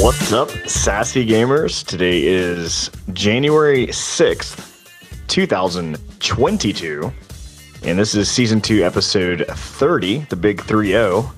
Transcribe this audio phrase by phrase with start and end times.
[0.00, 1.84] What's up, sassy gamers?
[1.84, 4.86] Today is January 6th,
[5.26, 7.12] 2022.
[7.82, 11.32] And this is season two, episode 30, the big 3 0.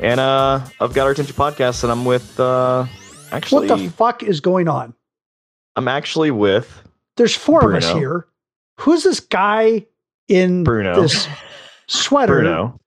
[0.00, 2.84] And uh, I've got our attention podcast, and I'm with uh,
[3.32, 4.92] actually, What the fuck is going on?
[5.74, 6.82] I'm actually with
[7.16, 8.26] There's four of us here.
[8.80, 9.86] Who's this guy
[10.28, 11.00] in Bruno.
[11.00, 11.26] this
[11.86, 12.78] sweater Bruno.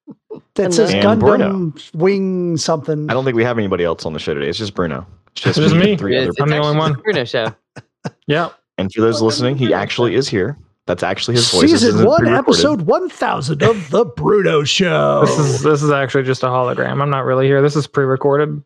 [0.56, 1.74] That says And Gundam Bruno.
[1.94, 3.10] Wing something?
[3.10, 4.48] I don't think we have anybody else on the show today.
[4.48, 5.06] It's just Bruno.
[5.34, 5.96] It's just, It's just me.
[5.98, 6.92] Three It's- other it's I'm the only one.
[6.94, 7.56] the Bruno show.
[8.28, 8.50] Yeah.
[8.78, 10.58] And for those listening, he actually is here.
[10.88, 11.70] That's actually his voice.
[11.70, 15.22] Season one, episode one thousand of the Bruno Show.
[15.26, 17.00] This is this is actually just a hologram.
[17.02, 17.62] I'm not really here.
[17.62, 18.64] This is pre-recorded.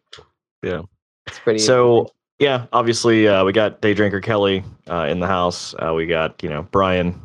[0.64, 0.84] Yeah,
[1.28, 1.60] it's pretty.
[1.60, 5.76] So yeah, obviously uh, we got Day Drinker Kelly uh, in the house.
[5.78, 7.20] Uh, we got you know Brian,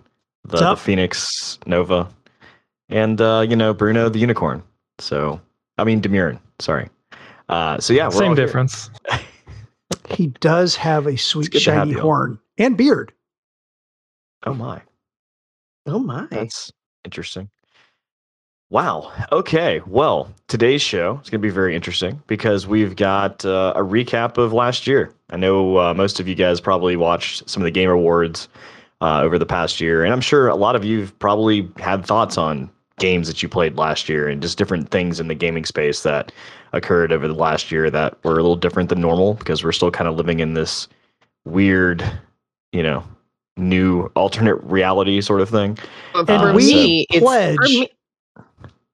[0.45, 0.77] the, the?
[0.77, 2.09] Phoenix Nova,
[2.91, 4.63] and uh, you know Bruno the Unicorn.
[4.99, 5.41] So
[5.79, 6.39] I mean Demurin.
[6.59, 6.89] Sorry.
[7.49, 8.91] Uh, so yeah, we're Same difference.
[10.11, 12.01] he does have a sweet good to have shiny you.
[12.01, 13.13] horn and beard.
[14.45, 14.81] Oh my,
[15.87, 16.27] oh my.
[16.31, 16.73] that's
[17.05, 17.51] interesting.
[18.71, 19.13] Wow.
[19.33, 19.81] Okay.
[19.85, 24.39] Well, today's show is going to be very interesting because we've got uh, a recap
[24.39, 25.13] of last year.
[25.31, 28.49] I know uh, most of you guys probably watched some of the Game Awards
[29.01, 32.39] uh, over the past year, and I'm sure a lot of you've probably had thoughts
[32.39, 36.03] on games that you played last year and just different things in the gaming space
[36.05, 36.31] that
[36.73, 39.91] occurred over the last year that were a little different than normal because we're still
[39.91, 40.87] kind of living in this
[41.45, 42.05] weird,
[42.73, 43.03] you know,
[43.57, 45.77] new alternate reality sort of thing.
[46.13, 47.89] But And for we me, it's for pledge- me,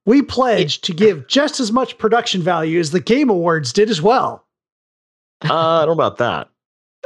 [0.07, 4.01] We pledge to give just as much production value as the Game Awards did as
[4.01, 4.45] well.
[5.45, 6.49] Uh, I don't know about that.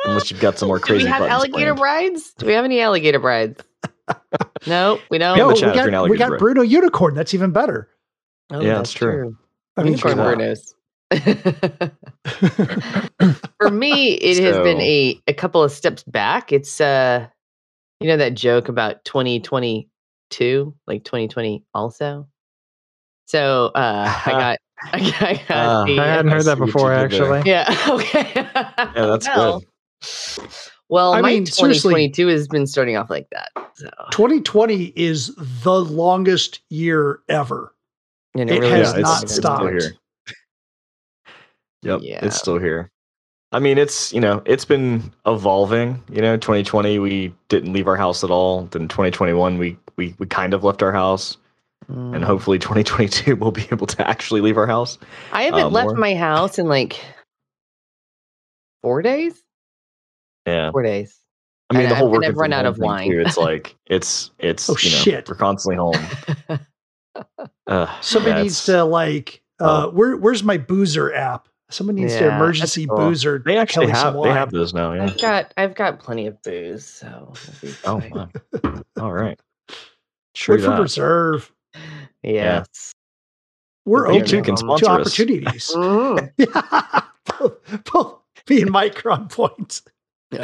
[0.04, 1.78] Unless you've got some more Do crazy we have alligator planned.
[2.12, 2.32] brides?
[2.38, 3.60] Do we have any alligator brides?
[4.66, 5.36] No, we don't.
[5.36, 6.38] Yeah, No, we chat is an got, we got.
[6.38, 7.14] Bruno Unicorn.
[7.14, 7.88] That's even better.
[8.50, 9.36] Oh, Yeah, that's true.
[9.76, 10.38] I mean, Unicorn come.
[10.38, 10.74] Brunos.
[13.60, 16.52] For me, it has been a, a couple of steps back.
[16.52, 17.26] It's uh
[17.98, 22.28] you know that joke about 2022, like 2020 also.
[23.26, 24.58] So uh I got
[24.92, 27.42] I got, I got the, I hadn't heard that see what you before actually.
[27.44, 28.30] Yeah, okay.
[28.34, 29.68] Yeah, that's well, good.
[30.90, 33.50] Well, I my mean, seriously- 2022 has been starting off like that.
[33.74, 37.72] So 2020 is the longest year ever.
[38.36, 39.60] and It really has is it's, not it's stopped.
[39.62, 39.92] still here.
[41.82, 42.24] Yep, Yeah.
[42.26, 42.90] it's still here.
[43.52, 46.02] I mean, it's you know, it's been evolving.
[46.12, 48.66] You know, 2020 we didn't leave our house at all.
[48.66, 51.36] Then 2021 we we we kind of left our house,
[51.90, 52.14] Mm.
[52.14, 54.98] and hopefully 2022 we'll be able to actually leave our house.
[55.32, 55.96] I haven't uh, left more.
[55.96, 57.00] my house in like
[58.82, 59.42] four days.
[60.46, 61.16] Yeah, Four days.
[61.70, 63.10] I mean And the whole I've- and I've run out of wine.
[63.10, 65.28] Too, it's like it's it's Oh, you know, shit.
[65.28, 66.58] We're constantly home.
[67.66, 69.90] Uh, Somebody yeah, needs to like, uh, Oh.
[69.90, 71.48] where, where's my boozer app?
[71.70, 72.96] Somebody needs to emergency cool.
[72.96, 73.42] boozer.
[73.44, 74.92] They actually Kelly have they have those now.
[74.92, 75.04] Yeah.
[75.04, 77.32] I've got I've got plenty of booze, so
[77.84, 78.10] Oh fine.
[78.64, 78.82] my.
[79.00, 79.38] All right.
[80.34, 80.80] True Wait for that.
[80.80, 81.52] reserve.
[82.24, 82.92] yes.
[83.86, 85.00] We're You You open too can to sponsor us.
[85.00, 85.70] opportunities.
[85.74, 86.32] Mhm.
[86.38, 87.00] Yeah.
[87.38, 88.18] both, both
[88.48, 89.82] me and Mike are on point.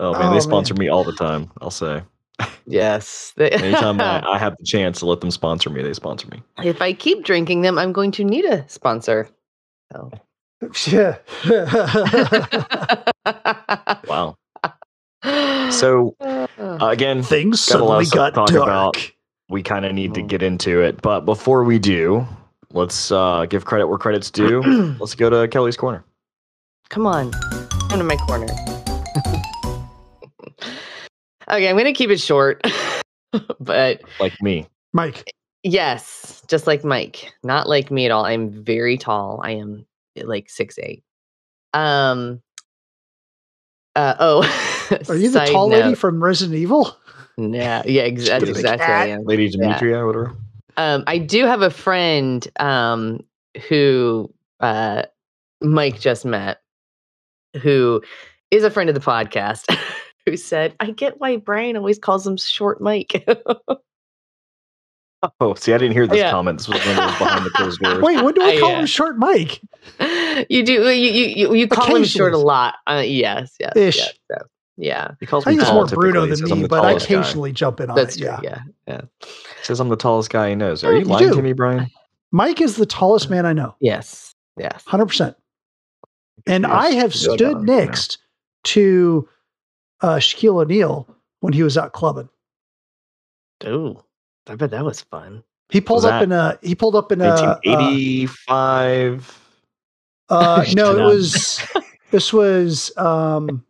[0.00, 0.80] Oh man, Oh, they sponsor man.
[0.80, 1.50] me all the time.
[1.60, 2.02] I'll say.
[2.66, 3.32] yes.
[3.38, 6.42] Anytime I, I have the chance to let them sponsor me, they sponsor me.
[6.64, 9.28] if I keep drinking them, I'm going to need a sponsor.
[9.92, 10.10] So.
[10.86, 11.18] Yeah.
[14.08, 14.36] Wow.
[15.70, 16.46] So uh,
[16.80, 18.96] again, Things Got a lot suddenly got to talk dark.
[18.96, 19.10] about.
[19.48, 20.28] we kind of need to Mhm.
[20.28, 21.02] get into it.
[21.02, 22.26] But before we do,
[22.72, 24.62] let's uh, give credit where credit's due.
[25.00, 26.04] let's go to Kelly's corner.
[26.90, 27.32] Come on,
[27.88, 28.46] come to my corner.
[31.48, 32.62] okay, I'm going to keep it short,
[33.60, 34.66] but Like me.
[34.92, 38.24] Mike, yes, just like Mike, not like me at all.
[38.24, 39.40] I'm very tall.
[39.42, 39.86] I am
[40.16, 41.02] like six eight.
[41.72, 42.40] Um.
[43.96, 46.96] Uh, oh, are you the side tall lady from Resident Evil?
[47.36, 49.24] Yeah, yeah, ex- that's She's a exactly I am.
[49.24, 50.36] Lady Demetria or whatever.
[50.76, 53.20] Um, I do have a friend um,
[53.68, 55.04] who uh,
[55.60, 56.60] Mike just met,
[57.62, 58.02] who
[58.50, 59.64] is a friend of the podcast,
[60.26, 63.26] who said, "I get why Brian always calls him Short Mike."
[65.40, 66.30] Oh, see, I didn't hear this Yeah.
[66.30, 66.58] comment.
[66.58, 68.02] This was when was behind the closed doors.
[68.02, 68.80] Wait, when do I Uh, call yeah.
[68.80, 69.58] him Short Mike?
[70.50, 72.74] you do you you you, you call him short a lot.
[72.86, 73.96] Uh, yes, yes, Ish.
[73.96, 74.12] yes.
[74.30, 74.36] So,
[74.76, 77.08] yeah, He calls I me think it's tall more Bruno than me, but I tallest
[77.08, 77.14] guy.
[77.14, 78.20] occasionally jump in on that's it.
[78.20, 78.28] true.
[78.28, 78.40] Yeah.
[78.42, 79.00] Yeah, yeah,
[79.62, 80.84] says I'm the tallest guy he knows.
[80.84, 81.34] Are Yeah, you you lying do.
[81.36, 81.90] to me, Brian?
[82.30, 84.84] Mike is the tallest man I know, yes, yes.
[84.86, 85.34] 100%.
[86.46, 87.36] And I have you do.
[87.36, 88.18] stood next
[88.64, 89.28] to
[90.00, 91.08] uh, Shaquille O'Neal
[91.40, 92.28] when he was out clubbing.
[93.66, 94.02] Ooh,
[94.46, 95.42] I bet that was fun.
[95.70, 99.40] He pulled Was up in a he pulled up in a uh, 1985.
[100.30, 101.60] Uh, no, it was.
[102.10, 102.96] This was.
[102.96, 103.62] Um,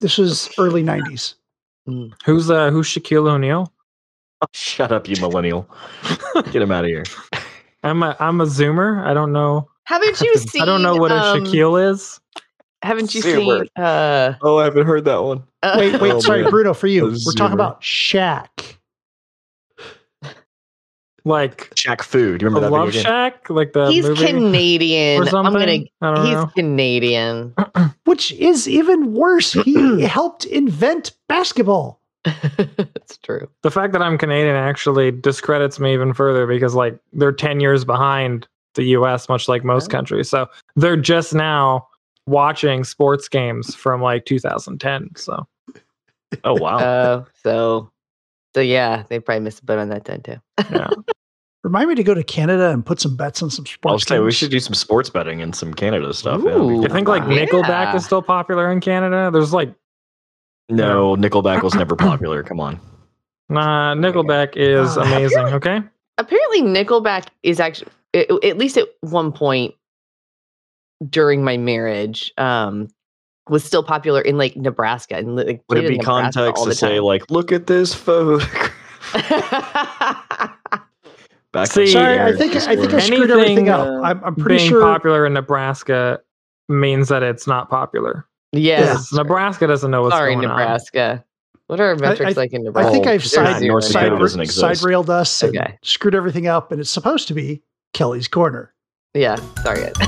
[0.00, 1.34] this was early '90s.
[2.24, 3.70] Who's uh who's Shaquille O'Neal?
[4.52, 5.68] Shut up, you millennial.
[6.52, 7.04] Get him out of here.
[7.82, 9.04] I'm a I'm a zoomer.
[9.04, 9.68] I don't know.
[9.84, 10.62] Haven't you seen?
[10.62, 12.20] I don't know what a um, Shaquille is.
[12.82, 13.60] Haven't you Zoomer.
[13.60, 13.82] seen?
[13.82, 15.42] Uh, Oh, I haven't heard that one.
[15.62, 16.50] uh, Wait, wait, Oh, sorry, man.
[16.50, 17.04] Bruno, for you.
[17.24, 18.76] We're talking about Shaq.
[21.26, 22.18] Like Shaq Fu.
[22.18, 23.10] You a remember that Love video game?
[23.10, 25.22] Shaq, like the he's movie Canadian.
[25.22, 25.54] or something.
[25.56, 25.84] I'm gonna.
[26.02, 26.46] I don't He's know.
[26.54, 27.54] Canadian.
[28.04, 29.54] which is even worse.
[29.54, 32.00] He helped invent basketball.
[33.06, 33.48] It's true.
[33.62, 37.84] The fact that I'm Canadian actually discredits me even further because like they're 10 years
[37.84, 40.28] behind the US much like most countries.
[40.28, 41.86] So they're just now
[42.26, 45.10] watching sports games from like 2010.
[45.16, 45.46] So
[46.42, 46.78] Oh wow.
[46.80, 47.90] Oh, so,
[48.54, 50.36] so yeah, they probably missed a boat on that then too.
[50.70, 50.88] yeah.
[51.64, 53.90] Remind me to go to Canada and put some bets on some sports.
[53.90, 54.08] I was sports.
[54.10, 56.42] saying we should do some sports betting and some Canada stuff.
[56.44, 56.50] yeah.
[56.58, 56.82] Ooh.
[56.82, 57.28] You think like Wow.
[57.30, 57.96] Nickelback Yeah.
[57.96, 59.30] is still popular in Canada?
[59.32, 59.72] There's like
[60.68, 62.42] No, Nickelback was never popular.
[62.42, 62.78] Come on.
[63.48, 65.82] nah, Nickelback is Uh, I feel amazing, okay?
[66.18, 69.74] Apparently, Nickelback is actually a- at least at one point
[71.10, 72.88] during my marriage um
[73.48, 77.00] was still popular in like Nebraska and like Would it be Nebraska context to say
[77.00, 78.72] like, look at this photograph?
[81.52, 83.86] Back See, Sorry, I think I think I were- screwed everything up.
[83.86, 84.80] uh, I'm, I'm pretty Being sure.
[84.82, 86.20] popular in Nebraska
[86.68, 88.26] means that it's not popular.
[88.52, 90.58] yes, Because Nebraska doesn't know what's sorry, going on.
[90.58, 91.24] Nebraska.
[91.68, 92.88] What are our metrics I- like in Nebraska?
[92.88, 95.78] I think I've they're side, side, side railed us and Okay.
[95.82, 97.62] screwed everything up, and it's supposed to be
[97.94, 98.74] Kelly's corner.
[99.14, 99.90] Yeah, sorry.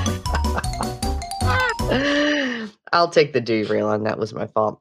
[2.92, 4.80] I'll take the derail on that was my fault.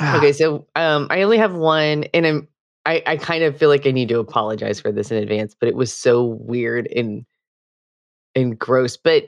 [0.00, 2.48] Okay, so um I only have one and I'm
[2.86, 5.68] I, I kind of feel like I need to apologize for this in advance, but
[5.68, 7.26] it was so weird and
[8.34, 9.26] and gross, but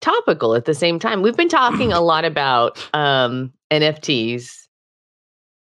[0.00, 1.22] topical at the same time.
[1.22, 4.66] We've been talking a lot about um NFTs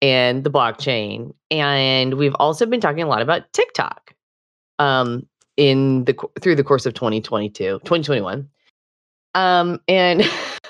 [0.01, 4.15] and the blockchain, and we've also been talking a lot about TikTok
[4.79, 8.49] um in the through the course of 2022, 2021.
[9.35, 10.23] Um and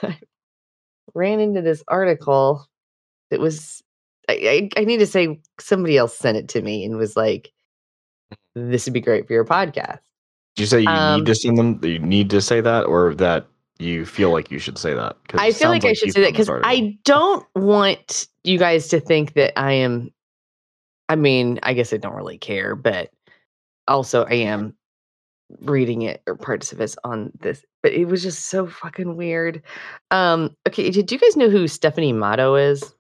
[0.03, 0.19] I
[1.15, 2.67] ran into this article
[3.31, 3.83] that was
[4.29, 7.53] I, I, I need to say somebody else sent it to me and was like,
[8.55, 10.01] this would be great for your podcast.
[10.57, 11.81] Did you say you Um, need to send them?
[11.83, 13.47] You need to say that, or that
[13.79, 15.17] you feel like you should say that?
[15.35, 16.49] I feel like sounds I should say that because.
[16.49, 20.11] I don't want you guys to think that I am.
[21.09, 23.11] I mean, I guess I don't really care, but
[23.89, 24.75] also I am
[25.61, 27.65] reading it or parts of it on this.
[27.83, 29.63] But it was just so fucking weird.
[30.11, 32.95] Um, okay, did you guys know who Stephanie Matto is?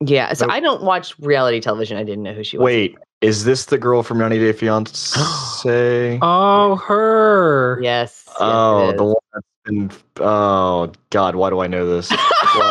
[0.00, 0.54] Yeah, so Nope.
[0.54, 1.96] I don't watch reality television.
[1.96, 2.64] I didn't know who she was.
[2.64, 6.18] Wait, is this the girl from 90 Day Fiance?
[6.22, 7.80] Oh, her.
[7.82, 8.24] Yes.
[8.26, 9.90] yes, oh, the one that's been.
[10.20, 12.10] Oh God, why do I know this?
[12.10, 12.16] Why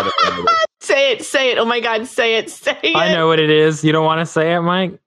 [0.03, 0.65] do I know this?
[0.87, 1.57] say it, say it.
[1.57, 2.95] Oh my God, say it, say it.
[2.95, 3.83] I know what it is.
[3.83, 4.97] You don't want to say it, Mike?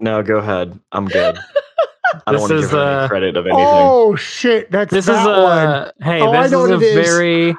[0.00, 0.78] No, go ahead.
[0.92, 1.38] I'm good.
[2.26, 3.64] I don't This want to is, give her any uh, credit of anything.
[3.66, 5.68] Oh shit, that's This is that one.
[5.68, 7.06] a hey, Oh, I this know is a what it is.
[7.08, 7.56] very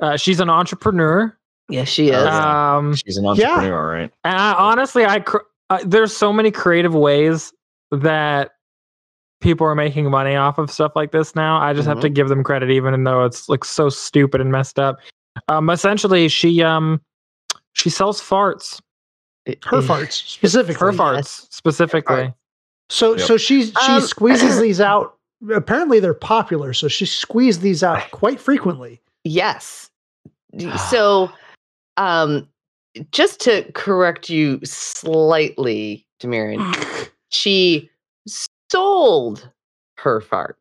[0.00, 1.36] uh, she's an entrepreneur.
[1.68, 2.16] Yes, she is.
[2.16, 2.28] Oh.
[2.28, 4.10] Um She's an entrepreneur, right?
[4.24, 5.38] and I, honestly I cr-
[5.70, 7.52] uh, there's so many creative ways
[7.90, 8.52] that
[9.40, 11.60] people are making money off of stuff like this now.
[11.60, 14.78] I just have to give them credit even though it's like so stupid and messed
[14.78, 14.98] up.
[15.48, 17.00] Um essentially she um
[17.74, 18.80] she sells farts.
[19.64, 20.86] Her farts specifically.
[20.86, 21.46] Her farts Yes.
[21.50, 22.32] specifically.
[22.90, 23.26] So Yep.
[23.26, 25.16] so she she Um, squeezes these out.
[25.52, 29.00] Apparently they're popular, so she squeezed these out quite frequently.
[29.24, 29.90] Yes.
[30.90, 31.30] So,
[31.96, 32.46] um,
[33.10, 37.90] just to correct you slightly, Demirin, she
[38.70, 39.50] sold
[39.96, 40.54] her farts.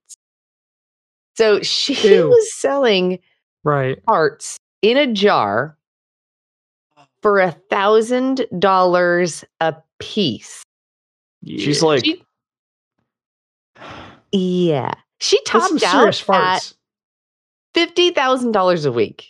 [1.38, 2.30] So she Ew.
[2.30, 3.20] was selling
[3.64, 4.04] Right.
[4.06, 5.78] farts in a jar
[7.22, 10.64] for a thousand dollars a piece.
[11.46, 12.24] She's like, She-
[14.32, 16.74] Yeah, she topped serious out at farts.
[17.74, 19.28] fifty thousand dollars a week.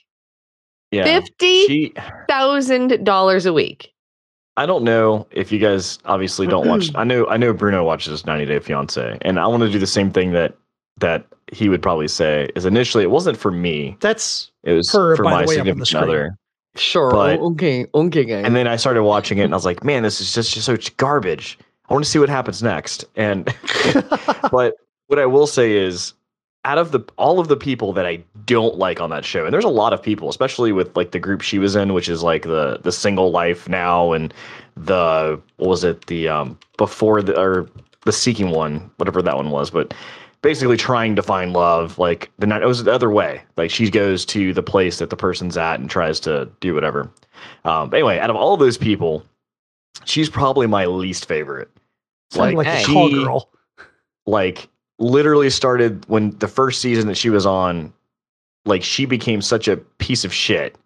[0.91, 1.03] yeah.
[1.03, 1.93] Fifty She,
[2.27, 3.93] dollars a week.
[4.57, 6.91] I don't know if you guys obviously don't watch.
[6.95, 9.87] I know, I know Bruno watches 90 Day Fiance, and I want to do the
[9.87, 10.55] same thing that
[10.99, 12.49] that he would probably say.
[12.55, 15.83] Is initially it wasn't for me; That's it was Her, for my way, up on
[15.83, 16.03] significant screen.
[16.03, 16.37] other.
[16.75, 17.11] Sure.
[17.11, 17.85] But- okay.
[17.93, 18.31] Okay.
[18.31, 20.65] And then I started watching it, and I was like, "Man, this is just, just
[20.65, 21.57] so garbage."
[21.89, 23.03] I want to see what happens next.
[23.17, 23.53] And
[24.51, 24.75] but
[25.07, 26.13] what I will say is,
[26.63, 29.53] out of the all of the people that I don't like on that show, and
[29.53, 32.23] there's a lot of people, especially with like the group she was in, which is
[32.23, 34.33] like the the single life now, and
[34.77, 37.67] the what was it the um before the or
[38.05, 39.93] the seeking one, whatever that one was, but
[40.41, 41.97] basically trying to find love.
[41.97, 43.41] Like the night it was the other way.
[43.57, 47.11] Like she goes to the place that the person's at and tries to do whatever.
[47.65, 49.23] Um, anyway, out of all those people,
[50.05, 51.69] she's probably my least favorite.
[52.31, 53.49] Sounded like, call she- girl.
[54.27, 54.69] Like
[54.99, 57.93] literally started when the first season that she was on.
[58.65, 60.77] Like she became such a piece of shit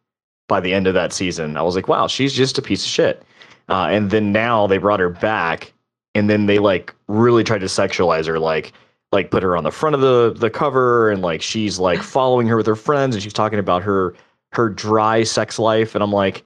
[0.48, 1.58] by the end of that season.
[1.58, 3.24] I was like, wow, she's just a piece of shit.
[3.68, 5.74] Uh, and then now they brought her back,
[6.14, 8.72] and then they like really tried to sexualize her, like
[9.16, 12.46] like put her on the front of the the cover, and like she's like following
[12.48, 14.14] her with her friends, and she's talking about her
[14.52, 16.46] her dry sex life, and I'm like,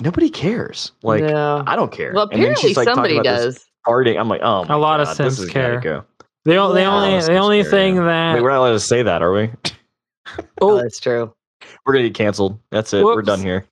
[0.00, 0.92] nobody cares.
[1.02, 1.62] Like no.
[1.66, 2.12] I don't care.
[2.12, 3.64] well, And then apparently she's, like, somebody about does.
[3.86, 4.18] Farting.
[4.18, 5.80] I'm like, oh, my A lot of God, this Sims has gotta care.
[5.80, 6.04] Go.
[6.44, 8.04] The, o- the only the only care, thing yeah.
[8.04, 9.50] that Wait, we're not allowed to say that, are we?
[10.60, 11.32] Oh, oh, that's true.
[11.84, 12.58] We're gonna get canceled.
[12.70, 13.04] That's it.
[13.04, 13.64] We're done here.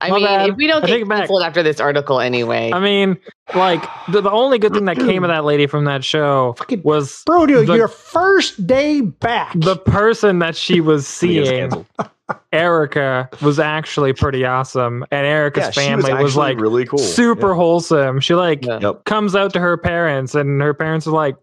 [0.00, 0.48] I My mean, bad.
[0.50, 1.18] if we don't I get it back.
[1.20, 3.16] canceled after this article anyway, I mean,
[3.54, 6.82] like the, the only good thing that came of that lady from that show Fucking
[6.82, 9.52] was Brodo, the- your first day back.
[9.54, 11.70] the person that she was seeing.
[12.52, 16.98] Erika was actually pretty awesome, and Erika's Yeah, family was, actually like really cool.
[16.98, 18.18] super wholesome.
[18.20, 18.92] She like Yeah.
[19.04, 21.36] Comes out to her parents, and her parents are like,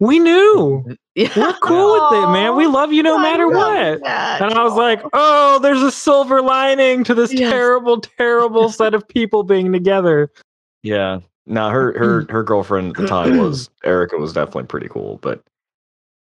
[0.00, 0.84] "We knew,
[1.14, 1.30] yeah.
[1.36, 2.56] we're cool with it, man.
[2.56, 4.42] We love you no I matter what." that.
[4.42, 7.50] And I was like, "Oh, there's a silver lining to this Yes.
[7.50, 10.30] terrible, terrible set of people being together."
[10.82, 11.20] Yeah.
[11.46, 15.42] Now her her her girlfriend at the time was Erika was definitely pretty cool, but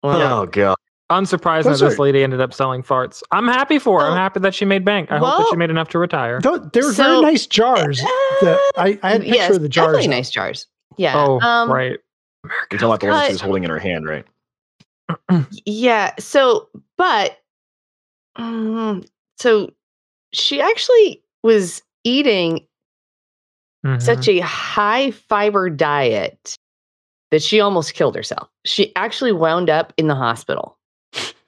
[0.03, 0.77] Well, oh god.
[1.11, 3.23] Unsurprising Those that this lady ended up selling farts.
[3.33, 4.07] I'm happy for her.
[4.07, 5.13] I'm happy that she made bank.
[5.13, 6.41] I hope that she made enough to retire.
[6.41, 6.49] They
[6.81, 8.01] were So- very nice jars.
[8.41, 9.89] The, I, I had a picture yes, of the jars.
[9.89, 10.67] definitely nice jars.
[10.97, 11.13] Yeah.
[11.15, 11.99] oh, um, right.
[12.45, 14.25] You're talking about the one she was holding in her hand, right?
[15.65, 16.13] Yeah.
[16.19, 17.39] So, but
[18.37, 19.05] um,
[19.39, 19.71] so
[20.33, 22.67] she actually was eating
[23.85, 24.01] Mhm.
[24.01, 26.55] such a high fiber diet
[27.33, 28.49] that she almost killed herself.
[28.65, 30.79] She actually wound up in the hospital.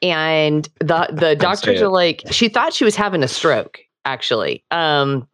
[0.02, 4.64] And the the doctors are like she thought she was having a stroke actually.
[4.72, 5.28] Um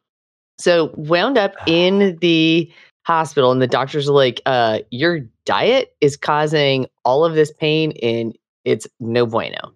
[0.59, 2.71] so wound up in the
[3.03, 7.93] hospital and the doctors are like uh your diet is causing all of this pain
[8.03, 9.73] and it's no bueno.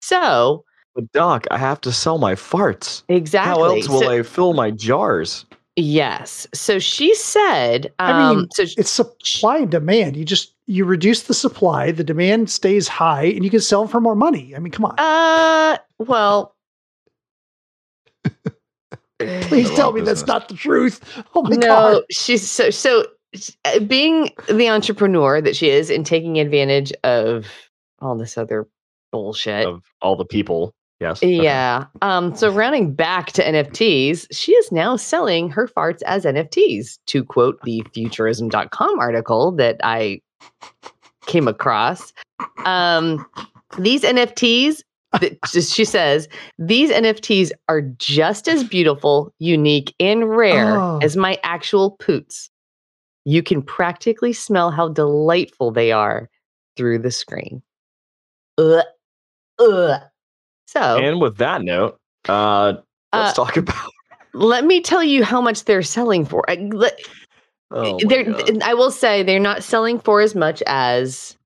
[0.00, 3.02] So, But doc, I have to sell my farts.
[3.08, 3.50] exactly.
[3.52, 5.44] How else will So- I fill my jars?
[5.76, 6.46] Yes.
[6.54, 10.16] So she said I um mean, so It's supply and demand.
[10.16, 14.00] You just you reduce the supply, the demand stays high, and you can sell for
[14.00, 14.54] more money.
[14.56, 14.94] I mean, come on.
[14.98, 16.53] Uh, well,
[19.18, 21.00] Please tell wrong me that's not the truth.
[21.34, 22.02] Oh my no, god.
[22.10, 23.06] she's so so.
[23.64, 27.46] uh, Being the entrepreneur that she is, and taking advantage of
[28.00, 28.66] all this other
[29.12, 29.66] bullshit.
[29.66, 30.74] Of all the people.
[31.00, 31.18] Yes.
[31.18, 31.42] Okay.
[31.42, 31.86] Yeah.
[32.02, 32.34] Um.
[32.36, 36.98] So rounding back to NFTs, she is now selling her farts as NFTs.
[37.06, 40.20] To quote the Futurism.com article that I
[41.26, 42.12] came across,
[42.64, 43.24] um,
[43.78, 44.82] these NFTs.
[45.20, 46.28] That- She says
[46.58, 50.98] these NFTs are just as beautiful, unique, and rare Oh.
[51.02, 52.50] as my actual poots.
[53.24, 56.28] You can practically smell how delightful they are
[56.76, 57.62] through the screen.
[58.58, 58.84] Ugh.
[59.58, 60.00] Ugh.
[60.66, 62.74] So, And with that note, uh,
[63.12, 63.90] let's Uh, talk about.
[64.34, 66.48] let me tell you how much they're selling for.
[66.50, 66.98] I, let-
[67.70, 68.26] Oh they're,
[68.62, 71.36] I will say they're not selling for as much as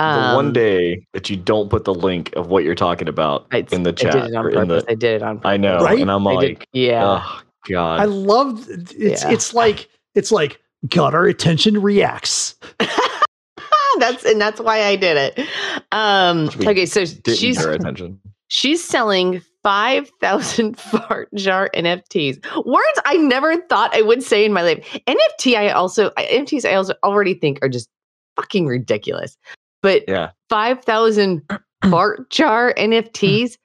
[0.00, 3.46] the um, one day that you don't put the link of what you're talking about
[3.52, 4.14] I, in the chat.
[4.14, 4.84] I chat did it on purpose.
[4.84, 4.90] the.
[4.90, 5.48] I did it on purpose.
[5.50, 6.00] I know, Right?
[6.00, 7.22] and I'm I did- like, yeah.
[7.22, 8.00] oh god.
[8.00, 9.30] I love it's Yeah.
[9.30, 12.54] it's like it's like got our attention reacts.
[13.98, 15.46] that's and that's why I did it.
[15.92, 18.20] Um, okay, so she's get our attention.
[18.48, 22.36] she's selling five thousand fart jar NFTs.
[22.64, 24.98] Words I never thought I would say in my life.
[25.06, 27.88] NFT, I also NFTs I also already think are just
[28.36, 29.36] fucking ridiculous.
[29.82, 30.30] But Yeah.
[30.48, 31.42] 5,000
[31.90, 33.56] fart jar NFTs,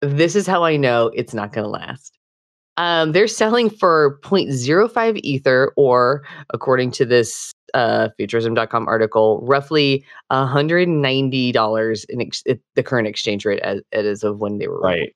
[0.00, 2.18] this is how I know it's not going to last.
[2.78, 6.22] Um, they're selling for 0.05 Ether, or
[6.54, 12.42] according to this uh, Futurism.com article, roughly $190 in ex-
[12.74, 15.14] the current exchange rate as, as of when they were Right.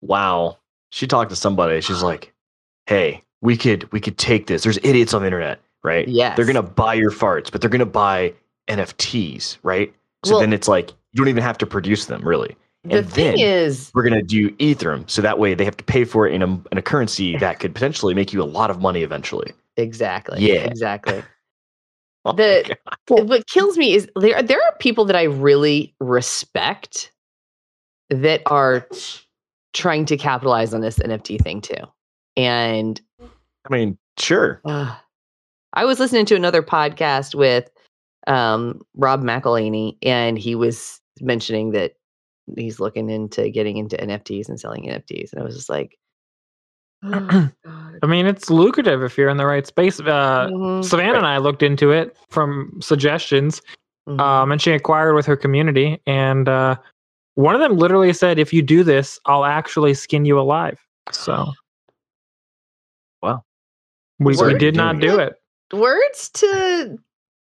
[0.00, 0.58] Wow.
[0.90, 1.80] She talked to somebody.
[1.80, 2.32] She's like,
[2.86, 4.62] "Hey, we could we could take this.
[4.62, 6.08] There's idiots on the internet, right?
[6.08, 6.34] Yeah.
[6.34, 8.32] They're gonna buy your farts, but they're gonna buy
[8.68, 9.92] NFTs, right?
[10.24, 12.56] So Well- then it's like you don't even have to produce them, really.
[12.84, 15.84] The and thing then is, we're gonna do Ethereum, so that way they have to
[15.84, 18.70] pay for it in a in a currency that could potentially make you a lot
[18.70, 19.52] of money eventually.
[19.76, 20.40] exactly.
[20.40, 20.60] Yeah.
[20.64, 21.22] Exactly.
[22.24, 22.76] Oh The-
[23.08, 27.12] what kills me is there there are people that I really respect
[28.10, 28.86] that are
[29.72, 31.76] trying to capitalize on this NFT thing too.
[32.36, 34.60] And I mean, sure.
[34.64, 34.94] uh,
[35.74, 37.70] I was listening to another podcast with
[38.28, 41.94] um, Rob McElhaney, and he was mentioning that
[42.56, 45.98] he's looking into getting into NFTs and selling NFTs, and I was just like,
[47.04, 47.98] oh, God.
[48.02, 49.98] I mean, it's lucrative if you're in the right space.
[49.98, 53.62] Uh, Mhm, Savannah and I looked into it from suggestions,
[54.08, 54.20] mhm.
[54.20, 56.76] um, and she inquired with her community, and uh,
[57.34, 60.78] one of them literally said, "If you do this, I'll actually skin you alive."
[61.12, 61.50] So,
[63.22, 63.42] Wow.
[64.20, 65.34] we, we did not do it.
[65.72, 66.98] words to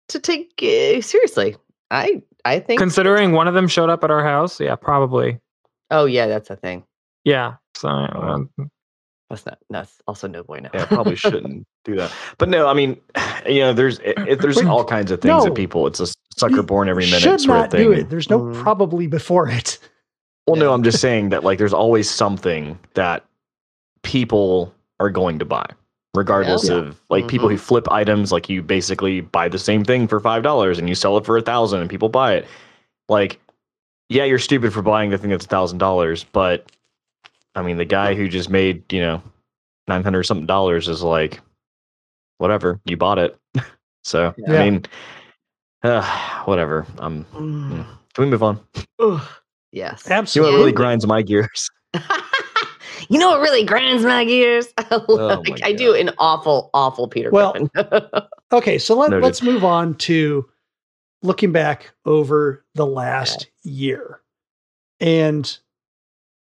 [0.09, 1.55] to take uh, seriously.
[1.91, 2.79] I I think.
[2.79, 5.39] Considering one of them showed up at our house, yeah, probably,
[5.91, 6.83] oh yeah, that's a thing.
[7.23, 7.55] yeah.
[7.75, 8.49] So, um,
[9.29, 9.57] That's not.
[9.69, 10.69] That's also no bueno.
[10.73, 12.11] Yeah, probably shouldn't do that.
[12.37, 12.99] But no, I mean,
[13.47, 15.43] you know, there's it, it- there's all kinds of things no.
[15.45, 15.85] that people.
[15.87, 16.07] It's a
[16.37, 17.81] sucker born every minute Should sort not of thing.
[17.81, 18.09] do it.
[18.09, 18.53] There's no Mhm.
[18.61, 19.77] probably before it.
[20.47, 23.25] Well, no, I'm just saying that like there's always something that
[24.03, 25.65] people are going to buy,
[26.15, 26.75] regardless Yeah.
[26.77, 28.31] of like people who flip items.
[28.31, 31.37] Like you basically buy the same thing for five dollars and you sell it for
[31.37, 32.47] a thousand and people buy it.
[33.09, 33.39] Like,
[34.09, 36.71] yeah, you're stupid for buying the thing that's a thousand dollars, but
[37.55, 39.21] I mean, the guy who just made you know
[39.87, 41.39] nine hundred something dollars is like,
[42.37, 43.37] whatever, you bought it.
[44.03, 44.53] so Yeah.
[44.61, 44.85] I mean,
[45.83, 46.85] uh, whatever.
[46.99, 47.85] Um, Mm.
[48.13, 48.59] can we move on?
[48.99, 49.21] Ugh.
[49.71, 50.03] Yes.
[50.05, 50.51] You know Absolutely.
[50.53, 51.69] what really grinds my gears?
[53.09, 54.67] you know what really grinds my gears?
[54.91, 58.01] Oh Like, my I do an awful, awful Peter Well, Griffin.
[58.51, 60.47] Okay, so let, let's move on to
[61.23, 64.21] looking back over the last year.
[64.99, 65.45] And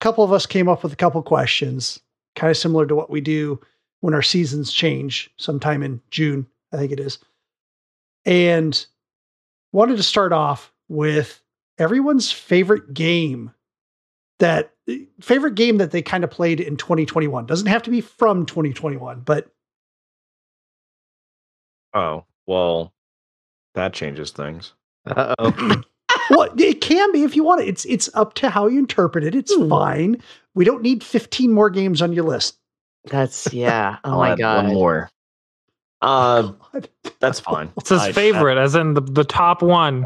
[0.00, 2.00] a couple of us came up with a couple questions,
[2.36, 3.60] kind of similar to what we do
[4.00, 7.18] when our seasons change sometime in June, I think it is.
[8.24, 8.86] And
[9.72, 11.42] wanted to start off with
[11.78, 13.52] everyone's favorite game
[14.40, 14.72] that
[15.20, 17.46] favorite game that they kind of played in 2021.
[17.46, 19.48] Doesn't have to be from 2021, but
[21.94, 22.92] Oh, well,
[23.74, 24.72] that changes things.
[25.06, 25.82] Uh-oh.
[26.28, 27.68] Well, it can be if you want it.
[27.68, 29.34] It's it's up to how you interpret it.
[29.34, 29.68] It's Hmm.
[29.68, 30.22] fine.
[30.54, 32.56] We don't need 15 more games on your list.
[33.04, 33.96] That's yeah.
[34.04, 34.64] Oh I'll my god.
[34.66, 35.10] One more.
[36.02, 36.52] Uh,
[37.18, 37.70] that's fine.
[37.76, 40.04] it's his I- I- favorite, as in the, the top one.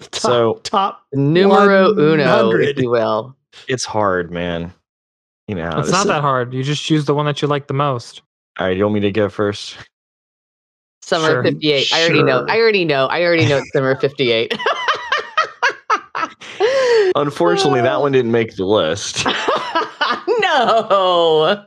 [0.00, 1.02] Top, So top.
[1.12, 2.60] Numero uno, 100.
[2.68, 3.34] if you will.
[3.68, 4.72] It's hard, man.
[5.48, 6.54] You know, It's not is- that hard.
[6.54, 8.22] You just choose the one that you like the most.
[8.58, 9.76] All right, you want me to go first?
[11.02, 11.42] Summer Sure.
[11.42, 11.92] 58.
[11.92, 12.46] I already know.
[12.48, 13.06] I already know.
[13.06, 14.52] I already know it's summer 58.
[17.16, 19.24] Unfortunately, that one didn't make the list.
[20.28, 21.64] no.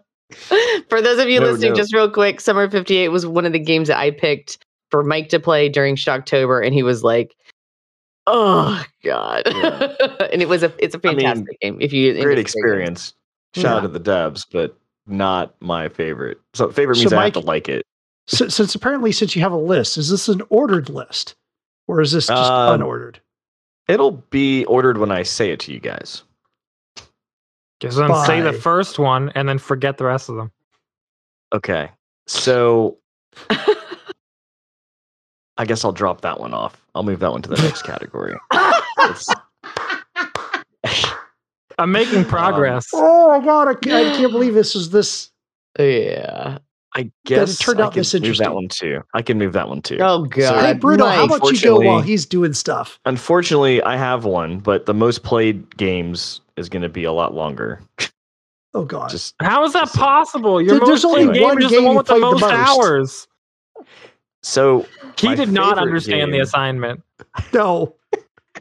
[0.89, 1.75] For those of you No, listening, no.
[1.75, 4.57] just real quick, Summer 58 was one of the games that I picked
[4.91, 7.35] for Mike to play during Shocktober, and he was like,
[8.27, 9.43] Oh God.
[9.45, 9.95] Yeah.
[10.31, 11.77] and it was a it's a I mean, fantastic game.
[11.81, 13.13] If you Great experience.
[13.55, 13.75] Shout Yeah.
[13.75, 16.39] out to the devs, but not my favorite.
[16.53, 17.85] So favorite So, means I have to like it.
[18.27, 21.35] So, since apparently, since you have a list, is this an ordered list,
[21.87, 23.17] or is this just Um, unordered?
[23.89, 26.23] It'll be ordered when I say it to you guys.
[27.81, 30.51] Just then say the first one and then forget the rest of them.
[31.53, 31.91] Okay.
[32.27, 32.97] So
[35.63, 36.85] I guess I'll drop that one off.
[36.93, 38.35] I'll move that one to the next category.
[41.79, 42.89] I'm making um, progress.
[42.93, 43.69] Oh my god!
[43.69, 45.31] I can't, I can't believe this is this.
[45.79, 46.57] yeah.
[46.95, 48.43] I guess turned I out can this move interesting.
[48.45, 49.01] that one too.
[49.13, 49.99] I can move that one too.
[50.01, 50.65] Oh God.
[50.65, 52.99] Hey Bruno, how about you go while he's doing stuff?
[53.05, 57.33] Unfortunately, I have one, but the most played games is going to be a lot
[57.33, 57.81] longer.
[58.73, 59.09] Oh god!
[59.11, 60.61] Just How is that So- possible?
[60.61, 62.13] Your There- there's most only played game one is the game one you with the
[62.15, 62.53] played the most, most.
[62.53, 63.27] hours.
[64.43, 64.85] So
[65.17, 67.01] He did not favorite understand the assignment.
[67.53, 67.95] no,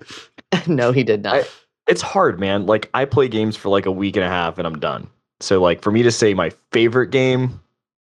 [0.66, 1.34] no, he did not.
[1.36, 1.44] I-
[1.88, 2.66] it's hard, man.
[2.66, 5.08] Like I play games for like a week and a half and I'm done.
[5.40, 7.60] So like for me to say my favorite game,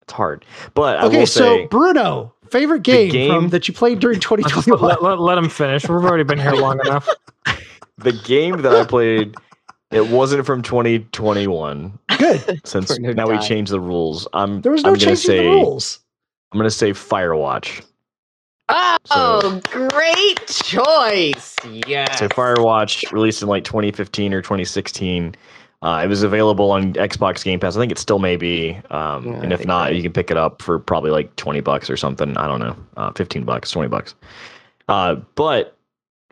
[0.02, 0.44] it's hard.
[0.74, 1.18] But I okay.
[1.18, 4.80] will So say Bruno, favorite game, game- from that you played during Let's 2021?
[4.80, 5.82] let, let, let him finish.
[5.88, 7.08] We've already been here long enough.
[7.98, 9.34] the game that I played,
[9.90, 11.98] it wasn't from 2021.
[12.16, 12.60] Good.
[12.64, 13.42] Since Bruno now we died.
[13.42, 15.98] changed the rules, I'm There was no I'm gonna changing say the rules.
[16.52, 17.84] I'm gonna say Firewatch.
[19.10, 21.56] Oh, great choice.
[21.86, 22.18] Yes.
[22.18, 25.34] So Firewatch released in like 2015 or 2016.
[25.82, 27.76] Uh, it was available on Xbox Game Pass.
[27.76, 28.80] I think it still may be.
[28.90, 29.92] Um, Yeah, and if not, so.
[29.94, 32.34] you can pick it up for probably like 20 bucks or something.
[32.38, 34.14] I don't know, uh, 15 bucks, 20 bucks.
[34.88, 35.76] Uh, but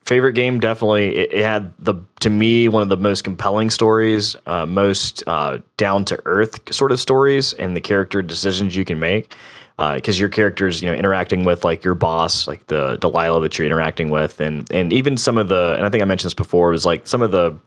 [0.07, 1.15] favorite game definitely.
[1.17, 5.59] It, it had the to me one of the most compelling stories, uh, most uh,
[5.77, 9.35] down to earth sort of stories, and the character decisions you can make.
[9.77, 13.67] Because your character's, you know, interacting with like your boss, like the Delilah that you're
[13.67, 16.71] interacting with, and and even some of the, and I think I mentioned this before,
[16.71, 17.59] was like some of the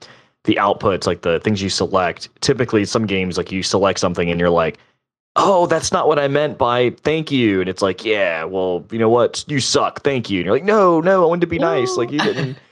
[0.45, 2.29] the outputs, like the things you select.
[2.41, 4.77] Typically, some games like you select something and you're like,
[5.35, 7.59] oh, that's not what I meant by thank you.
[7.59, 9.43] And it's like, yeah, well, you know what?
[9.47, 10.01] You suck.
[10.01, 10.39] Thank you.
[10.39, 11.97] And you're like, no, no, I wanted to be nice.
[11.97, 12.57] Like you didn't.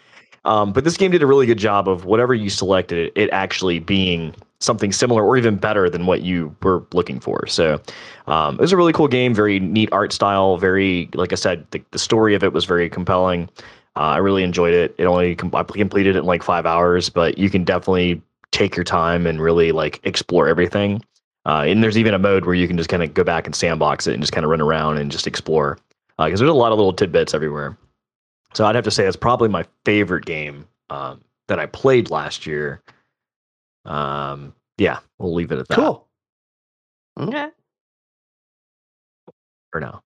[0.46, 3.80] Um, but this game did a really good job of whatever you selected, it actually
[3.80, 7.46] being something similar or even better than what you were looking for.
[7.48, 7.82] So
[8.28, 11.66] um, it was a really cool game, very neat art style, very, like I said,
[11.72, 13.50] the, the story of it was very compelling.
[13.96, 14.96] Uh, I really enjoyed it.
[14.98, 18.22] It only com- I completed it in like five hours, but you can definitely
[18.52, 21.04] take your time and really like explore everything.
[21.46, 23.56] Uh, and there's even a mode where you can just kind of go back and
[23.56, 25.78] sandbox it and just kind of run around and just explore
[26.18, 27.78] because uh, there's a lot of little tidbits everywhere.
[28.54, 32.46] So I'd have to say it's probably my favorite game um, that I played last
[32.46, 32.82] year.
[33.86, 35.76] Um, yeah, we'll leave it at that.
[35.76, 36.08] Cool.
[37.20, 37.48] Okay.
[39.72, 40.02] For now.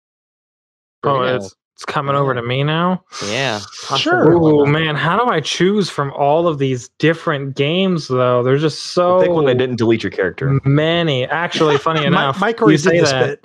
[1.04, 3.04] Oh, Pretty it's it's coming over to me now.
[3.28, 3.60] Yeah.
[3.98, 4.34] Sure.
[4.34, 8.42] Oh man, how do I choose from all of these different games though?
[8.42, 10.60] They're just so I think when they didn't delete your character.
[10.66, 11.26] many.
[11.26, 13.42] Actually, funny Mi- enough, Mike you already say that.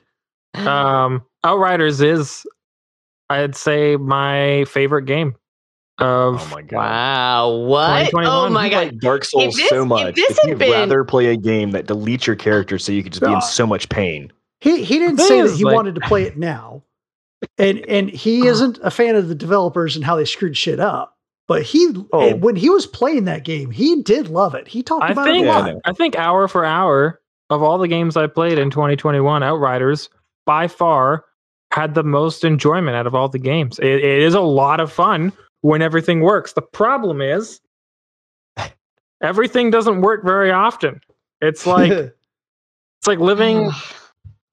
[0.55, 0.67] bit.
[0.67, 2.47] Um, Outriders is,
[3.29, 5.35] I'd say, my favorite game
[5.99, 6.41] of.
[6.41, 6.77] Oh my god.
[6.79, 7.57] Wow.
[7.57, 8.15] What?
[8.15, 8.85] Oh my You god.
[8.87, 10.15] like Dark Souls this- so if much.
[10.17, 13.13] this If you'd been- rather play a game that deletes your character so you could
[13.13, 14.33] just be in so much pain.
[14.61, 16.83] He he didn't say that he like- wanted to play it now,
[17.59, 18.51] and and he uh-huh.
[18.51, 21.17] isn't a fan of the developers and how they screwed shit up.
[21.49, 22.35] But he eh, Oh.
[22.37, 24.69] when he was playing that game, he did love it.
[24.69, 25.75] He talked I about think it a lot.
[25.85, 30.09] I think hour for hour of all the games I played in 2021, Outriders
[30.47, 31.25] by far
[31.73, 33.79] had the most enjoyment out of all the games.
[33.81, 36.53] It, it is a lot of fun when everything works.
[36.53, 37.61] The problem is
[39.23, 41.01] everything doesn't work very often.
[41.41, 43.71] It's like it's like living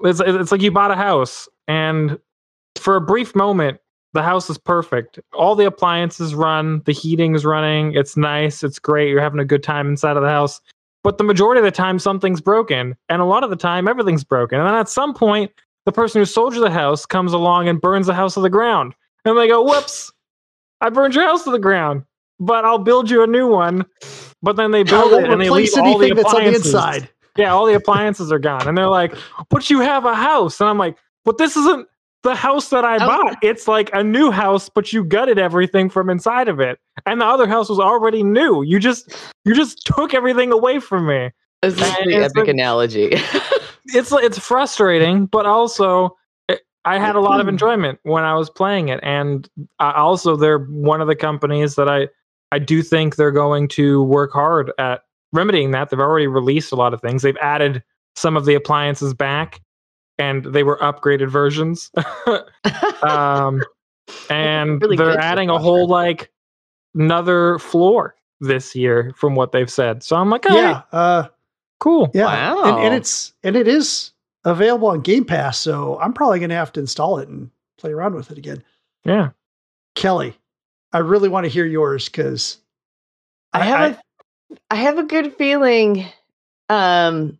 [0.01, 2.17] it's, it's like you bought a house and
[2.77, 3.79] for a brief moment
[4.13, 5.19] the house is perfect.
[5.33, 9.63] All the appliances run the heating's running it's nice it's great you're having a good
[9.63, 10.61] time inside of the house.
[11.01, 14.23] But the majority of the time something's broken and a lot of the time everything's
[14.23, 14.59] broken.
[14.59, 15.51] And then at some point
[15.85, 18.49] the person who sold you the house comes along and burns the house to the
[18.49, 18.93] ground.
[19.25, 20.11] And they go whoops
[20.81, 22.03] i burned your house to the ground
[22.39, 23.85] but i'll build you a new one
[24.41, 26.47] but then they build it and they leave replace all the anything that's on the
[26.47, 27.09] appliances inside.
[27.37, 28.65] yeah, all the appliances are gone.
[28.69, 29.13] And they're like,
[29.49, 30.61] but you have a house.
[30.61, 31.87] And I'm like, but this isn't
[32.23, 32.99] the house that I Oh.
[33.07, 33.37] bought.
[33.43, 36.79] It's like a new house, but you gutted everything from inside of it.
[37.05, 38.61] And the other house was already new.
[38.63, 39.13] You just
[39.43, 41.31] you just took everything away from me.
[41.61, 43.17] This is And the epic like- analogy.
[43.91, 46.11] It's it's frustrating, but also it,
[46.89, 48.99] I had a lot of enjoyment when I was playing it.
[49.03, 49.47] And
[49.77, 52.07] I also they're one of the companies that I
[52.51, 55.91] I do think they're going to work hard at remedying that.
[55.91, 57.21] They've already released a lot of things.
[57.21, 57.83] They've added
[58.15, 59.61] some of the appliances back
[60.17, 61.91] and they were upgraded versions.
[63.03, 63.61] um,
[64.31, 66.31] and Really they're adding a whole like
[66.95, 70.01] another floor this year from what they've said.
[70.01, 71.27] So I'm like, oh, Yeah, uh,
[71.79, 72.09] cool.
[72.15, 72.63] yeah, Wow.
[72.63, 74.11] and, and it's and it is
[74.45, 75.59] available on Game Pass.
[75.59, 78.63] So I'm probably going to have to install it and play around with it again.
[79.05, 79.29] Yeah.
[79.95, 80.35] Kelly,
[80.93, 82.57] I really want to hear yours because
[83.53, 83.91] I have
[84.51, 86.05] a, I have a good feeling
[86.69, 87.37] um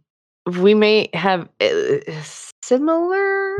[0.60, 2.02] we may have a
[2.64, 3.56] similar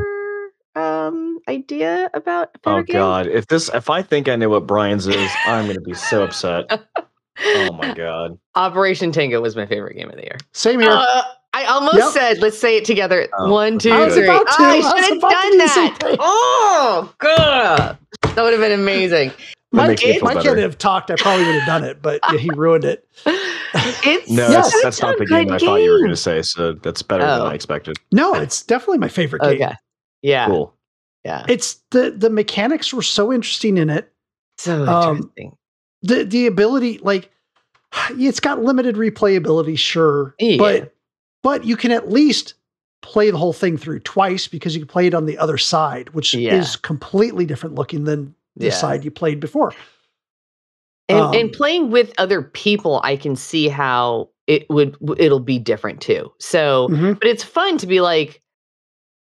[0.74, 2.94] um idea about Oh game.
[2.94, 3.26] god.
[3.26, 6.70] If this if I think I know what Brian's is, I'm gonna be so upset.
[7.42, 8.38] Oh my god.
[8.54, 10.36] Operation Tango was my favorite game of the year.
[10.52, 10.90] same here.
[10.92, 11.22] Uh,
[11.62, 12.08] I almost Yep.
[12.12, 13.28] said let's say it together.
[13.38, 13.90] Oh, One, that's two.
[13.92, 14.24] I was three.
[14.24, 14.52] about to.
[14.58, 16.00] Oh, I I should have done do the same that.
[16.02, 16.16] thing.
[16.20, 17.98] Oh, God.
[18.22, 19.30] That would have been amazing.
[19.30, 19.36] That
[19.72, 22.20] Mike, makes me if feel Mike have talked, I probably would have done it, but
[22.32, 23.06] yeah, he ruined it.
[23.26, 24.72] It's No, Yes.
[24.72, 27.24] that's, that's not the game good I thought you were gonna say, so that's better
[27.24, 27.46] than Oh.
[27.46, 27.96] I expected.
[28.12, 29.62] No, it's definitely my favorite game.
[29.62, 29.74] Okay.
[30.22, 30.46] Yeah.
[30.46, 30.74] Cool.
[31.24, 31.44] Yeah.
[31.48, 34.10] It's the the mechanics were so interesting in it.
[34.58, 35.56] So Um, interesting.
[36.02, 37.30] The the ability, like,
[38.10, 40.56] it's got limited replayability, sure, Yeah.
[40.58, 40.94] but
[41.42, 42.54] but you can at least
[43.02, 46.10] play the whole thing through twice because you can play it on the other side,
[46.10, 46.54] which Yeah.
[46.54, 48.72] is completely different looking than the Yeah.
[48.72, 49.72] side you played before.
[51.08, 55.58] And, um, and playing with other people, I can see how it would it'll be
[55.58, 56.30] different too.
[56.38, 57.18] So, Mhm.
[57.18, 58.42] but it's fun to be like,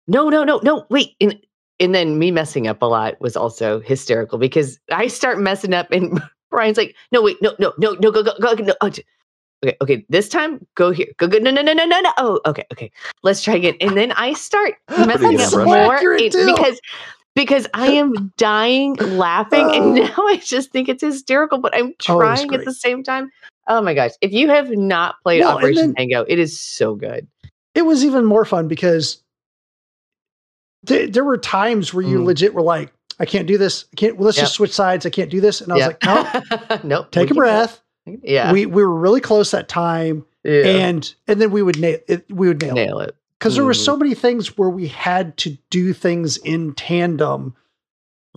[0.08, 1.16] no, no, no, no, wait.
[1.22, 1.40] And
[1.82, 5.92] and then me messing up a lot was also hysterical because I start messing up
[5.92, 8.76] and Brian's like, no, wait, no, no, no, no, go, go, go, no.
[9.64, 11.08] Oh, Okay, okay, this time go here.
[11.18, 12.12] Go, go, no, no, no, no, no, no.
[12.18, 12.92] Oh, okay, okay.
[13.24, 13.76] Let's try again.
[13.82, 16.80] And then I start messing up more it- because
[17.36, 20.04] because I am dying laughing, and Oh.
[20.04, 23.30] now I just think it's hysterical, but I'm Oh, trying at the same time.
[23.68, 24.12] Oh my gosh.
[24.22, 27.28] If you have not played and Operation then- Tango, it is so good.
[27.76, 29.22] It was even more fun because
[30.88, 32.26] th- there were times where you Mm.
[32.26, 33.86] legit were like, I can't do this.
[33.94, 34.18] I can't.
[34.18, 34.44] Well, let's Yep.
[34.46, 35.06] just switch sides.
[35.06, 35.62] I can't do this.
[35.62, 37.12] And I was like, no, nope.
[37.12, 37.82] take a breath.
[38.24, 38.52] Yeah.
[38.52, 40.64] We we were really close that time, yeah.
[40.66, 42.26] and and then we would nail it.
[42.32, 42.86] We would nail, it.
[42.86, 43.16] nail it.
[43.38, 43.86] because there were Mhm.
[43.86, 47.56] so many things where we had to do things in tandem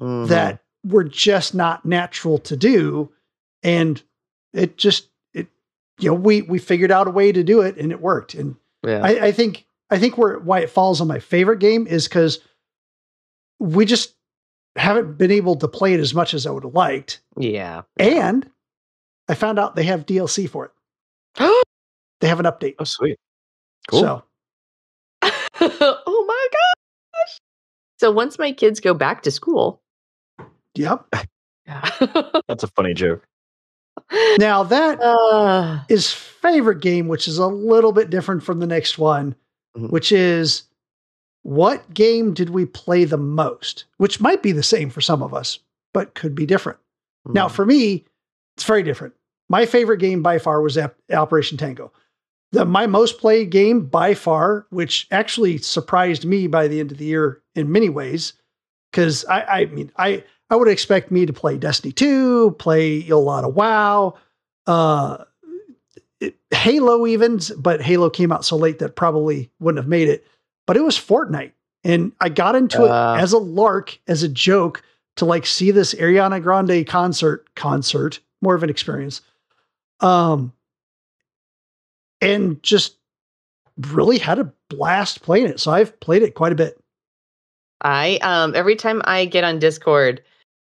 [0.00, 0.28] Mhm.
[0.28, 3.10] that were just not natural to do
[3.62, 4.02] and
[4.52, 5.46] it just it
[6.00, 8.56] you know we we figured out a way to do it and it worked and
[8.84, 9.00] yeah.
[9.02, 12.40] I, I think I think where why it falls on my favorite game is because
[13.60, 14.14] we just
[14.76, 17.20] haven't been able to play it as much as I would have liked.
[17.36, 17.82] yeah.
[17.98, 18.48] And
[19.32, 20.72] I found out they have DLC for it.
[22.20, 22.74] They have an update.
[22.78, 23.16] Oh, sweet.
[23.90, 24.00] Cool.
[24.00, 24.22] So
[25.60, 27.38] oh my gosh.
[27.98, 29.80] So once my kids go back to school.
[30.76, 31.04] yep.
[31.66, 31.90] Yeah.
[32.48, 33.24] That's a funny joke.
[34.38, 38.98] Now that uh, is favorite game, which is a little bit different from the next
[38.98, 39.34] one,
[39.76, 39.90] Mhm.
[39.90, 40.64] which is
[41.42, 43.86] what game did we play the most?
[43.96, 45.58] Which might be the same for some of us,
[45.92, 46.78] but could be different.
[47.26, 48.04] Now, mm, for me,
[48.56, 49.14] it's very different.
[49.52, 51.92] My favorite game by far was Ap- Operation Tango.
[52.52, 56.96] The, my most played game by far, which actually surprised me by the end of
[56.96, 58.32] the year in many ways,
[58.90, 63.18] because I, I mean, I, I would expect me to play Destiny 2, play a
[63.18, 64.14] lot of WoW,
[64.66, 65.18] uh,
[66.18, 70.26] it- Halo even, but Halo came out so late that probably wouldn't have made it.
[70.66, 71.52] But it was Fortnite.
[71.84, 73.16] And I got into Uh.
[73.18, 74.82] it as a lark, as a joke
[75.16, 79.20] to like see this Ariana Grande concert, concert, more of an experience.
[80.02, 80.52] Um,
[82.20, 82.96] and just
[83.88, 85.60] really had a blast playing it.
[85.60, 86.78] So I've played it quite a bit.
[87.82, 90.22] I um every time I get on Discord,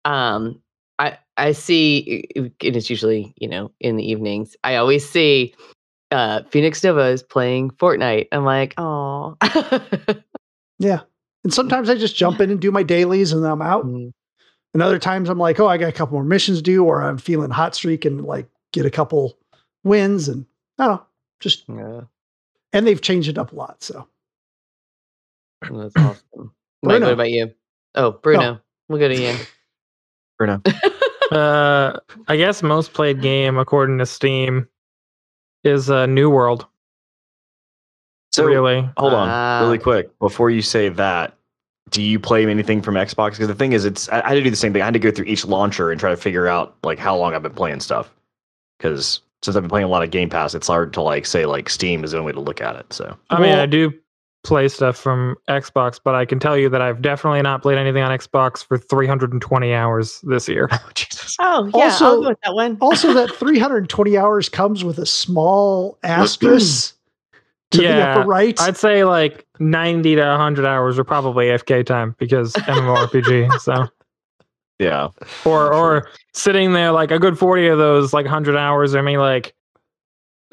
[0.05, 0.61] um
[0.97, 4.55] I I see and it's usually, you know, in the evenings.
[4.63, 5.53] I always see
[6.11, 8.27] uh Phoenix Nova is playing Fortnite.
[8.31, 9.35] I'm like, oh
[10.79, 11.01] Yeah.
[11.43, 13.83] And sometimes I just jump in and do my dailies and then I'm out.
[13.83, 14.13] And
[14.81, 17.17] other times I'm like, oh, I got a couple more missions to do, or I'm
[17.17, 19.37] feeling hot streak and like get a couple
[19.83, 20.27] wins.
[20.29, 20.45] And
[20.77, 21.05] I don't know,
[21.39, 22.01] just, yeah,
[22.73, 23.83] and they've changed it up a lot.
[23.83, 24.07] So
[25.61, 26.53] that's awesome.
[26.83, 27.53] Mike, what about you?
[27.95, 28.61] Oh, Bruno.
[28.89, 29.35] We'll go to you.
[30.37, 30.61] Bruno.
[31.31, 34.67] Uh, I guess most played game according to Steam
[35.63, 36.65] is uh, New World.
[38.33, 39.61] So really, hold on, Ah.
[39.63, 41.37] really quick before you say that.
[41.89, 43.31] Do you play anything from Xbox?
[43.31, 44.81] Because the thing is, it's I, I had to do the same thing.
[44.81, 47.33] I had to go through each launcher and try to figure out like how long
[47.33, 48.13] I've been playing stuff.
[48.81, 51.45] Because since I've been playing a lot of Game Pass, it's hard to like say
[51.45, 52.91] like Steam is the only way to look at it.
[52.91, 53.93] So I mean, I do
[54.43, 58.01] play stuff from Xbox, but I can tell you that I've definitely not played anything
[58.01, 60.67] on Xbox for 320 hours this year.
[60.71, 62.77] oh Jesus, Oh, yeah, Also- I'll go with that one.
[62.81, 66.95] also that 320 hours comes with a small asterisk
[67.69, 68.59] to the Yeah, upper right.
[68.59, 73.59] I'd say like 90 to 100 hours are probably FK time because MMORPG.
[73.59, 73.85] so,
[74.81, 75.09] yeah,
[75.45, 79.17] or or sitting there like a good 40 of those like 100 hours are me
[79.17, 79.53] like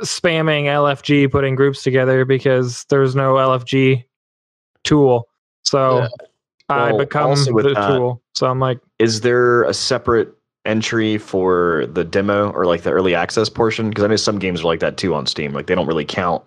[0.02, 4.04] spamming LFG, putting groups together because there's no LFG
[4.84, 5.26] tool.
[5.64, 6.08] So Yeah.
[6.68, 8.22] I Well, become the that- tool.
[8.34, 10.32] So I'm like, is there a separate
[10.66, 13.88] entry for the demo or like the early access portion?
[13.88, 15.52] Because I know some games are like that too on Steam.
[15.52, 16.46] Like they don't really count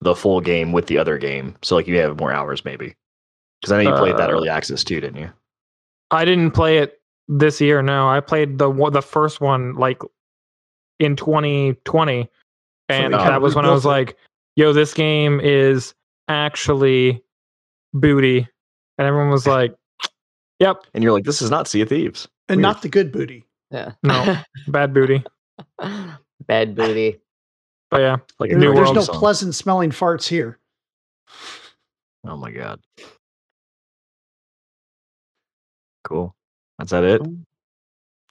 [0.00, 1.54] the full game with the other game.
[1.62, 2.94] So like you have more hours maybe.
[3.60, 5.30] Because I know you played that Uh, early access too, didn't you?
[6.10, 6.99] I didn't play it
[7.30, 7.80] this year.
[7.80, 10.02] No, I played the the first one like
[10.98, 12.28] in 2020,
[12.88, 14.16] and they kinda that was when I was rebuilt like,
[14.56, 15.94] "Yo, this game is
[16.28, 17.22] actually
[17.94, 18.46] booty,"
[18.98, 19.74] and everyone was like,
[20.60, 22.28] "Yep, And you're like, this is not Sea of Thieves.
[22.48, 22.62] and weird.
[22.62, 23.46] not the good booty.
[23.70, 23.92] Yeah.
[24.02, 24.36] No.
[24.68, 25.24] bad booty."
[26.46, 27.20] Bad booty.
[27.90, 29.18] But yeah, Like There- a New there's World no song.
[29.18, 30.58] pleasant smelling farts here.
[32.26, 32.80] Oh my god.
[36.04, 36.34] Cool.
[36.80, 37.20] That's that it?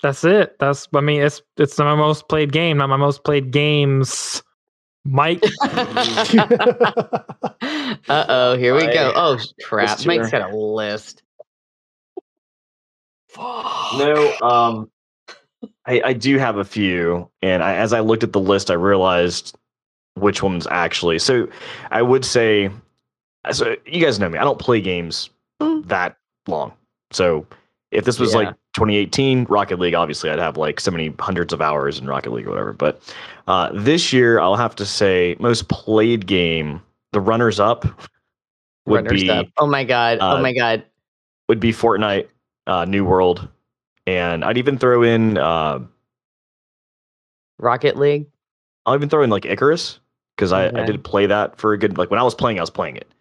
[0.02, 0.58] that's it.
[0.60, 4.42] That's I mean, it's it's my most played game, not my most played games.
[5.06, 7.16] Mike, uh
[8.10, 9.14] oh, here we go.
[9.16, 10.04] Oh crap.
[10.06, 11.22] Mike's got a list.
[13.38, 14.90] No, um
[15.86, 18.76] I, I do have a few, and I, as I looked at the list, I
[18.76, 19.56] realized
[20.16, 21.20] which ones actually.
[21.20, 21.48] So
[21.92, 22.70] I would say,
[23.52, 24.40] so you guys know me.
[24.40, 25.30] I don't play games
[25.62, 25.86] Mm.
[25.90, 26.16] that
[26.48, 26.72] long.
[27.12, 27.46] So
[27.92, 28.38] if this was Yeah.
[28.40, 32.32] like 2018 Rocket League, obviously I'd have like so many hundreds of hours in Rocket
[32.32, 32.74] League or whatever.
[32.74, 33.02] But
[33.48, 36.82] uh, this year, I'll have to say most played game,
[37.14, 37.86] the runners up
[38.86, 39.48] would Runners be up.
[39.58, 40.20] Oh my god.
[40.20, 40.84] uh, oh my god.
[41.48, 42.28] would be Fortnite,
[42.68, 43.48] uh, New World,
[44.08, 45.80] and I'd even throw in uh,
[47.58, 48.28] Rocket League.
[48.86, 50.00] I'll even throw in like Icarus
[50.36, 52.62] because I, I did play that for a good like when I was playing I
[52.62, 53.12] was playing it.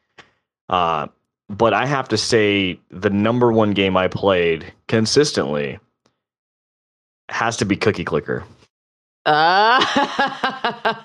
[0.69, 1.09] Uh,
[1.49, 5.79] but I have to say the number one game I played consistently
[7.29, 8.45] has to be Cookie Clicker.
[9.27, 9.81] Uh,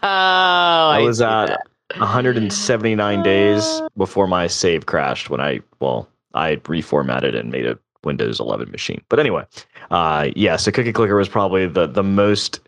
[0.02, 1.68] I I was at that.
[1.98, 8.40] 179 days before my save crashed when I well I reformatted and made a Windows
[8.40, 9.02] 11 machine.
[9.10, 9.46] But anyway,
[9.92, 12.60] uh, yeah, so Cookie Clicker was probably the the most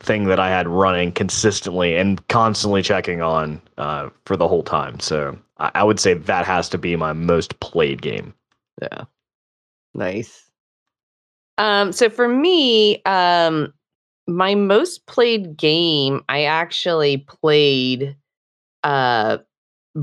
[0.00, 4.98] thing that I had running consistently and constantly checking on uh, for the whole time.
[5.00, 8.34] So I, I would say that has to be my most played game.
[8.80, 9.04] Yeah.
[9.94, 10.50] Nice.
[11.58, 13.72] Um, so for me, um,
[14.26, 18.16] my most played game, I actually played
[18.82, 19.38] uh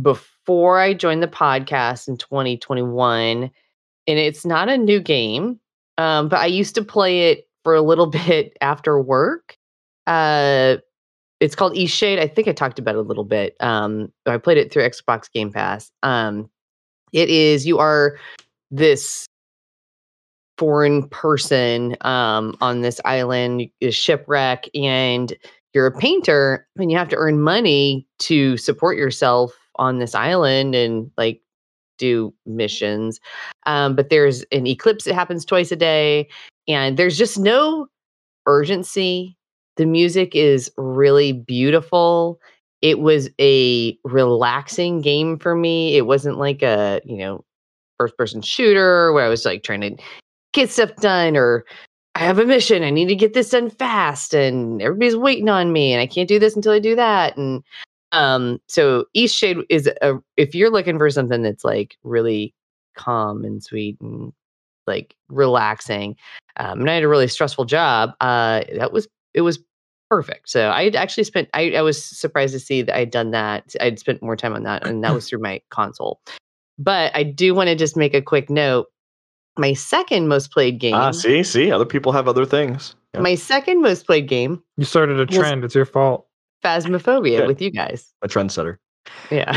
[0.02, 3.50] before I joined the podcast in 2021.
[4.10, 5.60] And it's not a new game.
[5.98, 9.58] Um, but I used to play it for a little bit after work.
[10.08, 10.78] Uh
[11.40, 12.20] it's called Eastshade.
[12.20, 13.56] I think I talked about it a little bit.
[13.60, 15.92] Um, I played it through Xbox Game Pass.
[16.02, 16.50] Um,
[17.14, 18.18] it is you are
[18.72, 19.28] this
[20.58, 25.36] foreign person um, on this island, a shipwreck, and
[25.74, 30.74] you're a painter, and you have to earn money to support yourself on this island
[30.74, 31.42] and like
[32.00, 33.20] do missions.
[33.68, 36.28] Um, but there's an eclipse that happens twice a day,
[36.68, 37.88] and there's just no
[38.48, 39.38] urgency.
[39.78, 42.40] The music is really beautiful.
[42.82, 45.96] It was a relaxing game for me.
[45.96, 47.44] It wasn't like a, you know,
[47.98, 49.96] first person shooter where I was like trying to
[50.54, 51.66] get stuff done or
[52.16, 52.84] I have a mission.
[52.84, 56.28] I need to get this done fast and everybody's waiting on me and I can't
[56.28, 57.38] do this until I do that.
[57.38, 57.64] And
[58.12, 62.54] um so Eastshade is a if you're looking for something that's like really
[62.96, 64.34] calm and sweet and
[64.88, 66.16] like relaxing.
[66.58, 68.12] Um and I had a really stressful job.
[68.22, 69.60] Uh that was it was
[70.10, 70.50] perfect.
[70.50, 73.76] So I had actually spent I, I was surprised to see that I'd done that.
[73.82, 76.22] I'd spent more time on that and that was through my console.
[76.80, 78.88] But I do want to just make a quick note
[79.58, 80.94] my second most played game.
[80.94, 82.94] Ah, see, see, other people have other things.
[83.16, 83.22] Yeah.
[83.22, 85.64] My second most played game, You started a trend.
[85.64, 86.28] It's your fault.
[86.64, 87.48] Phasmophobia, Good.
[87.48, 88.14] with you guys.
[88.22, 88.78] a trendsetter.
[89.32, 89.50] Yeah,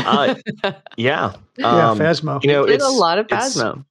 [0.63, 2.41] Uh, Yeah, yeah, um, Phasmo.
[2.43, 3.85] you know, did it's a lot of it's- Phasmo.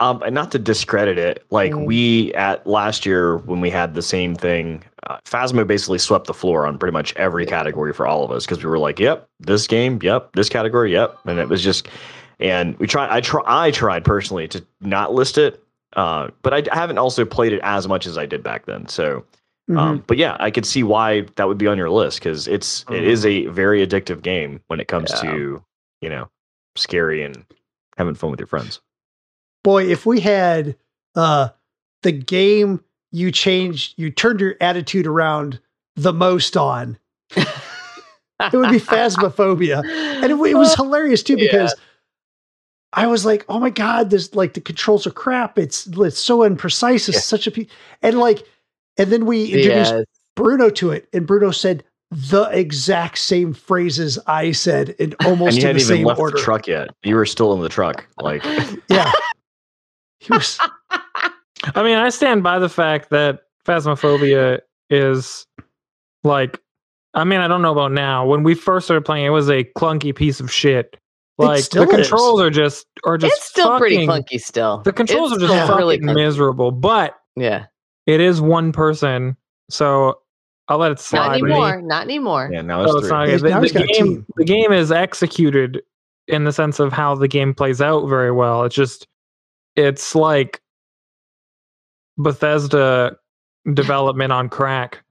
[0.00, 1.86] Um, and not to discredit it, like Mm.
[1.86, 6.34] we at last year when we had the same thing, uh, Phasmo basically swept the
[6.34, 9.28] floor on pretty much every category for all of us because we were like, "Yep,
[9.38, 11.88] this game, yep, this category, yep," and it was just,
[12.40, 13.08] and we tried.
[13.10, 13.42] I try.
[13.46, 15.62] I tried personally to not list it,
[15.94, 18.88] uh, but I, haven't also played it as much as I did back then.
[18.88, 19.24] So,
[19.76, 22.84] um, but yeah, I could see why that would be on your list because it's
[22.90, 25.30] it is a very addictive game when it comes Yeah.
[25.30, 25.62] to
[26.00, 26.28] you know
[26.74, 27.44] scary and
[27.96, 28.80] having fun with your friends.
[29.64, 30.76] Boy, if we had
[31.16, 31.48] uh,
[32.02, 35.58] the game you changed, you turned your attitude around
[35.96, 36.98] the most on,
[37.36, 37.46] it
[38.52, 39.82] would be Phasmophobia.
[39.84, 41.46] And it, it was hilarious too Yeah.
[41.46, 41.74] because
[42.92, 45.58] I was like, "Oh my god, this like the controls are crap.
[45.58, 47.08] It's it's so imprecise.
[47.08, 47.20] It's Yeah.
[47.20, 47.66] such a pe-.
[48.02, 48.46] and like,
[48.98, 50.04] and then we introduced Yes.
[50.36, 55.56] Bruno to it, and Bruno said the exact same phrases I said in and almost
[55.56, 56.36] you in hadn't the even same left order.
[56.36, 56.88] the truck yet.
[57.02, 58.06] You were still in the truck.
[58.20, 58.44] Like,
[58.88, 59.10] Yeah,
[60.26, 60.58] he was.
[61.74, 64.60] I mean, I stand by the fact that Phasmophobia
[64.90, 65.46] is
[66.22, 66.60] like,
[67.14, 68.26] I mean, I don't know about now.
[68.26, 70.96] When we first started playing, it was a clunky piece of shit.
[71.38, 72.08] Like still the is.
[72.08, 74.38] controls are just are just it's still pretty clunky.
[74.40, 76.70] Still, The controls It's are just fucking really miserable.
[76.70, 77.66] But Yeah,
[78.06, 79.36] it is one person,
[79.68, 80.20] so
[80.68, 81.26] I'll let it slide.
[81.26, 81.50] not with me.
[81.52, 81.82] anymore.
[81.82, 82.50] Not anymore.
[82.52, 83.10] yeah, now No, it's it's three.
[83.16, 83.50] not He's- good.
[83.50, 85.82] now The, the game, the game is executed
[86.28, 88.62] in the sense of how the game plays out very well.
[88.64, 89.08] It's just,
[89.76, 90.60] it's like
[92.18, 93.16] Bethesda
[93.72, 95.02] development on crack.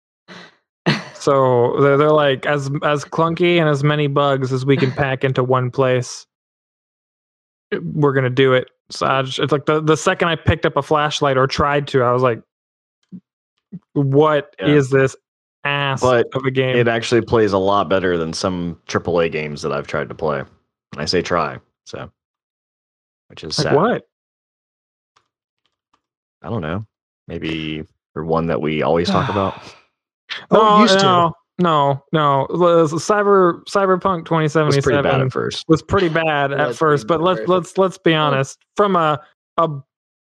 [1.15, 5.23] So they're, they're like as as clunky and as many bugs as we can pack
[5.23, 6.27] into one place.
[7.71, 8.69] Eh, we're gonna do it.
[8.89, 11.87] So I just, it's like the the second I picked up a flashlight or tried
[11.89, 12.41] to, I was like,
[13.93, 14.99] "What is Yeah.
[14.99, 15.15] this
[15.63, 19.61] ass But of a game?" It actually plays a lot better than some AAA games
[19.61, 20.39] that I've tried to play.
[20.39, 22.11] And I say try, so
[23.29, 23.75] which is like sad.
[23.77, 24.07] what?
[26.43, 26.85] I don't know.
[27.27, 27.83] Maybe
[28.15, 29.61] or one that we always talk about.
[30.51, 31.05] Oh, it used to.
[31.05, 32.47] no, no, no.
[32.49, 35.65] The Cyber Cyberpunk It was pretty 2077 bad at first.
[35.67, 38.59] was pretty bad at first, but let's let's let's be honest.
[38.75, 39.19] From a
[39.57, 39.69] a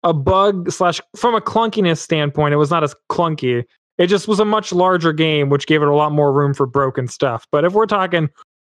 [0.04, 3.64] a bug slash from a clunkiness standpoint, it was not as clunky.
[3.98, 6.66] It just was a much larger game, which gave it a lot more room for
[6.66, 7.46] broken stuff.
[7.52, 8.30] But if we're talking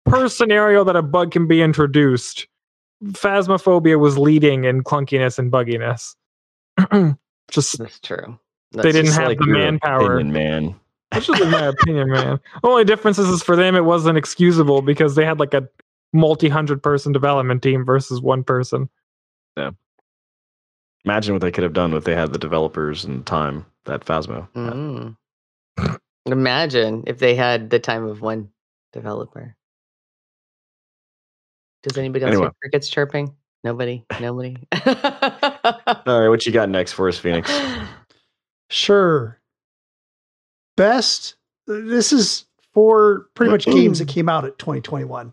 [0.05, 2.47] per scenario that a bug can be introduced,
[3.05, 6.15] Phasmophobia was leading in clunkiness and bugginess.
[7.51, 8.39] just That's true.
[8.73, 10.15] they didn't have like the manpower.
[10.17, 10.75] opinion, man.
[11.13, 12.41] That's just in my opinion, man.
[12.65, 15.69] Only difference is, is for them it wasn't excusable because they had like a
[16.13, 18.89] multi hundred person development team versus one person.
[19.57, 19.71] Yeah.
[21.05, 24.49] Imagine what they could have done if they had the developers and time that Phasmo.
[24.55, 25.17] Mm.
[26.27, 28.49] Imagine if they had the time of one
[28.93, 29.55] developer.
[31.85, 32.47] Does anybody else Anyway.
[32.47, 33.33] hear crickets chirping?
[33.63, 34.05] Nobody.
[34.21, 34.57] Nobody.
[36.07, 37.51] All right, what you got next for us, Phoenix?
[38.69, 39.41] Sure.
[40.77, 41.37] Best.
[41.69, 45.33] This is for pretty much games that came out at 2021,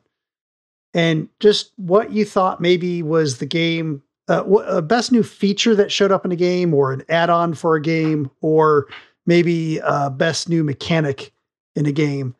[0.93, 4.03] and just what you thought maybe was the game.
[4.29, 7.75] Uh, uh, best new feature that showed up in a game, or an add-on for
[7.75, 8.85] a game, or
[9.25, 11.33] maybe uh, best new mechanic
[11.75, 12.35] in a game.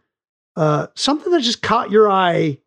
[0.56, 2.60] Uh, something that just caught your eye.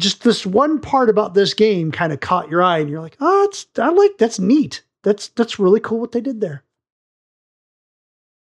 [0.00, 3.16] Just this one part about this game kind of caught your eye, and you're like,
[3.20, 4.82] "Oh, it's I like that's neat.
[5.02, 6.64] That's that's really cool what they did there."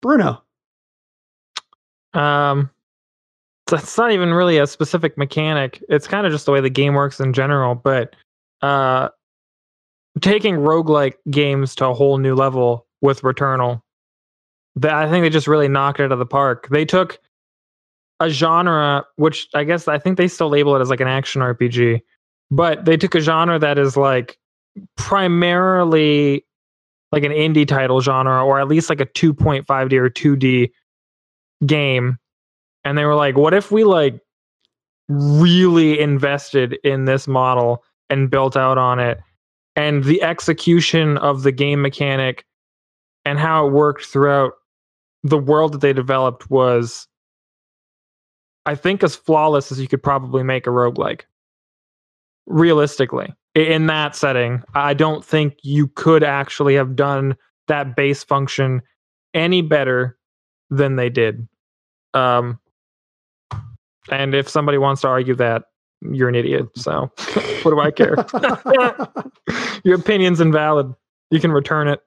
[0.03, 0.43] Bruno.
[2.14, 2.70] Um,
[3.66, 5.82] that's not even really a specific mechanic.
[5.89, 7.74] It's kind of just the way the game works in general.
[7.74, 8.16] But
[8.62, 9.11] uh,
[10.20, 13.82] taking roguelike games to a whole new level with Returnal,
[14.76, 16.68] that I think they just really knocked it out of the park.
[16.70, 17.20] They took
[18.20, 21.40] a genre, which I guess I think they still label it as like an action
[21.42, 22.00] RPG,
[22.50, 24.38] but they took a genre that is like
[24.96, 26.44] primarily
[27.12, 30.70] like an indie title genre, or at least like a 2.5D or 2D
[31.66, 32.18] game
[32.84, 34.20] and they were like what if we like
[35.08, 39.20] really invested in this model and built out on it
[39.76, 42.44] and the execution of the game mechanic
[43.24, 44.52] and how it worked throughout
[45.22, 47.06] the world that they developed was
[48.68, 51.22] i think as flawless as you could probably make a roguelike
[52.46, 58.80] realistically in that setting i don't think you could actually have done that base function
[59.34, 60.16] any better
[60.70, 61.46] than they did
[62.14, 62.58] um,
[64.10, 65.64] and if somebody wants to argue that,
[66.00, 66.68] you're an idiot.
[66.76, 67.10] So
[67.62, 68.16] what do I care?
[69.84, 70.94] Your opinion's invalid.
[71.30, 72.00] You can return it.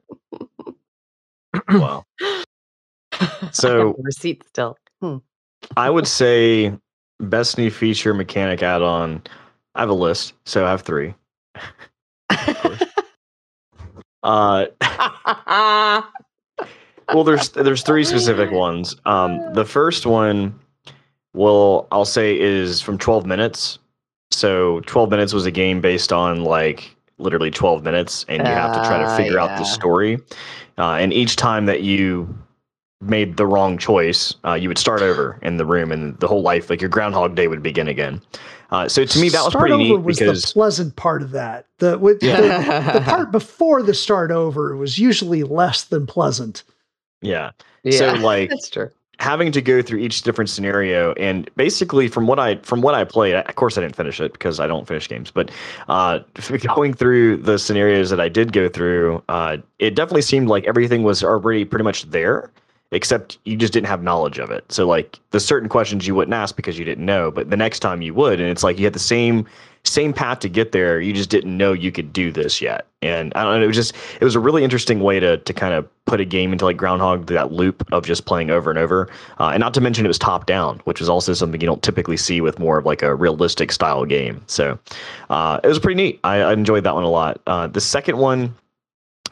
[1.69, 2.05] Wow.
[3.51, 4.77] So- receipt still.
[5.01, 5.17] Hmm.
[5.77, 6.73] I would say
[7.19, 9.21] best new feature mechanic add-on.
[9.75, 11.13] I have a list, so I have three.
[14.23, 14.67] Uh,
[17.11, 18.95] well, there's there's three specific ones.
[19.05, 20.59] Um, the first one,
[21.33, 23.79] well, I'll say is from 12 minutes.
[24.29, 28.73] So 12 minutes was a game based on like literally 12 minutes, and you have
[28.73, 29.57] to try to Ah, figure out yeah.
[29.57, 30.19] the story.
[30.77, 32.31] Uh, and each time that you
[33.01, 36.41] made the wrong choice, uh, you would start over in the room, and the whole
[36.41, 38.21] life, like your Groundhog Day, would begin again.
[38.71, 41.21] Uh, so to me, that was start pretty over neat was because the pleasant part
[41.21, 41.65] of that.
[41.79, 42.27] The with the,
[42.93, 46.63] the part before the start over was usually less than pleasant.
[47.21, 47.51] yeah,
[47.83, 48.89] yeah, So, like, that's true.
[49.19, 53.03] having to go through each different scenario and basically from what I from what I
[53.03, 55.51] played, of course I didn't finish it because I don't finish games, but
[55.89, 56.19] uh,
[56.75, 61.03] going through the scenarios that I did go through, uh, it definitely seemed like everything
[61.03, 62.49] was already pretty much there,
[62.91, 64.69] except you just didn't have knowledge of it.
[64.69, 67.79] So like the certain questions you wouldn't ask because you didn't know, but the next
[67.79, 69.45] time you would, and it's like you had the same
[69.83, 71.01] same path to get there.
[71.01, 72.85] You just didn't know you could do this yet.
[73.01, 75.53] And I don't know, it was just it was a really interesting way to to
[75.53, 78.77] kind of put a game into like Groundhog that loop of just playing over and
[78.77, 79.09] over.
[79.39, 81.81] Uh, and not to mention it was top down, which is also something you don't
[81.81, 84.43] typically see with more of like a realistic style game.
[84.47, 84.77] So
[85.29, 86.19] uh, it was pretty neat.
[86.23, 87.41] I, I enjoyed that one a lot.
[87.47, 88.53] Uh, the second one,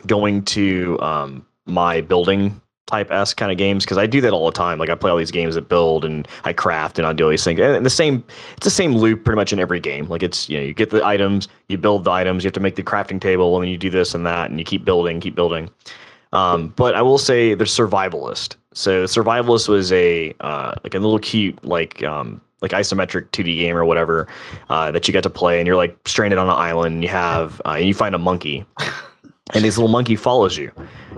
[0.08, 4.46] going to um, my building type S kind of games because I do that all
[4.46, 4.80] the time.
[4.80, 7.30] Like I play all these games that build and I craft and I do all
[7.30, 7.60] these things.
[7.60, 8.24] And the same,
[8.58, 10.08] it's the same loop pretty much in every game.
[10.08, 12.60] Like it's you know you get the items, you build the items, you have to
[12.60, 15.20] make the crafting table, and then you do this and that, and you keep building,
[15.20, 15.70] keep building.
[16.34, 18.56] Um, but I will say there's survivalist.
[18.74, 23.76] So survivalist was a uh, like a little cute like um, like isometric 2D game
[23.76, 24.28] or whatever
[24.70, 27.10] uh, that you get to play, and you're like stranded on an island, and you
[27.10, 28.66] have uh, and you find a monkey,
[29.54, 30.72] and this little monkey follows you,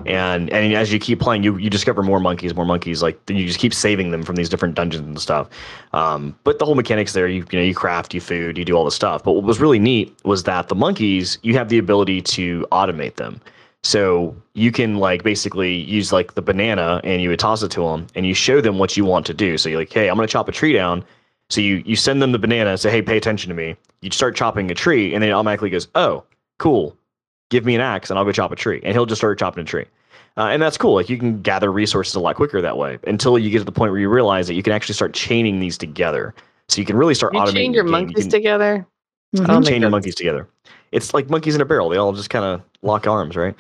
[0.05, 3.01] and and as you keep playing, you you discover more monkeys, more monkeys.
[3.01, 5.49] Like you just keep saving them from these different dungeons and stuff.
[5.93, 8.75] Um, but the whole mechanics there, you you know, you craft, you food, you do
[8.75, 9.23] all the stuff.
[9.23, 13.15] But what was really neat was that the monkeys, you have the ability to automate
[13.15, 13.41] them.
[13.83, 17.81] So you can like basically use like the banana and you would toss it to
[17.81, 19.57] them and you show them what you want to do.
[19.57, 21.03] So you're like, hey, I'm gonna chop a tree down.
[21.49, 23.75] So you you send them the banana and say, hey, pay attention to me.
[24.01, 26.23] You start chopping a tree and then it automatically goes, oh,
[26.59, 26.95] cool.
[27.51, 28.81] Give me an axe and I'll go chop a tree.
[28.83, 29.85] And he'll just start chopping a tree.
[30.37, 30.95] Uh, and that's cool.
[30.95, 33.71] Like you can gather resources a lot quicker that way until you get to the
[33.71, 36.33] point where you realize that you can actually start chaining these together.
[36.69, 37.93] So you can really start You automating chain your your game.
[37.93, 38.87] You monkeys can- together.
[39.35, 39.43] Mhm.
[39.43, 40.47] I don't chain your monkeys together.
[40.93, 41.89] It's like monkeys in a barrel.
[41.89, 43.55] They all just kind of lock arms, right?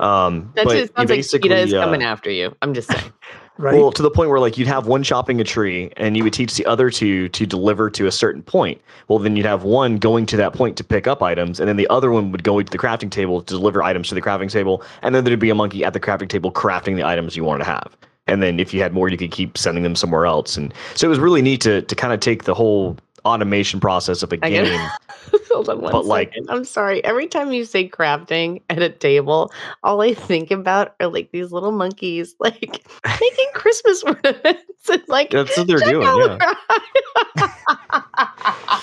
[0.00, 0.86] Um, That's but it.
[0.96, 2.54] Sounds like basically, PETA is uh, coming after you.
[2.62, 3.12] I'm just saying.
[3.58, 3.74] Right.
[3.74, 6.32] Well, to the point where like you'd have one chopping a tree, and you would
[6.32, 8.80] teach the other two to deliver to a certain point.
[9.08, 11.76] Well, then you'd have one going to that point to pick up items, and then
[11.76, 14.50] the other one would go to the crafting table to deliver items to the crafting
[14.50, 17.44] table, and then there'd be a monkey at the crafting table crafting the items you
[17.44, 17.96] wanted to have.
[18.26, 20.56] And then if you had more, you could keep sending them somewhere else.
[20.56, 24.22] And so it was really neat to to kind of take the whole automation process
[24.22, 24.80] of a I get game.
[24.80, 25.42] it.
[25.52, 27.04] Hold on one But, like- I'm sorry.
[27.04, 29.52] Every time you say crafting at a table,
[29.82, 32.60] all I think about are like these little monkeys, like
[33.20, 35.30] making Christmas ornaments and like.
[35.30, 36.06] That's what they're doing.
[36.06, 36.54] Yeah.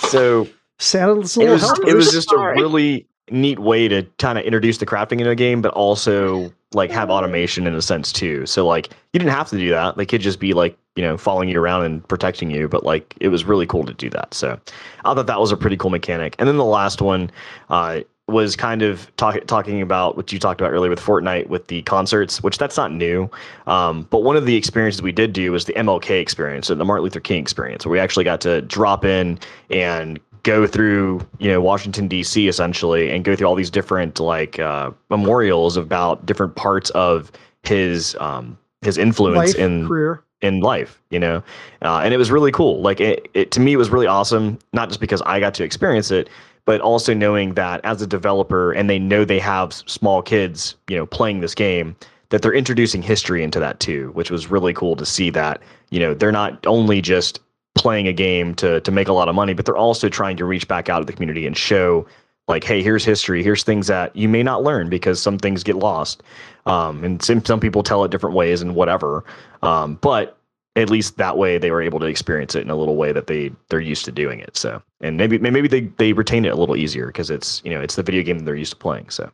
[0.10, 0.48] So
[0.80, 4.80] Santa's it little was it was just a really neat way to kind of introduce
[4.80, 8.46] the crafting in a game, but also like have automation in a sense too.
[8.46, 9.98] So like you didn't have to do that.
[9.98, 13.16] They could just be like you know following you around and protecting you, but like
[13.20, 14.34] it was really cool to do that.
[14.34, 14.60] So
[15.06, 16.36] I thought that was a pretty cool mechanic.
[16.40, 17.32] And then the last one.
[17.70, 21.68] Uh, was kind of talk, talking about what you talked about earlier with Fortnite with
[21.68, 23.30] the concerts, which that's not new.
[23.68, 26.86] Um, but one of the experiences we did do was the MLK experience, and the
[26.86, 31.50] Martin Luther King experience, where we actually got to drop in and go through, you
[31.50, 32.48] know, Washington D.C.
[32.48, 37.32] essentially, and go through all these different like uh, memorials about different parts of
[37.64, 40.24] his um, his influence life, in career.
[40.42, 41.44] In life, you know,
[41.82, 42.82] uh, and it was really cool.
[42.82, 44.58] Like it, it to me, it was really awesome.
[44.74, 46.30] Not just because I got to experience it,
[46.66, 50.96] but also knowing that as a developer, and they know they have small kids, you
[50.96, 51.96] know, playing this game,
[52.30, 55.30] that they're introducing history into that too, which was really cool to see.
[55.30, 57.40] That you know, they're not only just
[57.76, 60.46] playing a game to to make a lot of money, but they're also trying to
[60.46, 62.06] reach back out to the community and show.
[62.50, 63.44] Like, hey, here's history.
[63.44, 66.24] Here's things that you may not learn because some things get lost,
[66.66, 69.24] um, and some some people tell it different ways and whatever.
[69.62, 70.36] Um, but
[70.76, 73.28] at least that way they were able to experience it in a little way that
[73.28, 74.58] they they're used to doing it.
[74.58, 77.82] So and maybe maybe they they retain it a little easier because it's you know
[77.82, 79.12] it's the video game that they're used to playing.
[79.12, 79.32] So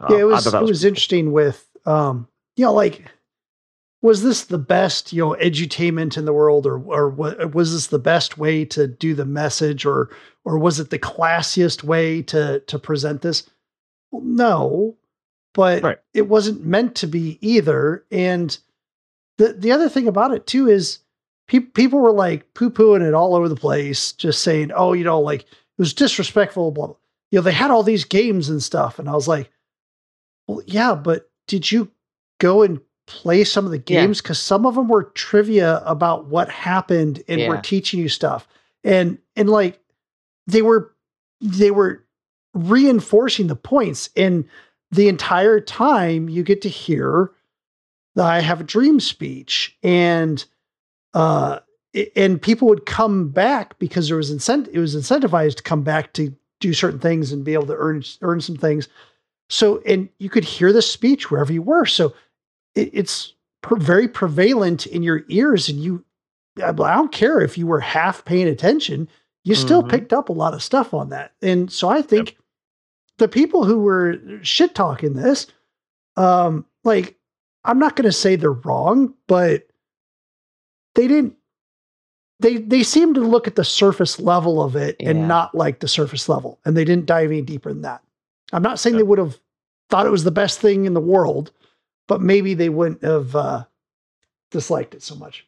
[0.00, 2.26] uh, yeah, it I was it was interesting with um,
[2.56, 3.04] you know, like
[4.02, 7.98] was this the best you know edutainment in the world, or or was this the
[7.98, 10.10] best way to do the message, or
[10.44, 13.48] or was it the classiest way to to present this?
[14.10, 14.96] Well, no,
[15.54, 15.98] but Right.
[16.14, 18.04] it wasn't meant to be either.
[18.10, 18.56] And
[19.38, 20.98] the the other thing about it too is
[21.48, 25.04] pe- people were like poo pooing it all over the place, just saying, oh, you
[25.04, 26.96] know, like it was disrespectful, blah blah.
[27.30, 29.50] You know, they had all these games and stuff, and I was like,
[30.48, 31.90] well, yeah, but did you
[32.40, 32.80] go and
[33.10, 34.22] play some of the games?
[34.22, 37.60] Because some of them were trivia about what happened and were Yeah.
[37.60, 38.46] teaching you stuff,
[38.84, 39.80] and and like
[40.46, 40.94] they were
[41.40, 42.04] they were
[42.54, 44.44] reinforcing the points, and
[44.92, 47.32] the entire time you get to hear
[48.14, 50.44] the "I have a dream" speech, and
[51.12, 51.58] uh,
[52.14, 56.12] and people would come back because there was incent it was incentivized to come back
[56.12, 58.88] to do certain things and be able to earn earn some things.
[59.48, 61.84] So, and you could hear the speech wherever you were.
[61.84, 62.14] So,
[62.74, 66.04] it, it's per, very prevalent in your ears, and you.
[66.62, 69.08] I don't care if you were half paying attention;
[69.44, 69.90] you still Mhm.
[69.90, 71.32] picked up a lot of stuff on that.
[71.42, 72.36] And so, I think
[73.18, 75.46] the people who were shit talking this,
[76.16, 77.16] um, like,
[77.64, 79.68] I'm not going to say they're wrong, but
[80.94, 81.34] they didn't.
[82.40, 85.10] They they seem to look at the surface level of it Yeah.
[85.10, 88.02] and not like the surface level, and they didn't dive any deeper than that.
[88.52, 89.00] I'm not saying Yeah.
[89.00, 89.38] they would have
[89.90, 91.52] thought it was the best thing in the world,
[92.10, 93.64] but maybe they wouldn't have uh,
[94.50, 95.46] disliked it so much.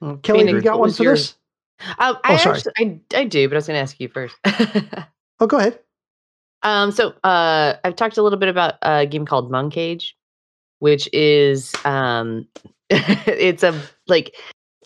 [0.00, 1.36] Well, Kelly, Phoenix, you got one for your- this?
[1.98, 2.56] Um, I Oh, sorry.
[2.58, 2.72] actually,
[3.14, 4.36] I, I do, but I was going to ask you first.
[5.42, 5.78] Oh, go ahead.
[6.62, 10.12] Um, so uh, I've talked a little bit about a game called Moncage,
[10.80, 12.46] which is um,
[12.90, 14.34] it's a like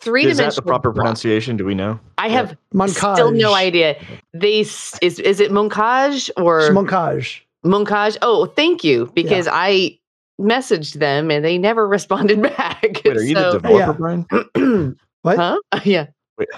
[0.00, 0.64] three is that dimensional.
[0.64, 1.56] the proper pronunciation?
[1.56, 1.98] Do we know?
[2.18, 3.14] I have Moncage.
[3.14, 4.00] still no idea.
[4.32, 7.40] They is is it Moncage or It's Moncage.
[7.64, 8.16] Moncage?
[8.22, 9.98] Oh, thank you because I
[10.40, 13.00] messaged them and they never responded back.
[13.04, 13.92] Wait, are you the So- developer, Yeah.
[13.92, 14.96] Brian?
[15.22, 15.36] What?
[15.38, 15.58] huh?
[15.84, 16.06] Yeah.
[16.36, 16.48] Wait.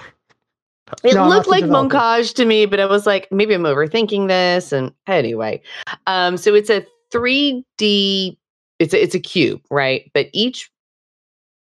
[1.03, 1.95] It No, looked like developer.
[1.95, 4.71] Moncage to me, but I was like, maybe I'm overthinking this.
[4.71, 5.61] And anyway,
[6.05, 8.37] um, so it's a 3D.
[8.79, 10.09] It's a, it's a cube, right?
[10.13, 10.69] But each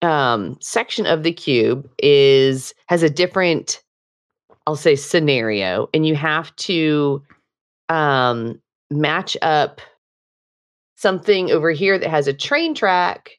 [0.02, 3.82] um, section of the cube is has a different,
[4.68, 7.22] I'll say, scenario, and you have to
[7.90, 9.80] um, match up
[10.96, 13.32] something over here that has a train track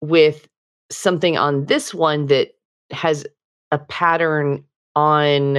[0.00, 0.48] with
[0.90, 2.50] something on this one that
[2.90, 3.26] has
[3.72, 4.64] a pattern
[4.96, 5.58] on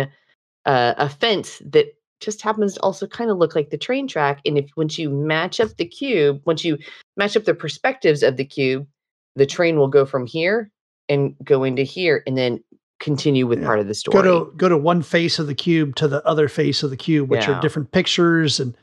[0.66, 1.86] uh, a fence that
[2.20, 4.42] just happens to also kind of look like the train track.
[4.46, 6.78] And if once you match up the cube, once you
[7.16, 8.86] match up the perspectives of the cube,
[9.36, 10.70] the train will go from here
[11.08, 12.62] and go into here and then
[13.00, 13.66] continue with Yeah.
[13.68, 14.22] part of the story.
[14.22, 16.98] Go to go to one face of the cube to the other face of the
[16.98, 17.58] cube, which Yeah.
[17.58, 18.76] are different pictures and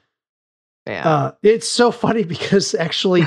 [0.87, 1.09] yeah.
[1.09, 3.25] Uh, it's so funny because actually,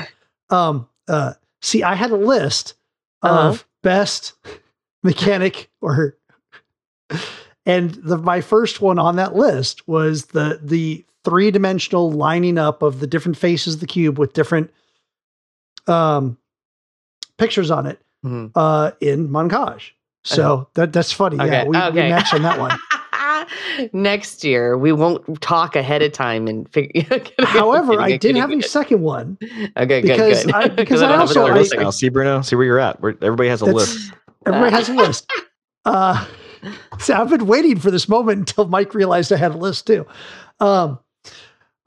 [0.50, 2.74] um, uh, see, I had a list
[3.22, 3.62] of Uh-huh.
[3.82, 4.32] best
[5.02, 6.16] mechanic or,
[7.66, 12.82] and the my first one on that list was the the three dimensional lining up
[12.82, 14.70] of the different faces of the cube with different
[15.86, 16.38] um
[17.38, 18.52] pictures on it Mhm.
[18.54, 19.90] uh in Moncage.
[20.24, 21.36] So that that's funny.
[21.36, 22.08] Yeah, Okay, we, we okay.
[22.10, 22.78] matched on that one.
[23.92, 27.04] Next year, we won't talk ahead of time and figure.
[27.40, 29.38] However, I did have a second one.
[29.76, 30.54] Okay, good, because good.
[30.54, 31.82] I- because I I don't have also- I-.
[31.82, 33.00] Now, see Bruno, see where you're at.
[33.00, 34.12] Where everybody has a list.
[34.46, 35.30] Everybody has a list.
[35.84, 36.26] Uh,
[36.98, 40.06] so I've been waiting for this moment until Mike realized I had a list too.
[40.60, 40.98] Um,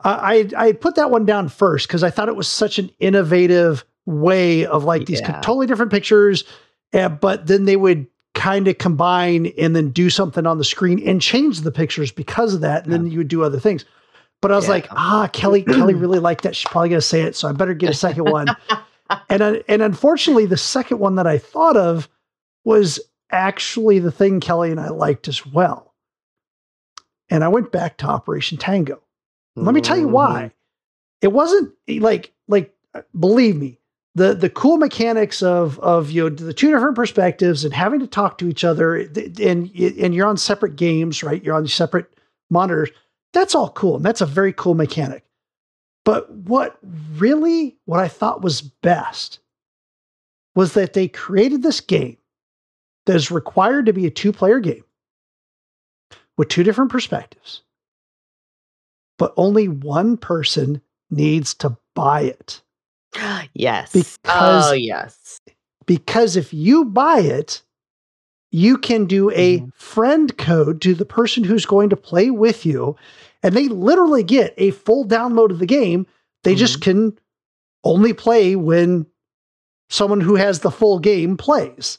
[0.03, 2.89] I I I put that one down first because I thought it was such an
[2.99, 5.39] innovative way of like these Yeah.
[5.41, 6.43] totally different pictures,
[6.93, 11.05] uh, but then they would kind of combine and then do something on the screen
[11.07, 13.85] and change the pictures because of that, and then you would do other things.
[14.41, 14.71] But I was Yeah.
[14.71, 16.55] like, ah, Kelly, Kelly really liked that.
[16.55, 18.47] She's probably gonna say it, so I better get a second one.
[19.29, 22.09] and uh, and unfortunately, the second one that I thought of
[22.65, 22.99] was
[23.31, 25.93] actually the thing Kelly and I liked as well.
[27.29, 29.01] And I went back to Operation Tango.
[29.55, 30.51] Let me tell you why.
[31.21, 32.73] It wasn't like like
[33.17, 33.79] believe me,
[34.15, 38.07] the the cool mechanics of of you know the two different perspectives and having to
[38.07, 41.43] talk to each other and and you're on separate games, right?
[41.43, 42.07] You're on separate
[42.49, 42.89] monitors.
[43.33, 45.25] That's all cool and that's a very cool mechanic.
[46.05, 46.77] But what
[47.15, 49.39] really what I thought was best
[50.55, 52.17] was that they created this game
[53.05, 54.83] that is required to be a two-player game
[56.37, 57.63] with two different perspectives
[59.17, 62.61] but only one person needs to buy it.
[63.53, 63.91] yes.
[63.93, 65.41] Because- oh yes.
[65.85, 67.61] Because if you buy it,
[68.51, 69.73] you can do a Mhm.
[69.73, 72.95] friend code to the person who's going to play with you,
[73.41, 76.05] and they literally get a full download of the game.
[76.43, 77.17] They just can
[77.83, 79.05] only play when
[79.89, 81.97] someone who has the full game plays.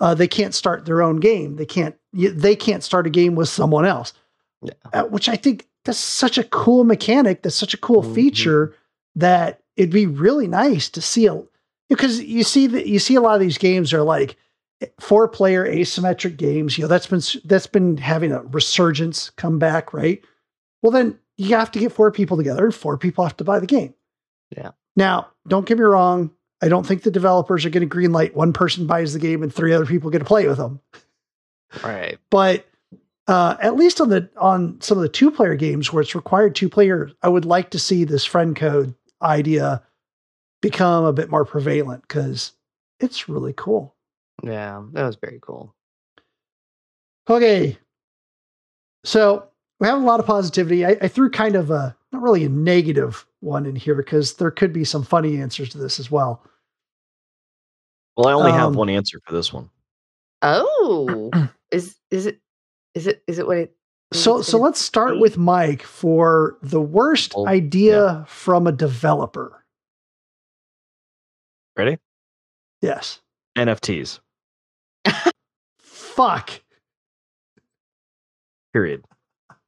[0.00, 1.56] Uh, they can't start their own game.
[1.56, 1.94] They can't.
[2.12, 4.12] They can't start a game with someone else.
[4.62, 4.72] Yeah.
[4.92, 7.42] Uh, which I think that's such a cool mechanic.
[7.42, 8.14] That's such a cool Mhm.
[8.14, 8.74] feature
[9.16, 11.42] that it'd be really nice to see a
[11.88, 14.36] because you see that you see a lot of these games are like
[15.00, 16.76] four player asymmetric games.
[16.76, 20.22] You know that's been that's been having a resurgence come back, right?
[20.82, 23.60] Well, then you have to get four people together, and four people have to buy
[23.60, 23.94] the game.
[24.56, 24.72] Yeah.
[24.96, 26.30] Now, don't get me wrong.
[26.60, 29.54] I don't think the developers are going to greenlight one person buys the game and
[29.54, 30.80] three other people get to play with them
[31.84, 32.18] Right.
[32.30, 32.66] but
[33.28, 36.54] uh, at least on the on some of the two player games where it's required
[36.54, 39.82] two players, I would like to see this friend code idea
[40.60, 42.52] become a bit more prevalent because
[43.00, 43.94] it's really cool.
[44.42, 45.74] Yeah, that was very cool.
[47.28, 47.76] Okay,
[49.04, 49.48] so
[49.80, 50.84] we have a lot of positivity.
[50.84, 54.50] I, I threw kind of a not really a negative one in here because there
[54.50, 56.42] could be some funny answers to this as well.
[58.16, 59.70] Well, I only have Um, one answer for this one.
[60.42, 61.30] Oh,
[61.70, 62.40] is is it
[62.94, 63.76] is it is it what it?
[64.12, 69.64] So so let's start with Mike for the worst Oh, idea from a developer.
[71.76, 71.98] Ready?
[72.80, 73.20] Yes.
[73.56, 74.20] NFTs.
[75.82, 76.50] Fuck.
[78.72, 79.04] Period.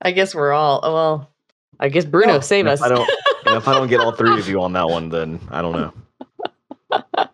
[0.03, 0.81] I guess we're all.
[0.83, 1.31] oh, Well,
[1.79, 2.41] I guess Bruno No.
[2.41, 2.81] save And us.
[2.83, 3.09] I don't,
[3.47, 5.73] and if I don't get all three of you on that one, then I don't
[5.73, 5.93] know.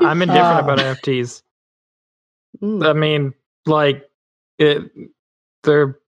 [0.00, 1.42] I'm indifferent Uh, about NFTs.
[2.62, 2.86] Mm.
[2.88, 3.34] I mean,
[3.66, 4.08] like
[4.58, 4.90] it,
[5.64, 5.98] they're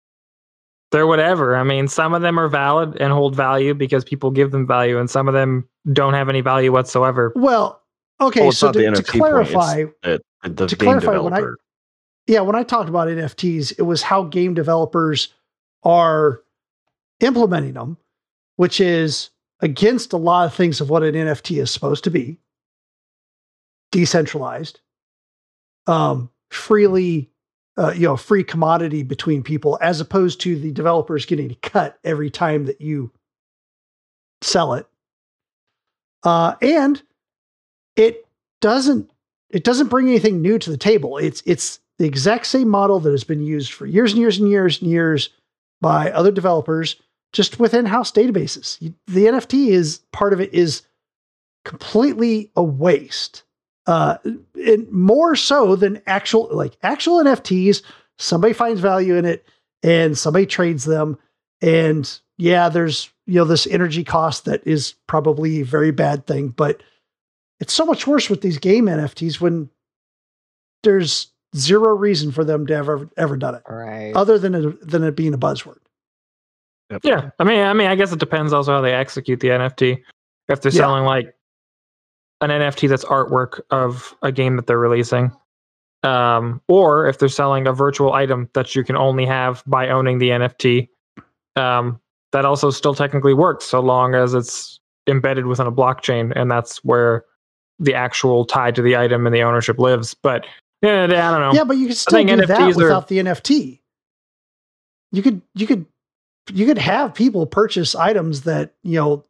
[0.92, 1.56] they're whatever.
[1.56, 4.98] I mean, some of them are valid and hold value because people give them value,
[4.98, 7.32] and some of them don't have any value whatsoever.
[7.36, 7.80] Well,
[8.20, 11.32] okay, Well, so to, to NFT point, it's- clarify, The, the To game clarify, when
[11.32, 11.58] I- developer.
[12.26, 15.32] yeah, when I talked about NFTs, it was how game developers
[15.84, 16.40] are
[17.20, 17.96] implementing them,
[18.56, 19.30] which is
[19.60, 22.38] against a lot of things of what an NFT is supposed to be
[23.92, 24.80] decentralized,
[25.86, 27.29] um, freely,
[27.80, 31.98] uh, you know, free commodity between people, as opposed to the developers getting a cut
[32.04, 33.10] every time that you
[34.42, 34.86] sell it.
[36.22, 37.02] Uh, and
[37.96, 38.26] it
[38.60, 39.10] doesn't
[39.48, 41.16] it doesn't bring anything new to the table.
[41.16, 44.48] It's it's the exact same model that has been used for years and years and
[44.48, 45.30] years and years
[45.80, 46.96] by other developers,
[47.32, 48.78] just with in-house databases.
[49.06, 50.82] The NFT is part of it is
[51.64, 53.42] completely a waste.
[53.86, 54.16] Uh,
[54.66, 57.82] and more so than actual like actual NFTs.
[58.18, 59.46] Somebody finds value in it,
[59.82, 61.18] and somebody trades them.
[61.62, 66.48] And yeah, there's you know this energy cost that is probably a very bad thing,
[66.48, 66.82] but
[67.58, 69.70] it's so much worse with these game NFTs when
[70.82, 74.12] there's zero reason for them to have ever ever done it, right.
[74.14, 75.78] other than it, than it being a buzzword.
[76.90, 77.00] Yep.
[77.04, 80.02] Yeah, I mean, I mean, I guess it depends also how they execute the NFT.
[80.48, 80.78] If they're Yeah.
[80.80, 81.34] selling like
[82.40, 85.32] an NFT that's artwork of a game that they're releasing,
[86.02, 90.18] um, or if they're selling a virtual item that you can only have by owning
[90.18, 90.88] the NFT,
[91.56, 92.00] um,
[92.32, 96.84] that also still technically works so long as it's embedded within a blockchain, and that's
[96.84, 97.24] where
[97.78, 100.14] the actual tie to the item and the ownership lives.
[100.14, 100.46] But
[100.82, 101.52] yeah, I don't know.
[101.52, 103.80] Yeah, but you can still do that NFTs are- without the NFT.
[105.12, 105.86] You could you could
[106.52, 109.24] you could have people purchase items that you know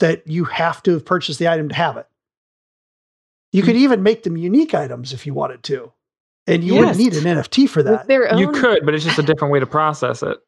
[0.00, 2.06] that you have to have purchased the item to have it.
[3.52, 3.66] You Hmm.
[3.66, 5.92] could even make them unique items if you wanted to,
[6.46, 8.08] and you wouldn't need an NFT for With that.
[8.08, 10.38] their own, You could, but it's just a different way to process it.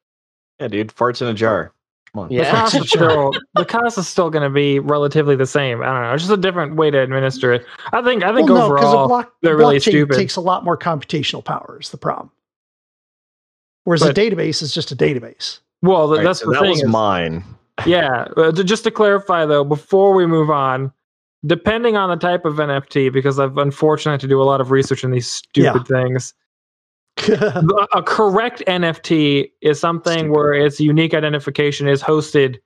[0.60, 1.72] Yeah, dude, farts in a jar.
[2.12, 2.28] Come on.
[2.28, 2.50] The Yeah.
[2.50, 5.82] cost is still the cost is still going to be relatively the same.
[5.82, 6.12] I don't know.
[6.14, 7.66] It's just a different way to administer it.
[7.92, 8.22] I think.
[8.24, 10.16] I think well, no, a overall, block, they're really blockchain stupid.
[10.16, 11.76] takes a lot more computational power.
[11.80, 12.30] Is the problem.
[13.84, 15.58] Whereas But- a database is just a database.
[15.82, 16.70] well, th- All right, that's so the that thing.
[16.70, 17.44] was is- mine.
[17.84, 18.28] yeah.
[18.36, 20.92] uh, to- just to clarify though, before we move on,
[21.46, 24.70] depending on the type of NFT, because I've unfortunately had to do a lot of
[24.70, 26.34] research in these stupid things.
[27.28, 30.32] a correct NFT is something Stupid.
[30.32, 32.58] where its unique identification is hosted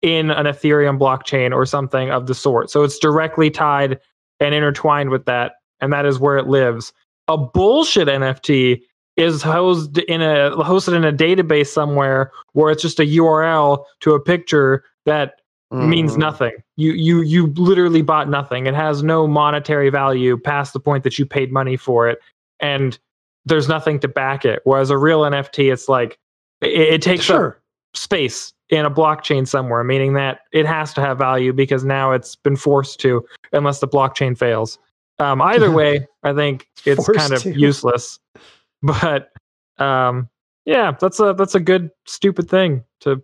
[0.00, 2.70] in an Ethereum blockchain or something of the sort.
[2.70, 3.98] So it's directly tied
[4.40, 6.92] and intertwined with that, and that is where it lives.
[7.28, 8.82] A bullshit NFT
[9.16, 14.14] is hosted in a hosted in a database somewhere where it's just a URL to
[14.14, 15.34] a picture that
[15.72, 16.18] means Mm.
[16.18, 16.52] nothing.
[16.76, 18.66] You you you literally bought nothing.
[18.66, 22.18] It has no monetary value past the point that you paid money for it,
[22.60, 22.98] and
[23.44, 24.60] there's nothing to back it.
[24.64, 26.18] Whereas a real NFT, it's like
[26.60, 27.62] it, it takes up sure.
[27.94, 32.36] space in a blockchain somewhere, meaning that it has to have value because now it's
[32.36, 34.78] been forced to, unless the blockchain fails.
[35.18, 37.52] Um, either way, I think it's Forced kind of to.
[37.58, 38.18] useless.
[38.82, 39.30] But
[39.78, 40.28] um,
[40.64, 43.22] yeah, that's a that's a good stupid thing to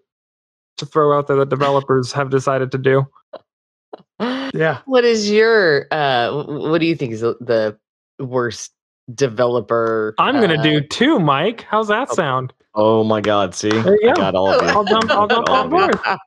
[0.79, 3.07] to throw out there that developers have decided to do.
[4.55, 4.79] Yeah.
[4.87, 8.73] What is your uh what do you think is the- the worst
[9.15, 10.15] developer?
[10.19, 11.63] I'm gonna uh, do two, Mike.
[11.69, 12.15] How's that oh.
[12.15, 12.53] sound?
[12.75, 13.55] Oh my God!
[13.55, 14.21] See, There you I go.
[14.23, 14.69] got all of you.
[14.69, 15.11] I'll jump.
[15.11, 15.99] I'll jump All on board.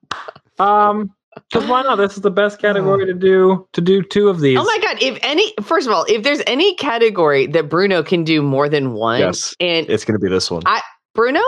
[0.59, 1.09] Um,
[1.49, 1.95] because why not?
[1.95, 4.59] This is the best category to do to do two of these.
[4.59, 8.23] Oh my god, if any first of all, if there's any category that Bruno can
[8.23, 9.55] do more than one, Yes.
[9.59, 10.61] and It's gonna be this one.
[10.65, 10.81] I-
[11.15, 11.41] Bruno,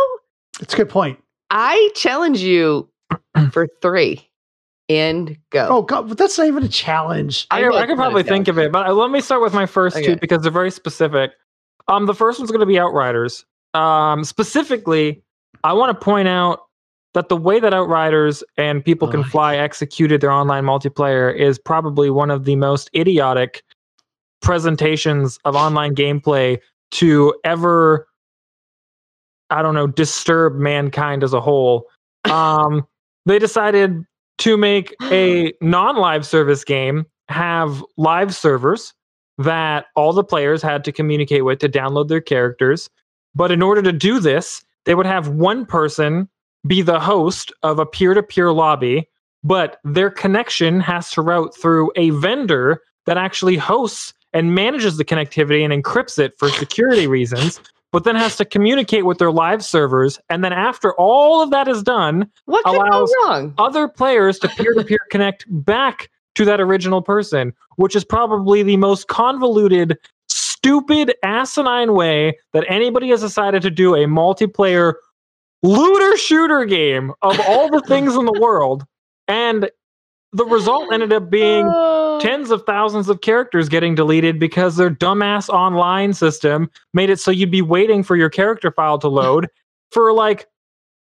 [0.61, 1.19] It's a good point.
[1.49, 2.89] I challenge you
[3.51, 4.29] for three.
[4.89, 5.67] And go.
[5.69, 7.47] Oh god, but that's not even a challenge.
[7.51, 9.65] I, I I could probably think of it, but uh, let me start with my
[9.65, 10.07] first Okay.
[10.07, 11.31] two because they're very specific.
[11.87, 13.45] Um, the first one's going to be Outriders.
[13.73, 15.23] Um, specifically,
[15.63, 16.63] I want to point out
[17.13, 21.57] that the way that Outriders and People Can Oh, Fly executed their online multiplayer is
[21.57, 23.63] probably one of the most idiotic
[24.41, 26.59] presentations of online gameplay
[26.91, 28.07] to ever,
[29.49, 31.87] I don't know, disturb mankind as a whole.
[32.25, 32.85] Um,
[33.25, 34.03] they decided
[34.39, 38.93] to make a non-live service game have live servers
[39.37, 42.89] that all the players had to communicate with to download their characters.
[43.35, 46.29] But in order to do this, they would have one person
[46.67, 49.09] be the host of a peer-to-peer lobby,
[49.43, 55.05] but their connection has to route through a vendor that actually hosts and manages the
[55.05, 57.59] connectivity and encrypts it for security reasons,
[57.93, 60.19] but then has to communicate with their live servers.
[60.29, 63.53] And then after all of that is done, what allows- wrong?
[63.57, 68.63] other players to peer to peer connect back to that original person, which is probably
[68.63, 69.95] the most convoluted,
[70.27, 74.93] stupid, asinine way that anybody has decided to do a multiplayer
[75.61, 78.83] looter shooter game of all the things in the world.
[79.27, 79.69] And
[80.33, 82.19] the result ended up being Oh.
[82.21, 87.31] tens of thousands of characters getting deleted because their dumbass online system made it so
[87.31, 89.47] you'd be waiting for your character file to load
[89.91, 90.47] for like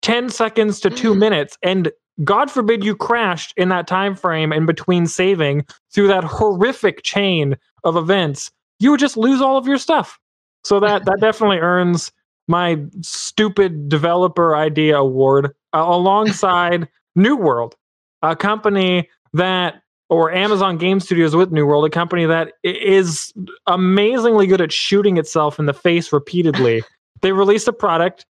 [0.03, 1.91] 10 seconds to 2 minutes and
[2.25, 7.57] god forbid you crashed in that time frame in between saving through that horrific chain
[7.85, 8.51] of events
[8.81, 10.19] you would just lose all of your stuff
[10.65, 12.13] so that that definitely earns
[12.49, 17.77] my stupid developer idea award uh, alongside new world
[18.23, 23.33] a company that or Amazon Game Studios with New World, a company that is
[23.67, 26.83] amazingly good at shooting itself in the face repeatedly.
[27.21, 28.25] they released a product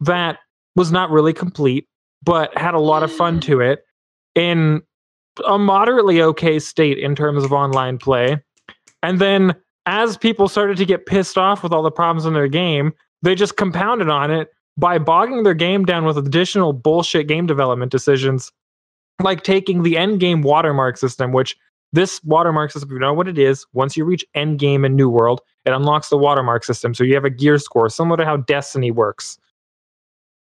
[0.00, 0.38] that
[0.74, 1.86] was not really complete,
[2.22, 3.84] but had a lot of fun to it
[4.34, 4.82] in
[5.46, 8.42] a moderately okay state in terms of online play.
[9.02, 9.54] And then
[9.86, 12.92] as people started to get pissed off with all the problems in their game,
[13.22, 17.92] they just compounded on it by bogging their game down with additional bullshit game development
[17.92, 18.50] decisions
[19.22, 21.56] like taking the end game watermark system, which
[21.92, 24.94] this watermark system, if you know what it is, once you reach end game in
[24.94, 26.94] New World, it unlocks the watermark system.
[26.94, 29.38] So you have a gear score, similar to how Destiny works.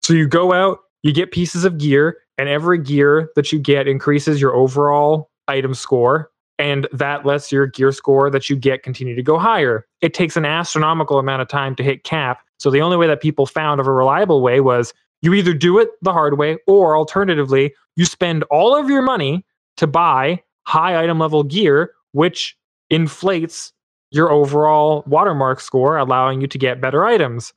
[0.01, 3.87] So you go out, you get pieces of gear, and every gear that you get
[3.87, 6.31] increases your overall item score.
[6.57, 9.85] And that lets your gear score that you get continue to go higher.
[10.01, 12.39] It takes an astronomical amount of time to hit cap.
[12.59, 15.79] So the only way that people found of a reliable way was you either do
[15.79, 19.45] it the hard way, or alternatively, you spend all of your money
[19.77, 22.57] to buy high item level gear, which
[22.89, 23.73] inflates
[24.11, 27.53] your overall watermark score, allowing you to get better items.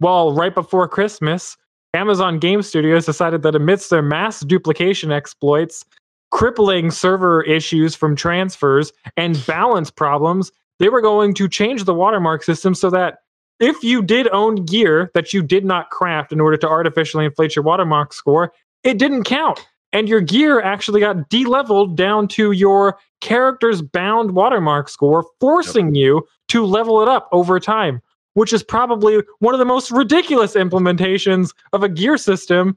[0.00, 1.56] Well, right before Christmas,
[1.94, 5.84] Amazon Game Studios decided that amidst their mass duplication exploits,
[6.30, 12.42] crippling server issues from transfers, and balance problems, they were going to change the watermark
[12.42, 13.20] system so that
[13.60, 17.56] if you did own gear that you did not craft in order to artificially inflate
[17.56, 18.52] your watermark score,
[18.84, 19.66] it didn't count.
[19.92, 26.26] And your gear actually got de-leveled down to your character's bound watermark score, forcing you
[26.48, 28.02] to level it up over time,
[28.34, 32.76] which is probably one of the most ridiculous implementations of a gear system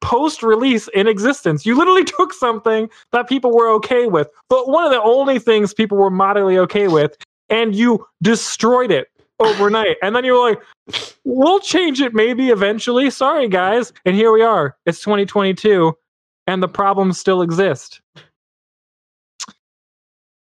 [0.00, 1.64] post release in existence.
[1.64, 5.72] You literally took something that people were okay with, but one of the only things
[5.72, 7.16] people were moderately okay with,
[7.48, 9.08] and you destroyed it
[9.40, 9.96] overnight.
[10.02, 10.60] and then you're like,
[11.24, 13.10] we'll change it maybe eventually.
[13.10, 13.92] Sorry, guys.
[14.04, 14.76] And here we are.
[14.86, 15.96] It's 2022,
[16.46, 18.00] and the problems still exist.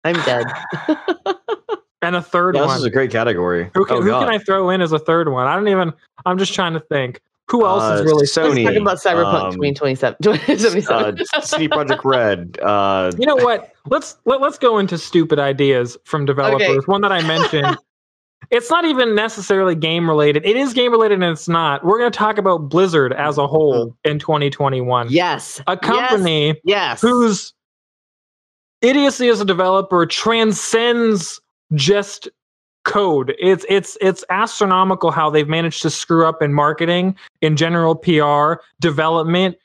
[0.04, 0.46] I'm dead.
[2.02, 2.70] and a third Yeah, one.
[2.70, 3.70] this is a great category.
[3.74, 5.48] who can, oh, who can I throw in as a third one?
[5.48, 5.94] I don't even.
[6.26, 7.22] I'm just trying to think.
[7.50, 8.20] Who else is Uh, really?
[8.20, 10.14] Let's Sony, talk about Cyberpunk um, 2027.
[10.14, 11.18] uh, 2077.
[11.42, 12.60] CD Projekt Red.
[12.62, 13.74] Uh, You know what?
[13.88, 16.88] Let's let, let's go into stupid ideas from developers.
[16.88, 17.76] One that I mentioned.
[18.52, 20.45] It's not even necessarily game related.
[20.45, 21.84] It is game related and it's not.
[21.84, 24.10] We're going to talk about Blizzard as a whole mm-hmm.
[24.10, 25.08] in 2021.
[25.10, 25.62] yes.
[25.68, 27.02] A company Yes.
[27.02, 27.54] whose
[28.82, 31.39] idiocy as a developer transcends
[31.76, 32.28] just
[32.86, 33.36] code.
[33.39, 38.62] It's it's it's astronomical how they've managed to screw up in marketing, in general PR,
[38.80, 39.58] development,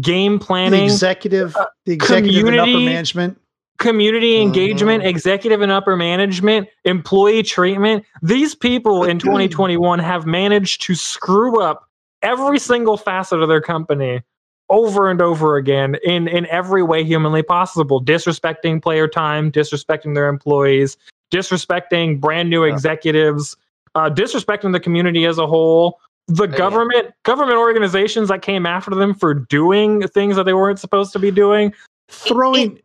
[0.00, 3.38] game The planning, executive, uh, the executive and upper management.
[3.80, 5.06] Community engagement, Mhm.
[5.08, 8.04] executive and upper management, employee treatment.
[8.22, 11.88] These people in 2021 have managed to screw up
[12.22, 14.20] every single facet of their company
[14.68, 20.28] over and over again in in every way humanly possible, disrespecting player time, disrespecting their
[20.28, 20.96] employees,
[21.32, 22.72] disrespecting brand new Yeah.
[22.72, 23.56] executives,
[23.96, 25.98] uh, disrespecting the community as a whole.
[26.28, 26.56] The yeah.
[26.56, 31.18] government government organizations that came after them for doing things that they weren't supposed to
[31.18, 31.72] be doing.
[32.10, 32.82] Throwing, And they-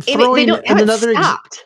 [0.00, 1.10] throwing they don't in haven't another.
[1.12, 1.64] Ex-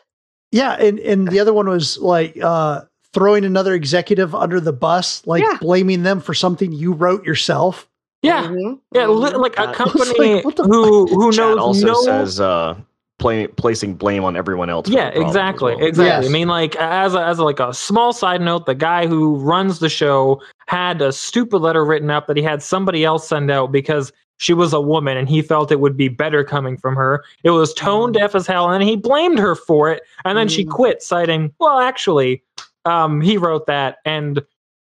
[0.51, 2.81] yeah, and and the other one was like uh,
[3.13, 5.57] throwing another executive under the bus, like Yeah.
[5.61, 7.87] blaming them for something you wrote yourself.
[8.21, 9.39] Yeah, Mhm, Yeah, li- mhm.
[9.41, 12.01] like a company like, what the who who Chat knows also no.
[12.01, 12.75] says uh,
[13.19, 14.89] play, placing blame on everyone else.
[14.89, 15.85] yeah, the problem as exactly, well.
[15.85, 16.25] exactly.
[16.25, 16.25] Yes.
[16.25, 19.35] I mean, like as a, as a, like a small side note, the guy who
[19.35, 23.51] runs the show had a stupid letter written up that he had somebody else send
[23.51, 26.95] out because she was a woman and he felt it would be better coming from
[26.95, 27.23] her.
[27.43, 30.01] It was tone deaf as hell, and he blamed her for it.
[30.23, 30.69] And then she Mm.
[30.71, 32.41] quit, citing, "Well, actually,
[32.85, 34.41] um, he wrote that, and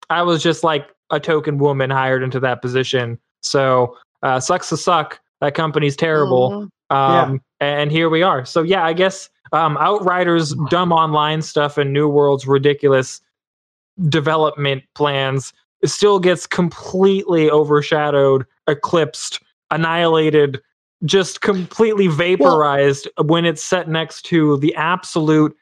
[0.09, 3.17] I was just like a token woman hired into that position.
[3.41, 5.19] So uh, sucks to suck.
[5.39, 8.46] That company's terrible." Um, and here we are.
[8.46, 13.22] So yeah, I guess um, Outriders dumb online stuff and New World's ridiculous
[14.10, 15.54] development plans
[15.86, 19.40] still gets completely overshadowed, eclipsed,
[19.72, 20.62] annihilated,
[21.06, 25.56] just completely vaporized when it's set next to the absolute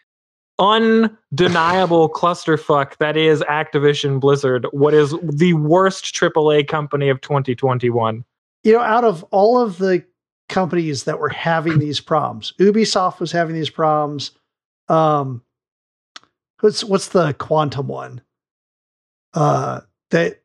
[0.57, 8.23] undeniable clusterfuck that is Activision Blizzard, what is the worst AAA company of 2021.
[8.63, 10.03] You know, out of all of the
[10.49, 14.31] companies that were having these problems, Ubisoft was having these problems.
[14.89, 15.41] Um,
[16.59, 18.21] what's what's the quantum one?
[19.33, 19.81] Uh,
[20.11, 20.41] that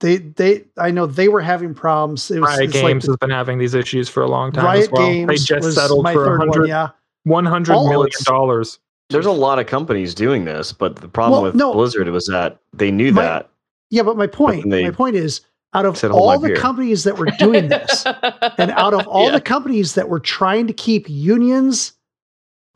[0.00, 2.30] they they I know they were having problems.
[2.30, 4.52] It was Riot it's like Games the- has been having these issues for a long
[4.52, 5.06] time Riot as well.
[5.06, 6.66] Games they just was settled my for third one.
[6.66, 6.88] Yeah,
[7.24, 8.78] 100 All million it's- dollars.
[9.10, 11.74] There's a lot of companies doing this, but the problem Well, with no.
[11.74, 13.50] Blizzard was that they knew My- that.
[13.90, 14.02] yeah.
[14.02, 15.42] But my point, they my point is,
[15.74, 18.04] out of said, all the beer." companies that were doing this,
[18.58, 19.32] and out of all Yeah.
[19.32, 21.92] the companies that were trying to keep unions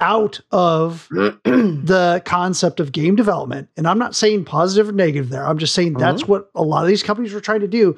[0.01, 1.09] out of
[1.44, 5.46] the concept of game development, and I'm not saying positive or negative there.
[5.46, 6.30] I'm just saying that's Mm-hmm.
[6.32, 7.96] what a lot of these companies were trying to do.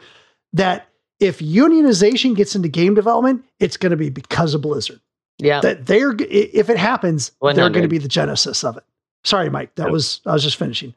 [0.52, 0.88] That
[1.20, 5.00] if unionization gets into game development, it's going to be because of Blizzard.
[5.38, 5.60] yeah.
[5.60, 8.84] That they're if it happens, they're going to be the genesis of it.
[9.24, 9.74] Sorry, Mike.
[9.74, 9.92] That Yep.
[9.92, 10.94] was I was just finishing.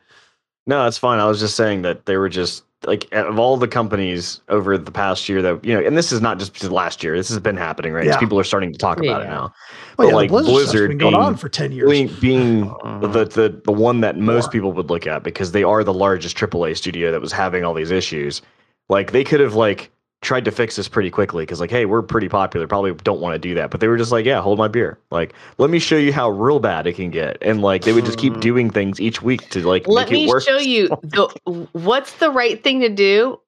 [0.66, 1.20] No, it's fine.
[1.20, 4.92] I was just saying that they were just like of all the companies over the
[4.92, 7.16] past year that you know, and this is not just last year.
[7.16, 8.06] This has been happening, right?
[8.06, 8.20] Yeah.
[8.20, 9.54] people are starting to talk about it now.
[9.54, 11.90] Oh But yeah, like Blizzard, stuff's Blizzard been going being- on for ten years.
[11.90, 13.08] Being, being Uh-huh.
[13.08, 14.52] the, the the one that most More.
[14.52, 17.74] people would look at because they are the largest AAA studio that was having all
[17.74, 18.42] these issues.
[18.90, 19.90] Like they could have like
[20.24, 22.66] tried to fix this pretty quickly because like, hey, we're pretty popular.
[22.68, 24.98] Probably don't want to do that, but they were just like, yeah, hold my beer.
[25.12, 28.06] Like, let me show you how real bad it can get, and like they would
[28.06, 28.40] just keep Mhm.
[28.42, 32.32] doing things each week to like Let make it me show you the what's the
[32.32, 33.40] right thing to do.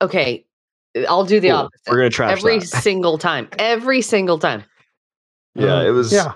[0.00, 0.44] Okay,
[1.08, 1.56] I'll do the Cool.
[1.58, 2.66] opposite We're gonna trash every that.
[2.82, 3.48] single time.
[3.58, 4.62] Every single time.
[5.54, 6.12] yeah, it was.
[6.12, 6.34] yeah,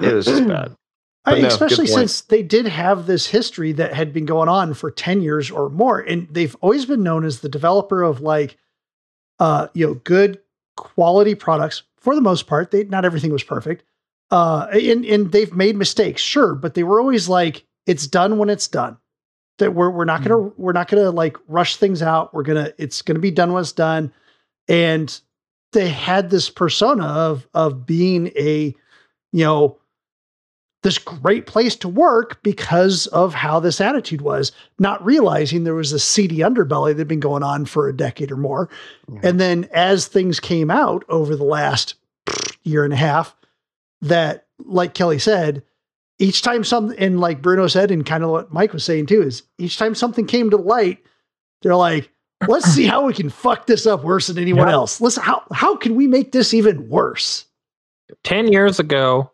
[0.00, 0.74] it was just bad.
[1.26, 4.90] I, no, especially since they did have this history that had been going on for
[4.90, 6.00] 10 years or more.
[6.00, 8.58] And they've always been known as the developer of like,
[9.38, 10.40] uh, you know, good
[10.76, 12.70] quality products for the most part.
[12.70, 13.84] They, not everything was perfect.
[14.30, 18.48] Uh, and, and they've made mistakes, sure, but they were always like, it's done when
[18.48, 18.96] it's done.
[19.58, 22.34] That we're, we're not gonna, we're not gonna like rush things out.
[22.34, 24.12] We're gonna, it's gonna be done when it's done.
[24.66, 25.20] And
[25.72, 28.74] they had this persona of, of being a,
[29.32, 29.78] you know,
[30.84, 35.92] this great place to work because of how this attitude was, not realizing there was
[35.92, 38.68] a seedy underbelly that had been going on for a decade or more.
[39.22, 41.94] And then as things came out over the last
[42.64, 43.34] year and a half,
[44.02, 45.62] that, like Kelly said,
[46.18, 49.22] each time something, and like Bruno said, and kind of what Mike was saying too,
[49.22, 50.98] is each time something came to light,
[51.62, 52.10] they're like,
[52.46, 54.74] let's see how we can fuck this up worse than anyone Yeah.
[54.74, 55.00] else.
[55.00, 57.46] Listen, how, how can we make this even worse?
[58.24, 59.30] 10 years ago,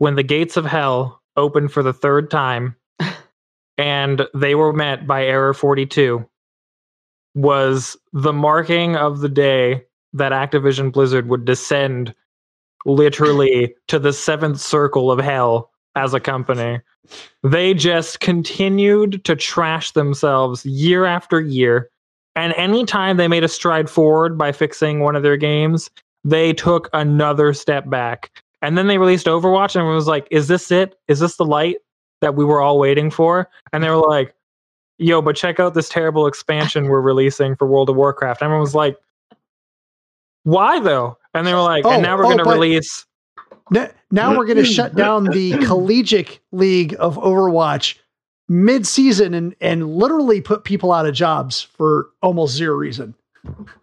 [0.00, 2.74] when the gates of hell opened for the third time
[3.78, 6.26] and they were met by Error 42,
[7.34, 9.84] was the marking of the day
[10.14, 12.14] that Activision Blizzard would descend
[12.86, 16.80] literally to the seventh circle of hell as a company.
[17.42, 21.90] They just continued to trash themselves year after year.
[22.36, 25.90] And anytime they made a stride forward by fixing one of their games,
[26.24, 28.42] they took another step back.
[28.62, 30.98] And then they released Overwatch, and everyone was like, Is this it?
[31.08, 31.76] Is this the light
[32.20, 33.48] that we were all waiting for?
[33.72, 34.34] And they were like,
[34.98, 38.42] Yo, but check out this terrible expansion we're releasing for World of Warcraft.
[38.42, 38.98] Everyone was like,
[40.44, 41.16] Why though?
[41.34, 43.06] And they were like, Oh, And now we're oh, going to release.
[43.74, 47.96] N- Now we're going to shut down the collegiate league of Overwatch
[48.48, 53.14] mid-season and and literally put people out of jobs for almost zero reason.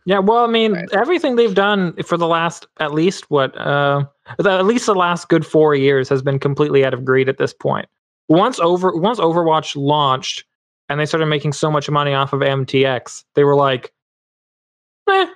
[0.06, 0.90] Yeah, well, I mean, Right.
[0.94, 4.04] everything they've done for the last, at least what, uh,
[4.38, 7.38] the- at least the last good four years has been completely out of greed at
[7.38, 7.88] this point.
[8.30, 10.44] Once over, once Overwatch launched
[10.90, 13.92] and they started making so much money off of MTX, they were like,
[15.10, 15.28] eh,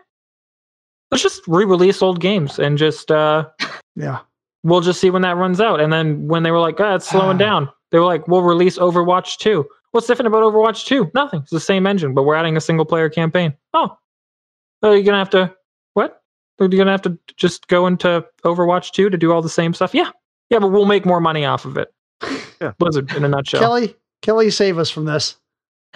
[1.09, 3.45] let's just re-release old games and just, uh,
[3.95, 4.19] Yeah.
[4.63, 5.79] we'll just see when that runs out.
[5.79, 7.45] And then when they were like, ah, it's slowing Ah.
[7.45, 9.65] down, they were like, we'll release Overwatch 2.
[9.91, 11.11] What's different about Overwatch 2?
[11.13, 11.41] Nothing.
[11.41, 13.53] It's the same engine, but we're adding a single player campaign.
[13.73, 13.97] Oh,
[14.89, 15.53] are you're going to have to,
[15.93, 16.21] what?
[16.59, 19.73] You're going to have to just go into Overwatch 2 to do all the same
[19.73, 19.93] stuff?
[19.93, 20.11] Yeah.
[20.49, 21.93] Yeah, but we'll make more money off of it.
[22.61, 22.73] Yeah.
[22.77, 23.61] Blizzard in a nutshell.
[23.61, 25.37] Kelly, Kelly, save us from this.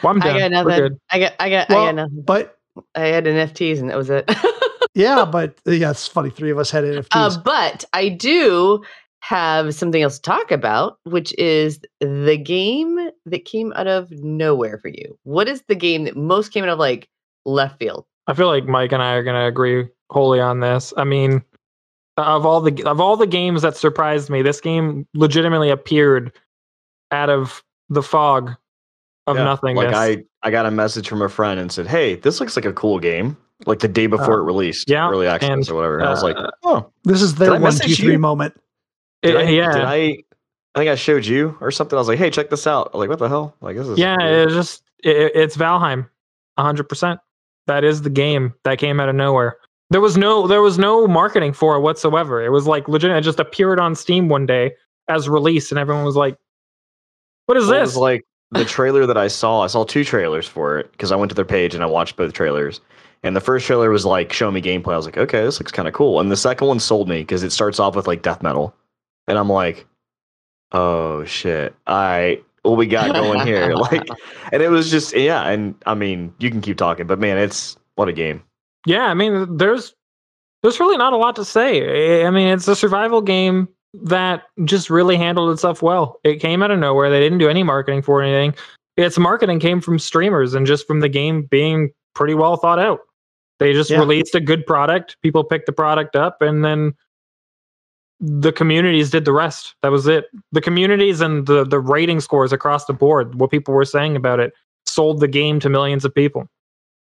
[0.01, 0.51] well, I'm I done.
[0.51, 0.83] got We're nothing.
[0.83, 0.99] good.
[1.11, 2.23] I got, I got, Well, I got nothing.
[2.25, 2.57] But
[2.95, 4.29] I had NFTs and that was it.
[4.95, 6.29] yeah, but yeah, it's funny.
[6.29, 7.07] Three of us had NFTs.
[7.11, 8.83] Uh, but I do
[9.19, 14.77] have something else to talk about, which is the game that came out of nowhere
[14.77, 15.17] for you.
[15.23, 17.07] What is the game that most came out of like
[17.45, 18.05] left field?
[18.27, 20.93] I feel like Mike and I are going to agree wholly on this.
[20.97, 21.43] I mean,
[22.17, 26.31] of all the of all the games that surprised me, this game legitimately appeared
[27.11, 28.51] out of the fog
[29.27, 29.85] of Yeah, nothingness.
[29.85, 32.65] Like I, I got a message from a friend and said, "Hey, this looks like
[32.65, 35.75] a cool game." Like the day before Uh, it released, yeah, early access and, or
[35.75, 35.99] whatever.
[35.99, 38.13] And I was like, uh, "Oh, this is did their I one, message two, three
[38.13, 38.19] you?
[38.19, 38.53] moment.
[39.21, 39.95] did It- I, yeah, did I?"
[40.75, 41.95] I think I showed you or something.
[41.95, 43.87] I was like, "Hey, check this out." I was like, "What the hell?" Like this
[43.87, 44.47] is yeah, weird.
[44.47, 46.09] it's just it, it's Valheim,
[46.59, 47.19] hundred percent.
[47.67, 49.57] That is the game that came out of nowhere.
[49.89, 52.43] There was no there was no marketing for it whatsoever.
[52.43, 53.11] It was like legit.
[53.11, 54.73] It just appeared on Steam one day
[55.07, 56.37] as release, and everyone was like,
[57.45, 59.61] "What is Well, it this?" was like the trailer that I saw.
[59.61, 62.15] I saw two trailers for it because I went to their page and I watched
[62.17, 62.81] both trailers.
[63.23, 64.93] And the first trailer was like showing me gameplay.
[64.93, 66.19] I was like, okay, this looks kind of cool.
[66.19, 68.75] And the second one sold me because it starts off with like death metal,
[69.27, 69.87] and I'm like,
[70.71, 73.73] oh shit, right, what we got going here?
[73.75, 74.07] like,
[74.51, 75.47] and it was just yeah.
[75.47, 78.43] And I mean, you can keep talking, but man, it's what a game.
[78.85, 79.93] Yeah, I mean, there's
[80.63, 82.23] there's really not a lot to say.
[82.23, 83.67] I- I mean, it's a survival game
[84.03, 86.19] that just really handled itself well.
[86.23, 87.09] It came out of nowhere.
[87.09, 88.53] They didn't do any marketing for anything.
[88.97, 92.99] Its marketing came from streamers and just from the game being pretty well thought out.
[93.59, 93.99] They just Yeah.
[93.99, 95.15] released a good product.
[95.21, 96.93] People picked the product up, and then
[98.19, 99.75] the communities did the rest.
[99.81, 100.25] That was it.
[100.51, 104.39] The communities and the the rating scores across the board, what people were saying about
[104.39, 104.53] it,
[104.85, 106.47] sold the game to millions of people.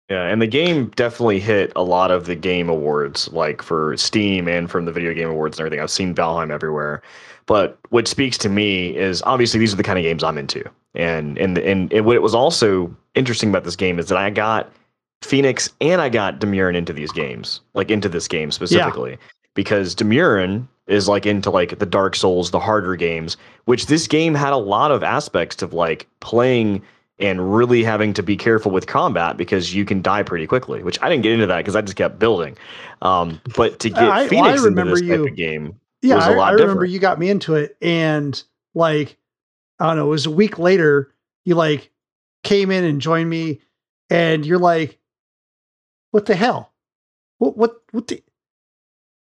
[0.08, 4.46] Yeah, and the game definitely hit a lot of the game awards, like for Steam
[4.46, 5.82] and from the video game awards and everything.
[5.82, 7.02] I've seen Valheim everywhere.
[7.46, 10.64] But what speaks to me is obviously these are the kind of games I'm into.
[10.94, 14.30] And and and, and what it was also interesting about this game is that I
[14.30, 14.70] got
[15.22, 19.18] Phoenix and I got Demurin into these games, like into this game specifically.
[19.54, 24.34] Because Demurin is like into like the Dark Souls, the harder games, which this game
[24.34, 26.82] had a lot of aspects of like playing
[27.18, 30.82] and really having to be careful with combat because you can die pretty quickly.
[30.82, 32.56] Which I didn't get into that because I just kept building.
[33.00, 35.80] Um, but to get I- well, I Phoenix remember into this you- type of game,
[36.02, 36.92] Yeah, was a I, lot I remember different.
[36.94, 38.42] you got me into it, and
[38.74, 39.18] like
[39.78, 41.12] I don't know, it was a week later,
[41.44, 41.90] you like
[42.42, 43.60] came in and joined me,
[44.10, 44.98] and you're like,
[46.10, 46.72] "What the hell?
[47.38, 48.22] What what what the?"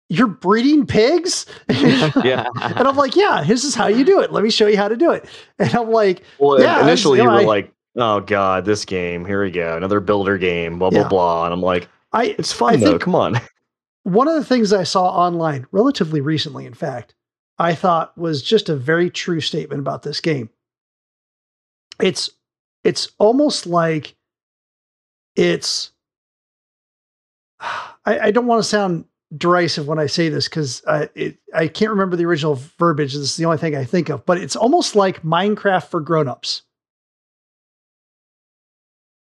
[0.09, 1.45] You're breeding pigs?
[1.69, 2.47] Yeah.
[2.61, 4.31] And I'm like, yeah, this is how you do it.
[4.31, 5.25] Let me show you how to do it.
[5.59, 8.85] And I'm like, Well, Yeah, was- initially you you were I- like, "Oh God, this
[8.85, 9.25] game.
[9.25, 11.07] Here we go, another builder game." Blah blah Yeah.
[11.07, 11.45] blah.
[11.45, 12.89] And I'm like, I "It's fun I though.
[12.91, 13.39] think- Come on."
[14.03, 17.15] one of the things I saw online relatively recently, in fact,
[17.57, 20.49] I thought was just a very true statement about this game.
[22.01, 22.29] It's
[22.83, 24.15] it's almost like
[25.35, 25.91] it's
[27.59, 29.05] I, I don't want to sound
[29.37, 33.13] derisive when I say this because I it, I can't remember the original verbiage.
[33.13, 36.63] This is the only thing I think of, but it's almost like Minecraft for grown-ups.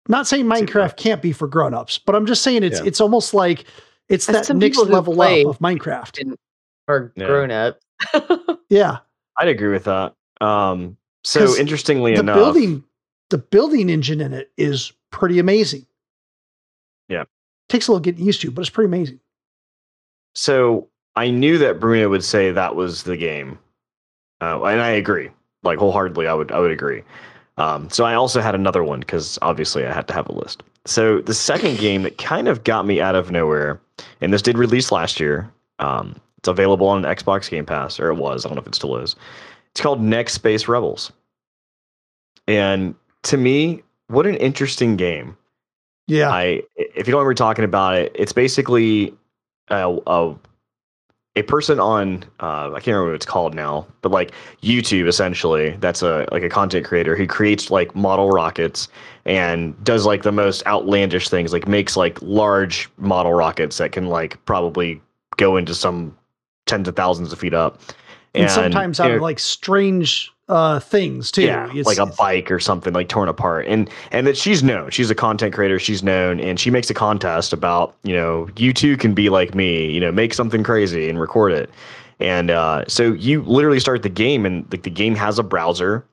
[0.09, 2.87] Not saying Minecraft can't be for grown-ups, but I'm just saying it's Yeah.
[2.87, 3.65] it's almost like
[4.09, 6.37] it's There's that next level up of Minecraft.
[6.89, 7.27] or Yeah.
[7.27, 7.81] grown up.
[8.71, 8.99] Yeah,
[9.37, 10.15] I'd agree with that.
[10.41, 12.85] Um, so 'Cause interestingly the enough, building
[13.31, 15.87] the building engine in it is pretty amazing.
[17.09, 17.25] Yeah.
[17.69, 19.21] takes a little getting used to, but it's pretty amazing.
[20.35, 23.59] So I knew that Bruno would say that was the game,
[24.41, 25.31] uh, and I agree,
[25.63, 26.27] like wholeheartedly.
[26.27, 27.03] I would, I would agree.
[27.57, 30.63] Um, so I also had another one because obviously I had to have a list.
[30.87, 33.81] So the second game that kind of got me out of nowhere,
[34.21, 35.51] and this did release last year.
[35.79, 38.45] Um, it's available on Xbox Game Pass, or it was.
[38.45, 39.15] I don't know if it still is.
[39.73, 41.13] It's called Next Space Rebels,
[42.49, 45.37] and to me, what an interesting game.
[46.07, 49.15] Yeah, I if you don't remember talking about it, it's basically
[49.71, 50.35] a a,
[51.37, 55.77] a person on uh, I can't remember what it's called now, but like YouTube essentially.
[55.81, 58.89] That's a like a content creator who creates like model rockets
[59.25, 64.07] and does like the most outlandish things, like makes like large model rockets that can
[64.07, 65.01] like probably
[65.37, 66.17] go into some
[66.67, 67.81] tens of thousands of feet up.
[68.35, 71.43] and, sometimes you out of like strange uh things too.
[71.43, 74.91] yeah, It's- like a bike or something like torn apart, and and that she's known.
[74.91, 75.79] She's a content creator.
[75.79, 79.55] She's known, and she makes a contest about you know you too can be like
[79.55, 79.91] me.
[79.91, 81.71] You know, make something crazy and record it.
[82.19, 86.05] And uh, so you literally start the game, and like the game has a browser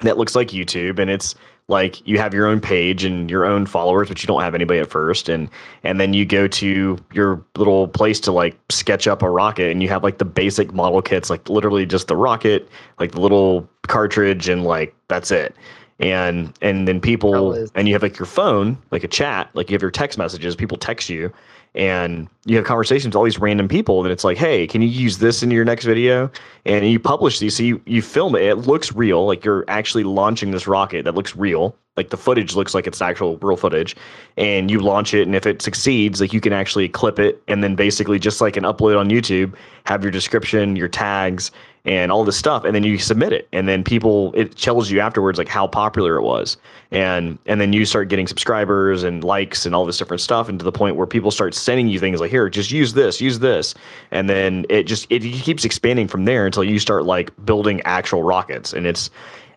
[0.00, 1.34] that looks like YouTube, and it's
[1.68, 4.80] like you have your own page and your own followers, but you don't have anybody
[4.80, 5.48] at first, and
[5.84, 9.82] and then you go to your little place to like sketch up a rocket, and
[9.82, 13.68] you have like the basic model kits, like literally just the rocket, like the little
[13.86, 15.54] cartridge, and like that's it.
[16.00, 19.74] And and then people and you have like your phone, like a chat, like you
[19.74, 21.32] have your text messages, people text you,
[21.74, 24.88] and you have conversations with all these random people and it's like, hey, can you
[24.88, 26.30] use this in your next video?
[26.64, 28.42] And you publish these, so you, you film it.
[28.42, 31.76] It looks real, like you're actually launching this rocket that looks real.
[31.96, 33.96] Like the footage looks like it's actual real footage.
[34.36, 37.62] And you launch it, and if it succeeds, like you can actually clip it and
[37.62, 39.54] then basically just like an upload on YouTube,
[39.84, 41.50] have your description, your tags,
[41.88, 43.48] and all this stuff, and then you submit it.
[43.50, 46.58] And then people it tells you afterwards like how popular it was.
[46.90, 50.58] And and then you start getting subscribers and likes and all this different stuff, and
[50.58, 53.38] to the point where people start sending you things like, here, just use this, use
[53.38, 53.74] this.
[54.10, 58.22] And then it just it keeps expanding from there until you start like building actual
[58.22, 58.74] rockets.
[58.74, 59.08] And it's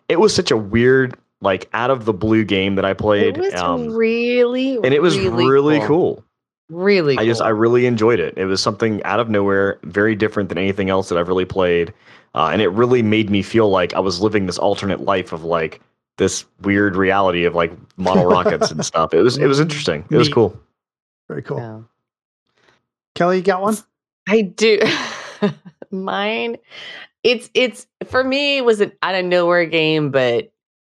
[0.08, 3.36] it was such a weird, like out of the blue game that I played.
[3.36, 6.24] It was um, really, and it was really, cool.
[6.72, 8.32] Really, I just I really enjoyed it.
[8.38, 11.92] It was something out of nowhere, very different than anything else that I've really played,
[12.34, 15.44] uh, and it really made me feel like I was living this alternate life of
[15.44, 15.82] like
[16.16, 19.12] this weird reality of like model rockets and stuff.
[19.12, 20.06] It was it was interesting.
[20.10, 20.58] It was cool.
[21.28, 21.58] very cool.
[21.58, 21.80] Yeah.
[23.14, 23.76] Kelly, you got one?
[24.26, 24.80] I do.
[25.90, 26.56] Mine,
[27.22, 30.50] it's it's for me it was an out of nowhere game, but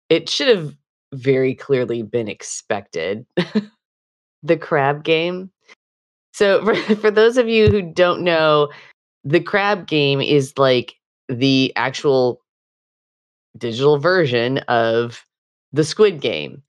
[0.08, 0.74] it should have
[1.12, 3.26] very clearly been expected.
[4.44, 5.52] the crab game.
[6.36, 8.70] So for, for those of you who don't know,
[9.24, 10.95] the crab game is like
[11.30, 12.41] the actual
[13.57, 15.26] digital version of
[15.72, 16.62] the squid game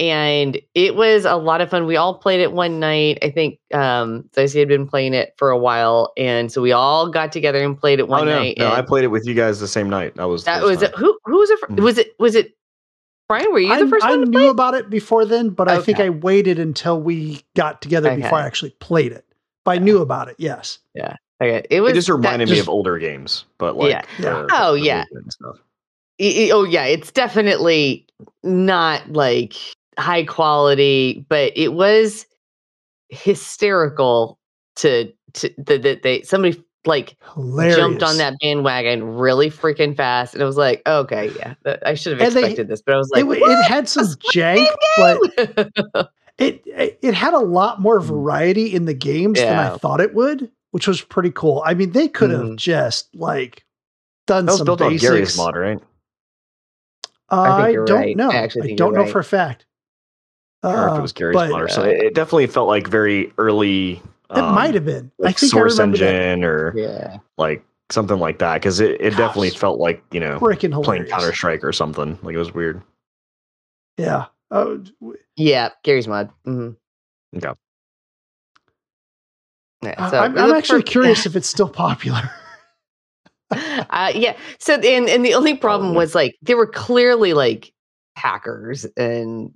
[0.00, 1.86] and it was a lot of fun.
[1.86, 3.18] We all played it one night.
[3.22, 7.10] I think um Dicey had been playing it for a while, and so we all
[7.10, 8.58] got together and played it one oh no, night.
[8.58, 10.14] no, I played it with you guys the same night.
[10.14, 10.82] That was that was.
[10.96, 11.58] Who who was it?
[11.58, 11.80] fir- Mhm.
[11.80, 12.56] Was it was it
[13.28, 13.52] Brian?
[13.52, 14.48] Were you I, the first I one to knew play?
[14.48, 18.46] about it before then, but I think I waited until we got together before I
[18.46, 19.26] actually played it.
[19.64, 20.36] But I knew about it.
[20.38, 20.78] Yes.
[20.94, 21.16] Yeah.
[21.40, 24.02] Okay, it was It just that- reminded me just- of older games, but like Yeah.
[24.18, 24.30] Yeah.
[24.42, 24.98] the- Oh, the yeah.
[25.10, 25.56] movement and stuff.
[26.20, 28.06] I- I- oh yeah, it's definitely
[28.42, 29.54] not like
[29.98, 32.26] high quality, but it was
[33.10, 34.38] hysterical
[34.76, 37.76] to to that that they somebody like Hilarious.
[37.76, 42.12] jumped on that bandwagon really freaking fast, and it was like, okay, yeah, I should
[42.18, 44.66] have And they- expected this, but I was like, it, w- it had some jank,
[44.96, 45.18] but
[45.92, 50.00] but it, it it had a lot more variety in the games than I thought
[50.00, 51.62] it would, which was pretty cool.
[51.66, 52.56] I mean, they could have Mhm.
[52.56, 53.64] just like
[54.26, 55.10] done That was some built on basics.
[55.10, 55.78] Garry's mod, right?
[57.30, 58.16] I, think don't right.
[58.16, 58.30] know.
[58.30, 59.10] I actually I don't know right.
[59.12, 59.66] for a fact.
[60.62, 61.92] or if it Uh, was Garry's but mod or something.
[61.92, 64.00] It, it definitely felt like very early.
[64.30, 65.10] It might have been.
[65.20, 66.14] I like think Source I remember that.
[66.14, 67.16] Engine or Yeah.
[67.38, 71.10] like something like that because it, it definitely felt like you know Freaking playing hilarious.
[71.12, 72.18] Counter Strike or something.
[72.22, 72.82] Like it was weird.
[73.96, 74.26] Yeah.
[74.50, 75.70] Oh, w- Yeah.
[75.82, 76.30] Garry's mod.
[76.46, 77.38] Mm-hmm.
[77.38, 77.52] Okay.
[79.82, 82.30] Yeah, I- so I'm, I'm actually for- curious if it's still popular.
[83.50, 84.36] uh, yeah.
[84.58, 85.96] So and and the only problem Probably.
[85.98, 87.72] was like there were clearly like
[88.16, 89.52] hackers and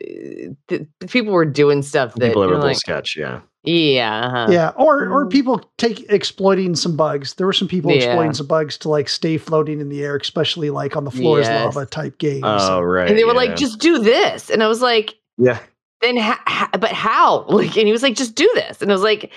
[0.00, 3.40] uh, th- people were doing stuff that People you're ever like, sketch, yeah.
[3.66, 4.46] Yeah, uh-huh.
[4.50, 4.68] yeah.
[4.76, 5.30] Or or Mm.
[5.30, 7.34] people take exploiting some bugs.
[7.34, 10.70] There were some people exploiting some bugs to like stay floating in the air, especially
[10.70, 11.74] like on the floor is Yes.
[11.74, 12.44] lava type games.
[12.44, 13.08] Oh right.
[13.08, 13.36] and they were yeah.
[13.50, 15.58] like, just do this, and I was like, yeah.
[16.00, 17.44] then ha- ha- but how?
[17.48, 19.30] Like, and he was like, just do this, and I was like,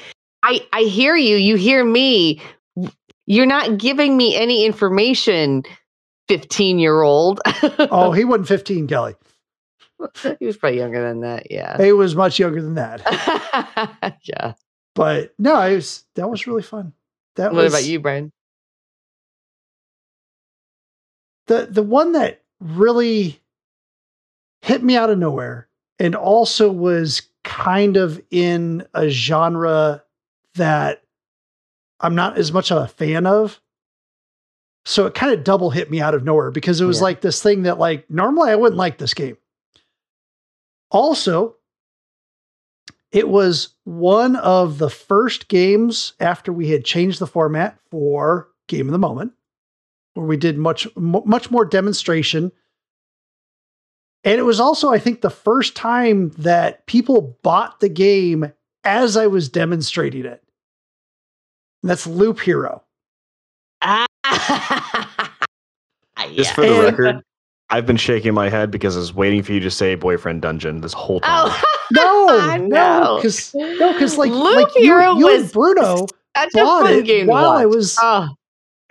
[0.44, 2.42] I I hear you, you hear me,
[3.26, 5.64] you're not giving me any information,
[6.28, 7.42] fifteen year old.
[7.92, 9.16] oh, he wasn't 15, Kelly.
[10.40, 11.52] he was probably younger than that.
[11.52, 11.78] Yeah.
[11.82, 13.02] He was much younger than that.
[14.24, 14.54] yeah.
[14.96, 16.94] But no, it was that was really fun.
[17.36, 18.32] That What was about you, Brian?
[21.48, 23.40] the the one that really
[24.62, 25.68] hit me out of nowhere
[26.00, 30.04] and also was kind of in a genre
[30.56, 31.04] that
[32.00, 33.60] I'm not as much of a fan of.
[34.86, 37.04] So it kind of double hit me out of nowhere because it was Yeah.
[37.04, 39.38] like this thing that like normally I wouldn't like this game.
[40.92, 41.56] Also,
[43.12, 48.88] it was one of the first games after we had changed the format for Game
[48.88, 49.34] of the Moment,
[50.14, 52.52] where we did much mu- much more demonstration.
[54.24, 58.52] And it was also, I think, the first time that people bought the game
[58.84, 60.44] as I was demonstrating it.
[61.82, 62.84] And that's Loop Hero.
[66.22, 67.24] Ah, Just for the And- record,
[67.72, 70.82] I've been shaking my head because I was waiting for you to say boyfriend dungeon
[70.82, 71.52] this whole time.
[71.52, 74.84] Oh, No, no, because no, because like, Loop like you,
[75.18, 76.06] you and Bruno
[76.38, 78.28] such a bought fun it game while I was Oh,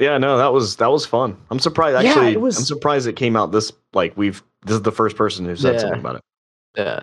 [0.00, 1.36] Yeah, no, that was that was fun.
[1.50, 4.74] I'm surprised Yeah, actually it was- I'm surprised it came out this like we've this
[4.74, 5.80] is the first person who said Yeah.
[5.80, 6.22] something about it.
[6.76, 7.00] yeah.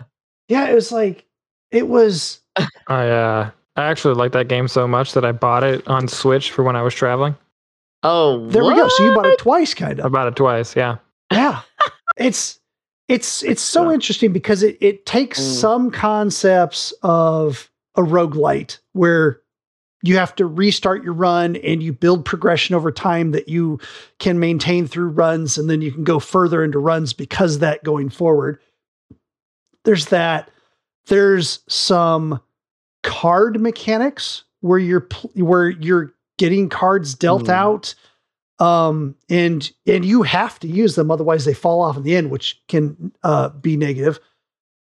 [0.49, 1.25] yeah, it was like
[1.71, 2.41] it was
[2.87, 6.51] I uh, I actually like that game so much that I bought it on Switch
[6.51, 7.35] for when I was traveling.
[8.03, 8.87] Oh, there we go.
[8.89, 10.05] So you bought it twice, kind of.
[10.05, 10.75] I bought it twice.
[10.75, 10.97] Yeah.
[11.31, 11.61] Yeah.
[12.17, 12.59] it's
[13.07, 13.95] it's it's so Yeah.
[13.95, 15.53] interesting because it it takes Mm.
[15.61, 19.41] some concepts of a roguelite where
[20.03, 23.79] you have to restart your run and you build progression over time that you
[24.19, 28.09] can maintain through runs and then you can go further into runs because that going
[28.09, 28.59] forward.
[29.83, 30.51] There's that.
[31.07, 32.39] There's some
[33.03, 37.49] card mechanics where you're pl- where you're getting cards dealt Mm.
[37.49, 37.95] out
[38.59, 42.31] um and and you have to use them otherwise they fall off in the end
[42.31, 44.19] which can uh be negative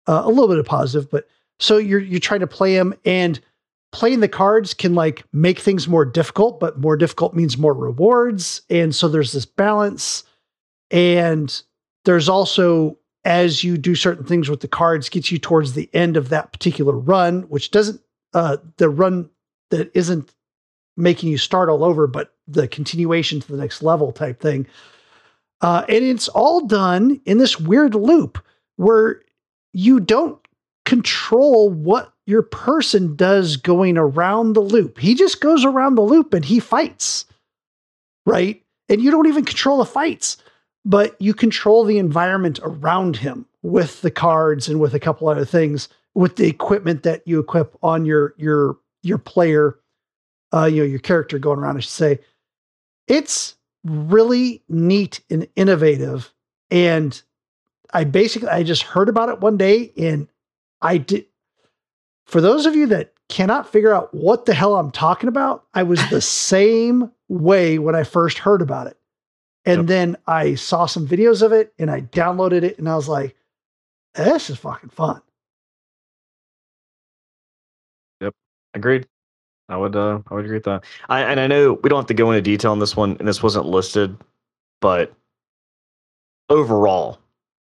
[0.06, 1.26] uh, a little bit of positive but
[1.58, 3.40] so you're you're trying to play them and
[3.92, 8.60] playing the cards can like make things more difficult but more difficult means more rewards
[8.68, 10.24] and so there's this balance
[10.90, 11.62] and
[12.04, 16.16] there's also as you do certain things with the cards gets you towards the end
[16.16, 18.00] of that particular run which doesn't
[18.34, 19.30] uh the run
[19.70, 20.34] that isn't
[20.96, 24.66] making you start all over but the continuation to the next level type thing.
[25.60, 28.38] Uh and it's all done in this weird loop
[28.76, 29.22] where
[29.72, 30.38] you don't
[30.84, 34.98] control what your person does going around the loop.
[34.98, 37.24] He just goes around the loop and he fights
[38.24, 38.60] right?
[38.88, 40.36] And you don't even control the fights
[40.86, 45.44] but you control the environment around him with the cards and with a couple other
[45.44, 49.76] things with the equipment that you equip on your your your player
[50.56, 52.18] uh you know your character going around i should say
[53.08, 56.32] it's really neat and innovative
[56.70, 57.22] and
[57.92, 60.28] i basically i just heard about it one day and
[60.82, 61.26] i did
[62.26, 65.82] for those of you that cannot figure out what the hell i'm talking about i
[65.82, 66.20] was the
[66.50, 68.98] same way when i first heard about it
[69.64, 69.86] and Yep.
[69.86, 73.36] then i saw some videos of it and i downloaded it and i was like
[74.14, 75.20] this is fucking fun
[78.20, 78.34] Yep.
[78.74, 79.06] Agreed.
[79.68, 80.84] I would uh I would agree with that.
[81.08, 83.26] I and I know we don't have to go into detail on this one and
[83.26, 84.16] this wasn't listed,
[84.80, 85.12] but
[86.48, 87.18] overall,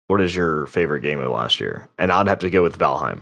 [0.06, 1.88] what is your favorite game of last year?
[1.98, 3.20] And I'd have to go with Valheim.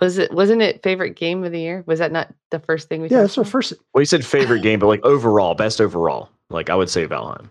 [0.00, 1.84] Was it wasn't it favorite game of the year?
[1.86, 4.24] Was that not the first thing we yeah talked that's our first Well, you said
[4.24, 6.28] favorite game, but like overall, best overall.
[6.50, 7.48] Like I would say Valheim.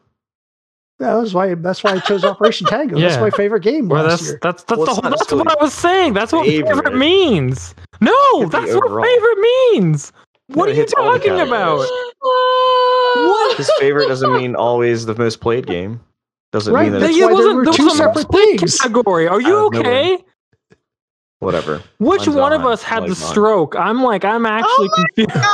[0.99, 2.99] Yeah, that's why that's why I chose Operation Tango.
[2.99, 4.39] That's my favorite game Well, last that's year.
[4.43, 6.13] that's that's, Well, the whole, that's what I was saying.
[6.13, 6.97] That's what favorite, favorite.
[6.97, 7.73] means.
[8.01, 9.03] No, Could be that's what overall.
[9.05, 10.11] favorite means.
[10.53, 11.87] What Yeah, are you hits all the talking about?
[13.13, 13.57] What?
[13.57, 15.99] His favorite doesn't mean always the most played game.
[16.51, 18.77] Doesn't Right, mean that that's it's it wasn't were there two separate split things.
[18.79, 19.27] category.
[19.27, 20.17] Are you Out of okay?
[21.39, 21.81] whatever.
[21.99, 23.29] Which Mine's one of us had I the like mine.
[23.29, 23.75] stroke?
[23.77, 25.45] I'm like, I'm actually Oh confused.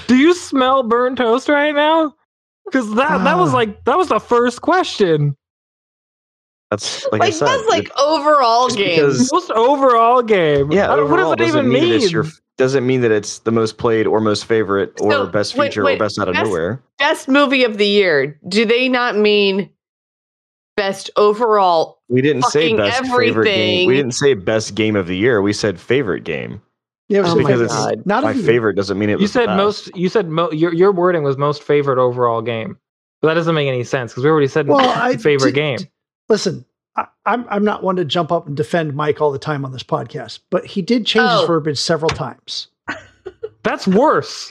[0.08, 2.14] Do you smell burnt toast right now?
[2.64, 3.56] Because that that was Ah.
[3.58, 5.36] like that was the first question.
[6.70, 7.48] That's like, like I said.
[7.48, 8.96] that's like it- overall Just game.
[8.96, 10.70] because- Most overall game.
[10.72, 11.90] yeah, overall what does it doesn't even mean, mean?
[11.98, 12.26] that it's your
[12.58, 15.96] doesn't mean that it's the most played or most favorite or So, best feature wait,
[15.96, 16.82] or best out of best- nowhere.
[16.98, 18.38] Best movie of the year.
[18.48, 19.70] Do they not mean
[20.76, 21.98] best overall?
[22.08, 23.88] We didn't say fucking best favorite game.
[23.88, 25.40] We didn't say best game of the year.
[25.40, 26.60] We said favorite game.
[27.08, 27.74] Yeah, it was Oh my my because it's.
[27.74, 28.02] God.
[28.06, 29.56] Not My of the- favorite doesn't mean it was you the said best.
[29.56, 29.96] most.
[29.96, 32.76] You said mo- your your wording was most favorite overall game.
[33.22, 35.78] But that doesn't make any sense because we already said Well, I favorite did- game.
[36.30, 36.64] Listen,
[36.96, 39.72] I, I'm I'm not one to jump up and defend Mike all the time on
[39.72, 41.46] this podcast, but he did change his Oh.
[41.46, 42.68] verbiage several times.
[43.62, 44.50] That's worse.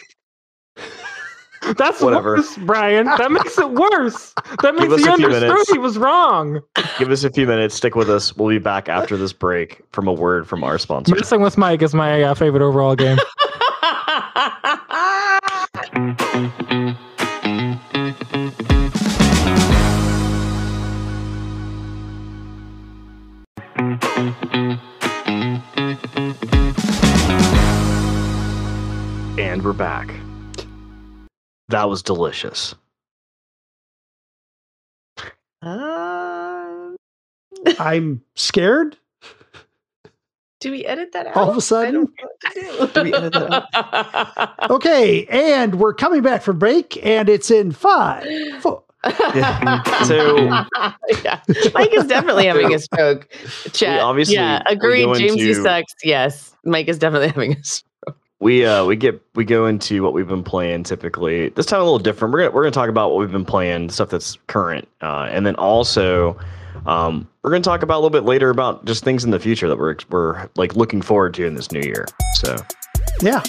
[1.78, 2.36] That's Whatever.
[2.36, 3.06] worse, Brian.
[3.06, 4.34] That makes it worse.
[4.62, 6.62] That Give makes us he understood he was wrong.
[6.98, 7.76] Give us a few minutes.
[7.76, 8.36] Stick with us.
[8.38, 11.14] We'll be back after this break from a word from our sponsor.
[11.16, 13.18] Messing with Mike is my uh, favorite overall game.
[29.60, 30.10] And we're back.
[31.68, 32.76] That was delicious.
[35.62, 36.96] Um,
[37.78, 38.96] I'm scared.
[40.62, 41.36] do we edit that out?
[41.36, 41.94] All of a sudden?
[41.94, 42.08] don't
[42.56, 43.04] know what to do.
[43.04, 48.26] Do we edit that Okay, and we're coming back from break, and it's in five,
[48.62, 48.84] four.
[49.36, 49.84] Yeah.
[50.04, 50.38] So-
[51.22, 51.42] yeah.
[51.74, 53.28] Mike is definitely having a stroke.
[53.74, 54.00] Chat.
[54.00, 55.04] obviously- yeah, agreed.
[55.04, 55.94] go James, into- sucks.
[56.02, 57.89] Yes, Mike is definitely having a stroke.
[58.42, 61.50] We uh we get we go into what we've been playing typically.
[61.50, 62.34] This time a little different.
[62.34, 65.46] We're gonna we're gonna talk about what we've been playing, stuff that's current, uh, and
[65.46, 66.40] then also
[66.86, 69.68] um, we're gonna talk about a little bit later about just things in the future
[69.68, 72.06] that we're we're like looking forward to in this new year.
[72.36, 72.56] So
[73.22, 73.44] Yeah,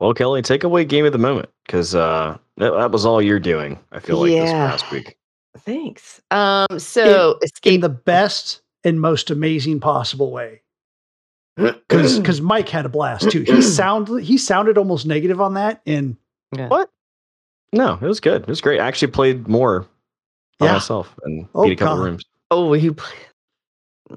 [0.00, 3.40] well, Kelly, take away game of the moment because uh, that, that was all you're
[3.40, 3.78] doing.
[3.90, 5.16] I feel like this past week.
[5.60, 6.20] Thanks.
[6.30, 6.78] Um.
[6.78, 7.80] So in escape.
[7.80, 10.60] the best and most amazing possible way.
[11.56, 13.42] Because because Mike had a blast too.
[13.42, 16.16] He sound he sounded almost negative on that, and
[16.56, 16.68] Yeah.
[16.68, 16.90] What?
[17.72, 18.42] No, it was good.
[18.42, 18.80] It was great.
[18.80, 19.86] I actually played more
[20.58, 20.72] by Yeah.
[20.74, 22.04] myself and Oh, beat a couple God.
[22.04, 22.24] rooms.
[22.50, 23.14] Oh, you play.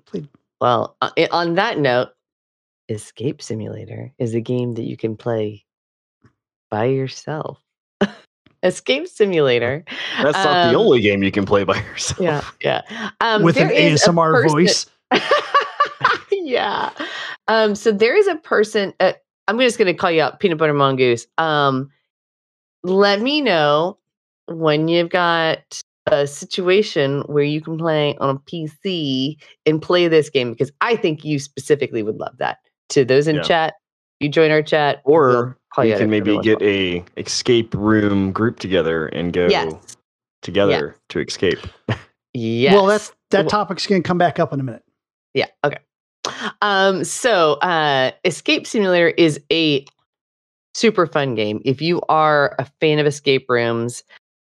[0.05, 0.29] Played-
[0.61, 2.09] Well, uh, on that note,
[2.89, 5.65] Escape Simulator is a game that you can play
[6.71, 7.59] by yourself.
[8.63, 9.83] Escape Simulator.
[10.21, 12.19] That's not the Um, only game you can play by yourself.
[12.61, 13.09] Yeah, yeah.
[13.21, 14.85] Um, with an there is a ASMR person- voice.
[16.31, 16.89] yeah.
[17.47, 18.93] Um, so there is a person.
[18.99, 19.13] Uh,
[19.47, 21.27] I'm just going to call you out, Peanut Butter Mongoose.
[21.37, 21.89] Um,
[22.83, 23.97] let me know
[24.47, 30.29] when you've got a situation where you can play on a PC and play this
[30.29, 32.57] game because I think you specifically would love that.
[32.89, 33.41] To those in Yeah.
[33.41, 33.73] chat,
[34.21, 38.59] you join our chat, we'll Or call you can maybe get a escape room group
[38.59, 39.97] together and go yes,
[40.41, 41.59] together to escape.
[42.33, 42.73] yes.
[42.73, 44.83] Well, that's that Well- topic's going to come back up in a minute.
[45.33, 45.47] Yeah.
[45.63, 45.79] Okay.
[46.61, 49.85] Um, so uh Escape Simulator is a
[50.73, 51.61] super fun game.
[51.65, 54.03] If you are a fan of escape rooms,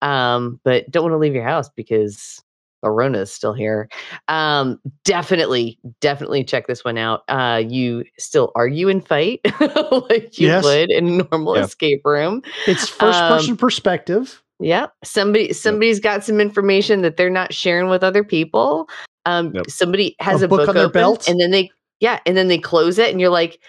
[0.01, 2.41] um, but don't want to leave your house because
[2.85, 3.89] Corona is still here,
[4.27, 7.23] um, definitely, definitely check this one out.
[7.27, 10.63] Uh, you still argue and fight like you Yes.
[10.63, 11.63] would in a normal Yeah.
[11.63, 12.43] escape room.
[12.67, 14.43] It's first Um, person perspective.
[14.59, 14.85] Yeah.
[15.03, 18.87] Somebody somebody's got some information that they're not sharing with other people.
[19.25, 19.69] Um Yep.
[19.71, 21.27] somebody has A a, book book, on their belt?
[21.27, 21.71] and then they
[22.01, 23.59] yeah, and then they close it and you're like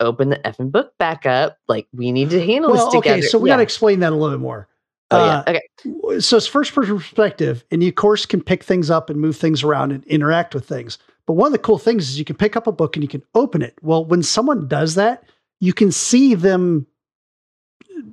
[0.00, 1.58] open the effing book back up.
[1.68, 3.18] Like we need to handle Well, this together.
[3.18, 3.54] okay, so we yeah.
[3.54, 4.67] got to explain that a little bit more.
[5.10, 5.54] Oh Uh, yeah.
[5.54, 6.20] Okay.
[6.20, 9.36] so it's first person perspective, and you of course can pick things up and move
[9.36, 10.98] things around and interact with things.
[11.26, 13.08] But one of the cool things is you can pick up a book and you
[13.08, 13.74] can open it.
[13.82, 15.24] Well, when someone does that,
[15.60, 16.86] you can see them.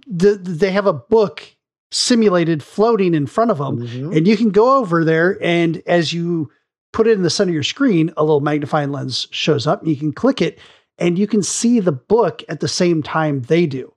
[0.08, 1.44] The, they have a book
[1.92, 4.16] simulated floating in front of them, Mhm.
[4.18, 6.50] and you can go over there and as you
[6.92, 9.82] put it in the center of your screen, a little magnifying lens shows up.
[9.82, 10.60] And you can click it,
[10.98, 13.94] and you can see the book at the same time they do.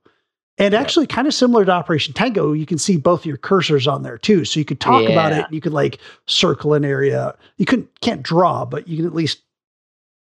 [0.59, 0.81] And Yeah.
[0.81, 4.17] actually, kind of similar to Operation Tango, you can see both your cursors on there
[4.17, 4.43] too.
[4.45, 5.39] So you could talk about Yeah.
[5.39, 5.45] it.
[5.51, 7.33] You could like circle an area.
[7.57, 9.39] You couldn't can't draw, but you can at least.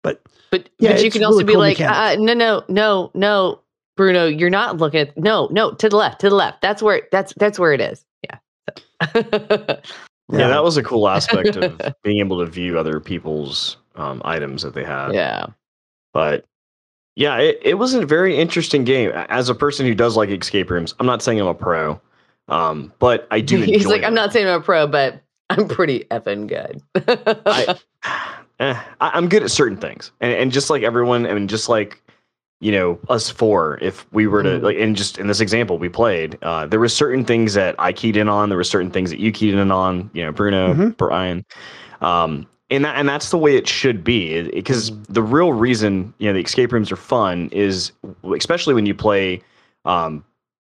[0.03, 0.21] But
[0.51, 3.11] But Yeah, but you it's can also really be cool like, uh, no, no, no,
[3.15, 3.61] no,
[3.97, 6.61] Bruno, you're not looking at no, no, to the left, to the left.
[6.63, 8.05] That's where that's that's where it is.
[8.25, 8.39] Yeah.
[9.15, 9.77] Yeah,
[10.33, 10.49] Yeah.
[10.49, 14.75] that was a cool aspect of being able to view other people's um, items that
[14.75, 15.13] they had.
[15.13, 15.47] yeah.
[16.13, 16.45] But
[17.17, 19.11] Yeah, it, it was a very interesting game.
[19.15, 22.01] As a person who does like escape rooms, I'm not saying I'm a pro,
[22.49, 23.59] um, but I do.
[23.63, 24.05] He's like, it.
[24.05, 26.83] I'm not saying I'm a pro, but I'm pretty effing good.
[27.47, 27.79] I,
[28.61, 31.69] eh, I, am good at certain things, and, and just like everyone, I mean, just
[31.69, 32.03] like
[32.61, 34.63] you know us four, if we were to Mm.
[34.63, 37.93] like, and just in this example we played, uh, there were certain things that I
[37.93, 40.75] keyed in on, there were certain things that you keyed in on, you know, Bruno,
[40.75, 40.97] Mhm.
[40.97, 41.45] Brian,
[42.01, 46.29] um, and that and that's the way it should be, because the real reason you
[46.29, 47.93] know the escape rooms are fun is,
[48.35, 49.43] especially when you play.
[49.85, 50.25] Um,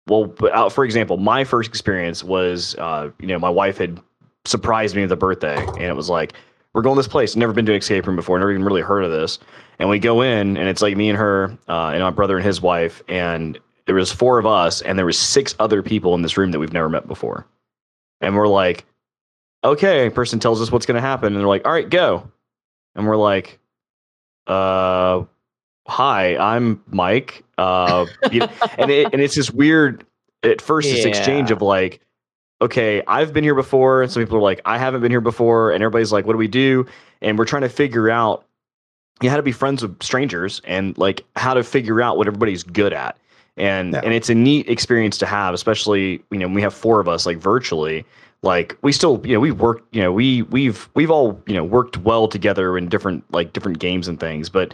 [0.08, 4.00] well, uh, for example, my first experience was, uh, you know, my wife had
[4.46, 6.34] surprised me with a birthday, and it was like,
[6.74, 7.36] we're going to this place.
[7.36, 8.40] Never been to an escape room before.
[8.40, 9.40] Never even really heard of this.
[9.80, 12.46] And we go in, and it's like me and her, uh, and my brother and
[12.46, 16.22] his wife, and there was four of us, and there was six other people in
[16.22, 17.46] this room that we've never met before.
[18.22, 18.86] And we're like,
[19.68, 22.30] okay, person tells us what's going to happen, and they're like, all right, go.
[22.96, 23.60] And we're like,
[24.48, 25.24] uh,
[25.88, 27.44] hi, I'm Mike.
[27.58, 30.06] Uh, you know, and it, and it's this weird.
[30.44, 32.00] At first, this exchange of like,
[32.62, 35.72] okay, I've been here before, and some people are like, I haven't been here before,
[35.72, 36.86] and everybody's like, what do we do?
[37.22, 38.46] And we're trying to figure out
[39.22, 42.64] you how to be friends with strangers and like how to figure out what everybody's
[42.64, 43.18] good at.
[43.58, 44.02] And Yeah.
[44.04, 47.08] and it's a neat experience to have, especially you know when we have four of
[47.08, 48.06] us like virtually.
[48.44, 51.64] Like we still, you know, we work, you know, we we've we've all you know
[51.64, 54.74] worked well together in different like different games and things, but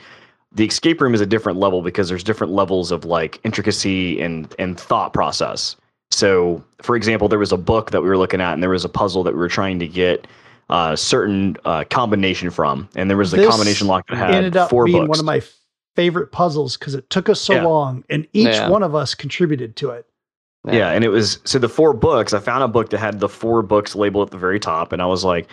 [0.51, 4.53] the escape room is a different level because there's different levels of like intricacy and
[4.59, 5.75] and thought process.
[6.11, 8.85] So, for example, there was a book that we were looking at, and there was
[8.85, 10.27] a puzzle that we were trying to get
[10.69, 14.57] a certain uh, combination from, and there was a This combination lock that had ended
[14.57, 15.09] up four being books.
[15.09, 15.41] one of my
[15.95, 17.63] favorite puzzles because it took us so Yeah.
[17.63, 18.69] long, and each Yeah.
[18.69, 20.05] one of us contributed to it.
[20.71, 22.33] Yeah, and it was so the four books.
[22.33, 25.01] I found a book that had the four books labeled at the very top, and
[25.01, 25.49] I was like,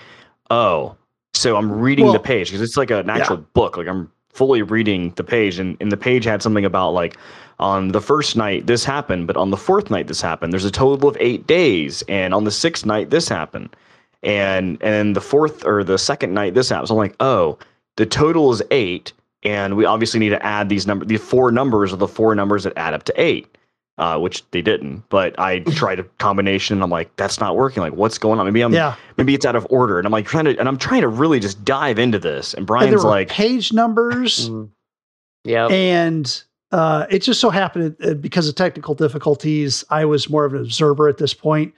[0.50, 0.94] "Oh,
[1.34, 3.76] so I'm reading Well, the page because it's like an actual book.
[3.76, 7.16] Like I'm fully reading the page, and and the page had something about like
[7.58, 10.52] on the first night this happened, but on the fourth night this happened.
[10.52, 13.74] There's a total of eight days, and on the sixth night this happened,
[14.22, 16.88] and and the fourth or the second night this happened.
[16.88, 17.58] So I'm like, oh,
[17.96, 19.12] the total is eight,
[19.42, 21.04] and we obviously need to add these number.
[21.04, 23.56] The four numbers are the four numbers that add up to eight
[24.00, 25.04] uh, which they didn't.
[25.10, 27.82] But I tried a combination, and I'm like, that's not working.
[27.82, 28.46] Like, what's going on?
[28.46, 30.78] Maybe I'm yeah, maybe it's out of order, and I'm like trying to, and I'm
[30.78, 32.54] trying to really just dive into this.
[32.54, 34.50] And and there Brian's were like, page numbers,
[35.44, 40.46] yeah, and uh, it just so happened uh, because of technical difficulties, I was more
[40.46, 41.74] of an observer at this point,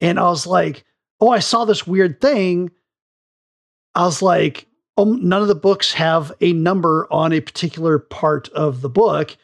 [0.00, 0.84] and I was like,
[1.20, 2.72] "Oh, I saw this weird thing."
[3.94, 4.66] I was like,
[4.96, 9.36] "Oh, none of the books have a number on a particular part of the book."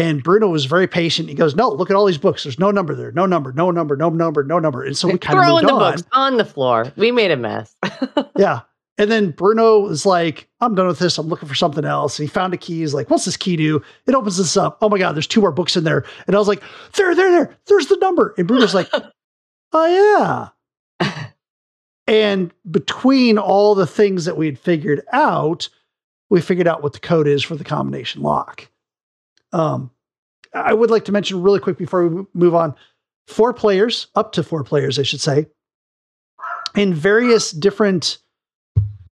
[0.00, 1.28] And Bruno was very patient.
[1.28, 2.42] He goes, "No, look at all these books.
[2.44, 3.12] There's no number there.
[3.12, 3.52] No number.
[3.52, 3.96] No number.
[3.96, 4.42] No number.
[4.42, 5.92] No number." And so we kind of Throwing moved the on.
[5.92, 6.92] books on the floor.
[6.96, 7.76] We made a mess.
[8.36, 8.60] Yeah.
[8.96, 11.16] And then Bruno was like, I'm done with this.
[11.16, 12.18] I'm looking for something else.
[12.18, 12.80] And he found a key.
[12.80, 13.82] He's like, what's this key do?
[14.06, 14.78] It opens this up.
[14.82, 16.04] Oh my God, there's two more books in there.
[16.26, 16.62] And I was like,
[16.96, 17.56] there, there, there.
[17.66, 18.34] There's the number.
[18.36, 18.90] And Bruno's like,
[19.72, 20.50] oh
[21.00, 21.08] yeah.
[22.06, 25.68] and between all the things that we had figured out,
[26.28, 28.69] we figured out what the code is for the combination lock.
[29.52, 29.90] Um,
[30.54, 32.74] I would like to mention really quick before we move on
[33.26, 35.46] four players, up to four players, I should say,
[36.74, 38.18] in various different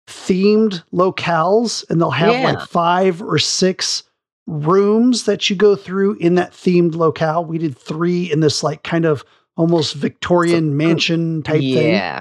[0.07, 2.43] themed locales, and they'll have Yeah.
[2.53, 4.03] like five or six
[4.47, 7.45] rooms that you go through in that themed locale.
[7.45, 9.25] We did three in this like kind of
[9.57, 11.93] almost Victorian mansion type thing.
[11.93, 12.21] yeah.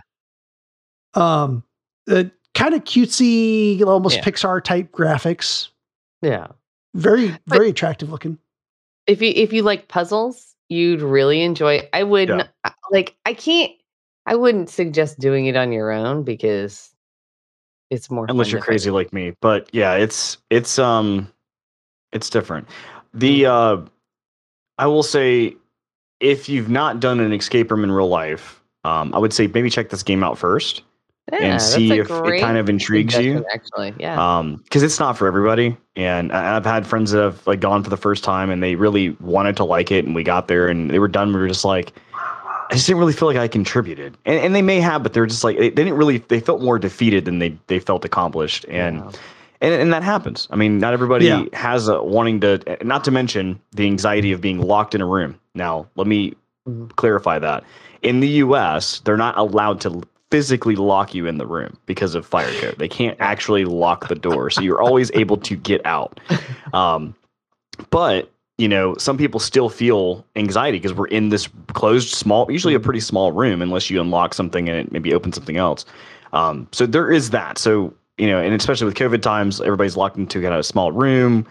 [1.13, 1.63] Um,
[2.09, 4.23] uh, kind of cutesy, almost Yeah.
[4.23, 5.69] Pixar type graphics.
[6.21, 6.47] Yeah.
[6.97, 8.37] Very, But- very attractive looking.
[9.05, 11.87] If you if you like puzzles, you'd really enjoy.
[11.93, 12.35] I would Yeah.
[12.35, 13.15] not like.
[13.25, 13.71] I can't.
[14.25, 16.93] I wouldn't suggest doing it on your own because
[17.89, 18.25] it's more.
[18.27, 19.33] unless you're crazy like me.
[19.39, 21.31] But yeah, it's it's um
[22.11, 22.67] it's different.
[23.13, 23.85] The Mm-hmm.
[23.85, 23.87] uh
[24.77, 25.55] I will say
[26.19, 29.69] if you've not done an escape room in real life, um, I would say maybe
[29.69, 30.81] check this game out first
[31.31, 33.43] Yeah, and see if it kind of intrigues you.
[33.53, 34.37] Actually, yeah.
[34.39, 37.83] um because it's not for everybody and I- i've had friends that have like gone
[37.83, 40.67] for the first time and they really wanted to like it and we got there
[40.69, 43.45] and they were done we were just like i just didn't really feel like i
[43.47, 46.39] contributed and, and they may have but they're just like they, they didn't really they
[46.39, 49.11] felt more defeated than they they felt accomplished and Yeah.
[49.61, 51.43] and, and that happens i mean not everybody Yeah.
[51.51, 55.37] has a wanting to not to mention the anxiety of being locked in a room
[55.55, 56.35] now let me
[56.69, 56.95] Mhm.
[56.95, 57.63] clarify that
[58.01, 62.25] in the us they're not allowed to physically lock you in the room because of
[62.25, 62.75] fire code.
[62.77, 66.19] They can't actually lock the door so you're always able to get out.
[66.73, 67.15] Um,
[67.89, 72.73] but you know some people still feel anxiety because we're in this closed small usually
[72.73, 75.85] a pretty small room unless you unlock something and maybe open something else.
[76.33, 77.57] Um, so there is that.
[77.57, 80.91] So you know and especially with covid times everybody's locked into kind of a small
[80.91, 81.45] room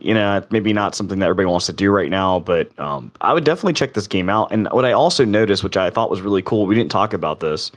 [0.00, 3.32] you know, maybe not something that everybody wants to do right now, but um, I
[3.32, 4.50] would definitely check this game out.
[4.50, 7.40] And what I also noticed, which I thought was really cool, we didn't talk about
[7.40, 7.70] this,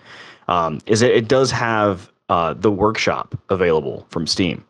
[0.48, 4.64] um, is that it does have uh, the workshop available from Steam.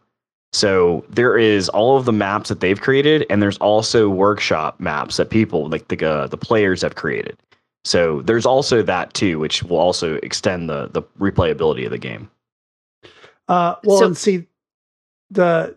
[0.53, 5.17] So there is all of the maps that they've created, and there's also workshop maps
[5.17, 7.37] that people like the uh, the players have created.
[7.83, 12.31] So there's also that too, which will also extend the the replayability of the game.
[13.49, 14.45] Uh, well, So- and see
[15.29, 15.75] the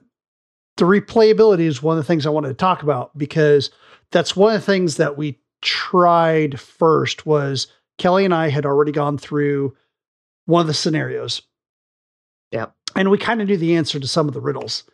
[0.78, 3.70] the replayability is one of the things I wanted to talk about because
[4.10, 7.66] that's one of the things that we tried first was
[7.98, 9.76] Kelly and I had already gone through
[10.46, 11.42] one of the scenarios.
[12.52, 12.66] Yeah.
[12.96, 14.84] And we kind of knew the answer to some of the riddles.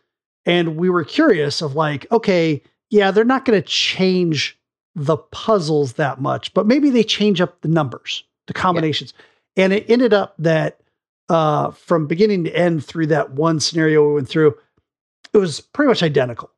[0.46, 4.58] And we were curious of like, okay, yeah, they're not going to change
[4.94, 9.12] the puzzles that much, but maybe they change up the numbers, the combinations.
[9.56, 10.80] And it ended up that
[11.28, 14.56] uh, from beginning to end through that one scenario we went through,
[15.34, 16.50] it was pretty much identical,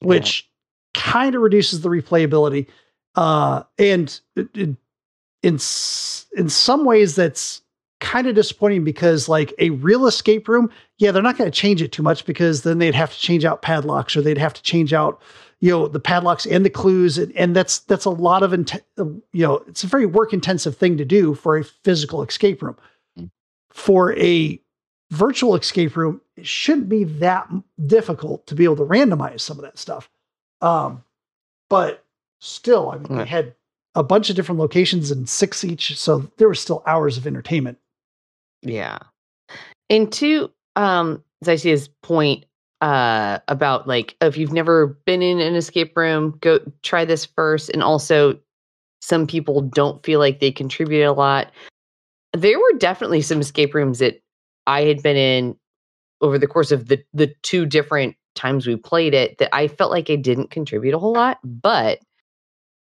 [0.00, 0.48] which
[0.94, 2.66] kind of reduces the replayability.
[3.14, 4.76] Uh, and it, it,
[5.42, 5.54] in
[6.36, 7.62] in some ways, that's
[8.00, 11.80] kind of disappointing because like a real escape room, yeah, they're not going to change
[11.82, 14.62] it too much because then they'd have to change out padlocks or they'd have to
[14.62, 15.20] change out
[15.60, 18.80] you know the padlocks and the clues and, and that's that's a lot of int-
[18.96, 22.76] you know it's a very work intensive thing to do for a physical escape room
[23.18, 23.28] Mm.
[23.70, 24.60] for a
[25.10, 27.48] virtual escape room it shouldn't be that
[27.86, 30.10] difficult to be able to randomize some of that stuff
[30.60, 31.02] um
[31.70, 32.04] but
[32.40, 33.18] still i mean Yeah.
[33.24, 33.54] they had
[33.94, 37.78] a bunch of different locations and six each so there were still hours of entertainment
[38.62, 38.98] Yeah.
[39.90, 41.24] And to um
[42.02, 42.44] point
[42.80, 47.70] uh about like if you've never been in an escape room, go try this first.
[47.70, 48.38] And also
[49.00, 51.50] some people don't feel like they contribute a lot.
[52.36, 54.20] There were definitely some escape rooms that
[54.68, 55.56] I had been in
[56.20, 59.90] over the course of the the two different times we played it that I felt
[59.90, 61.98] like I didn't contribute a whole lot, but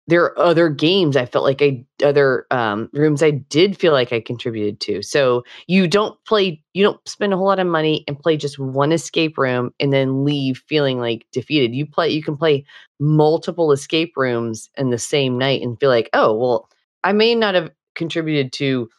[0.08, 4.12] there are other games I felt like I other um, rooms I did feel like
[4.12, 5.02] I contributed to.
[5.02, 8.60] So you don't play, you don't spend a whole lot of money and play just
[8.60, 11.74] one escape room and then leave feeling like defeated.
[11.74, 12.66] You play, you can play
[13.00, 16.70] multiple escape rooms in the same night and feel like, oh well,
[17.04, 18.90] I may not have contributed to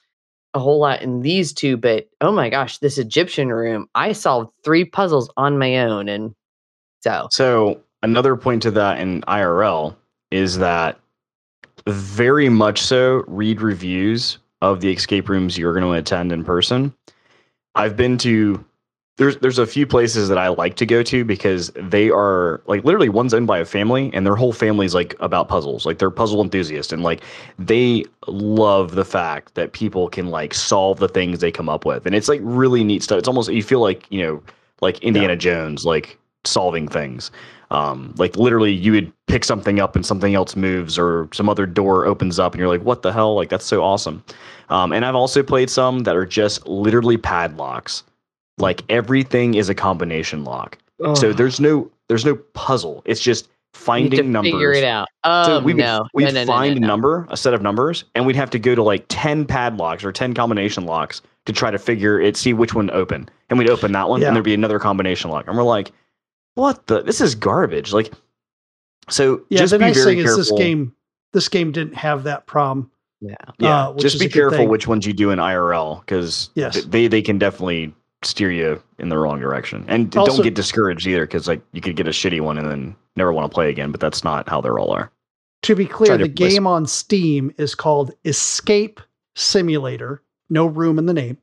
[0.55, 4.53] a whole lot in these two, but oh my gosh, this Egyptian room, I solved
[4.65, 6.35] three puzzles on my own, and
[7.03, 9.97] so So another point to that in IRL
[10.31, 10.99] is that
[11.87, 16.95] very much so read reviews of the escape rooms you're going to attend in person.
[17.75, 18.65] I've been to
[19.17, 22.85] there's there's a few places that I like to go to because they are like
[22.85, 25.87] literally one's owned by a family and their whole family's like about puzzles.
[25.87, 27.23] Like they're puzzle enthusiasts and like
[27.59, 32.07] they love the fact that people can like solve the things they come up with.
[32.07, 33.19] And it's like really neat stuff.
[33.19, 34.43] It's almost you feel like, you know,
[34.81, 37.31] like Indiana Jones like solving things.
[37.71, 41.67] Um, like literally you would pick something up and something else moves or some other
[41.67, 43.37] door opens up and you're like, what the hell?
[43.37, 44.25] Like that's so awesome.
[44.71, 48.03] Um, and I've also played some that are just literally padlocks.
[48.59, 50.79] Like everything is a combination lock.
[51.15, 53.03] So there's no there's no puzzle.
[53.05, 54.53] It's just you have finding to numbers.
[54.53, 55.09] figure it out.
[55.25, 56.87] Oh So we would no, we'd no, no, no, find no, a no.
[56.87, 60.13] number, a set of numbers, and we'd have to go to like ten padlocks or
[60.13, 63.29] ten combination locks to try to figure it, see which one to open.
[63.51, 64.29] And we'd open that one, Yeah.
[64.29, 65.47] and there'd be another combination lock.
[65.49, 65.91] And we're like,
[66.55, 67.03] what the?
[67.03, 67.93] This is garbage.
[67.93, 68.13] Like,
[69.11, 70.41] so yeah just the be nice very thing careful.
[70.41, 70.95] is this game
[71.33, 72.91] this game didn't have that problem
[73.21, 73.35] Yeah.
[73.59, 76.85] Yeah, uh, which just be careful which ones you do in IRL because Yes.
[76.85, 77.93] they they can definitely
[78.27, 79.85] steer you in the wrong direction.
[79.89, 82.71] And Also- don't get discouraged either because like you could get a shitty one and
[82.71, 83.91] then never want to play again.
[83.91, 85.11] But that's not how they're all are.
[85.63, 89.01] To be clear, Try the different game on Steam is called Escape
[89.35, 90.23] Simulator.
[90.51, 91.39] No room in the name.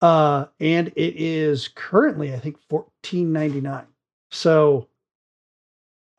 [0.00, 3.86] Uh, and it is currently, I think, fourteen ninety nine.
[4.30, 4.86] So,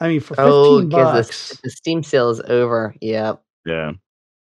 [0.01, 2.93] I mean, for fifteen Oh, because bucks, the, the Steam sale is over.
[2.99, 3.41] Yep.
[3.65, 3.91] Yeah.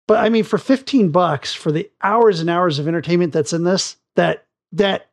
[0.08, 3.66] but I mean, for fifteen bucks for the hours and hours of entertainment that's in
[3.66, 4.45] this, that
[4.76, 5.10] that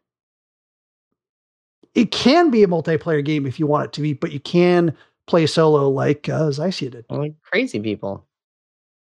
[1.94, 4.96] it can be a multiplayer game if you want it to be, but you can
[5.26, 7.04] play solo like uh, Zycia did.
[7.10, 8.26] Like crazy people.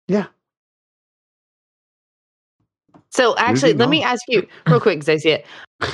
[0.07, 0.27] Yeah.
[3.09, 5.45] So actually, let me ask you real quick because I see it.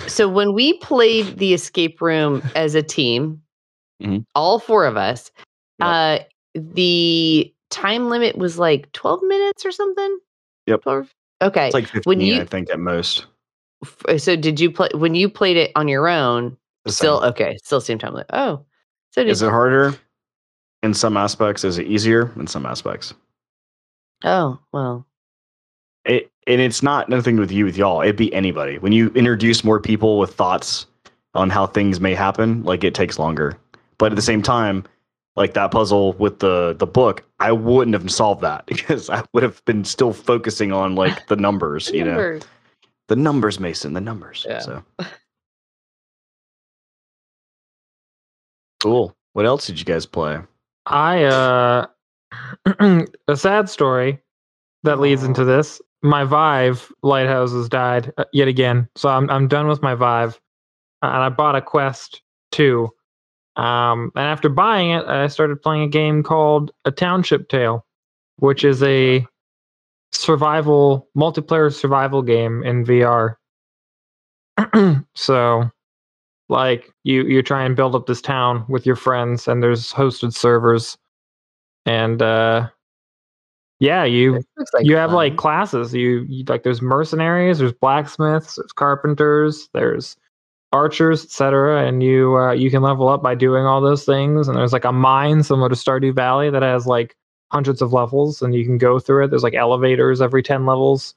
[0.07, 3.41] So when we played the escape room as a team,
[4.03, 4.25] Mhm.
[4.35, 5.31] all four of us,
[5.79, 5.87] Yep.
[5.87, 6.19] uh,
[6.53, 10.19] the time limit was like twelve minutes or something.
[10.67, 10.81] Yep.
[10.83, 11.09] 12?
[11.41, 11.65] Okay.
[11.67, 13.25] It's like 15, When you- I think, at most.
[14.17, 16.57] So did you play when you played it on your own?
[16.87, 17.57] Still okay.
[17.63, 18.27] Still same time limit.
[18.31, 18.65] Oh,
[19.11, 19.95] so did Is it harder
[20.83, 21.63] in some aspects?
[21.63, 23.13] Is it easier in some aspects?
[24.23, 25.05] oh well.
[26.05, 28.01] It and it's not nothing with you with y'all.
[28.01, 28.77] It'd be anybody.
[28.79, 30.85] When you introduce more people with thoughts
[31.33, 33.57] on how things may happen, like it takes longer.
[33.97, 34.85] But at the same time,
[35.35, 39.43] like that puzzle with the the book, I wouldn't have solved that because I would
[39.43, 42.39] have been still focusing on like the numbers, you know.
[43.09, 44.45] Remember- The numbers, Mason, the numbers.
[44.47, 44.59] Yeah.
[44.59, 44.83] So
[48.81, 49.15] cool.
[49.33, 50.39] What else did you guys play?
[50.85, 51.85] I uh
[53.27, 54.19] a sad story
[54.83, 55.81] that leads into this.
[56.03, 60.39] My Vive lighthouse has died uh, yet again, so I'm I'm done with my Vive,
[61.01, 62.21] uh, and I bought a Quest
[62.51, 62.89] two.
[63.55, 67.83] Um, and after buying it, I started playing a game called A Township Tale,
[68.37, 69.25] which is a
[70.11, 73.35] survival multiplayer survival game in VR.
[75.15, 75.69] so
[76.49, 80.33] like you you try and build up this town with your friends and there's hosted
[80.33, 80.97] servers
[81.85, 82.67] and uh
[83.79, 84.41] yeah you
[84.73, 85.93] like you have like classes.
[85.93, 90.15] You, you like there's mercenaries there's blacksmiths there's carpenters there's
[90.73, 94.47] archers etc and you uh, you can level up by doing all those things.
[94.47, 97.15] And there's like a mine similar to stardew valley that has like
[97.51, 101.15] hundreds of levels and you can go through it there's like elevators every 10 levels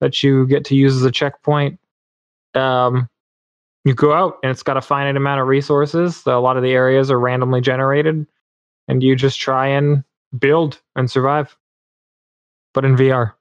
[0.00, 1.78] that you get to use as a checkpoint
[2.54, 3.08] um
[3.84, 6.72] you go out and it's got a finite amount of resources a lot of the
[6.72, 8.26] areas are randomly generated
[8.88, 10.04] and you just try and
[10.38, 11.56] build and survive
[12.74, 13.32] but in vr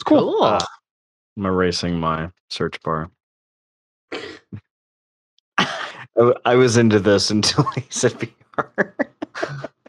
[0.00, 0.38] it's cool, Cool.
[0.40, 0.66] Ah,
[1.36, 3.10] I'm erasing my search bar.
[6.46, 8.92] I was into this until he said VR.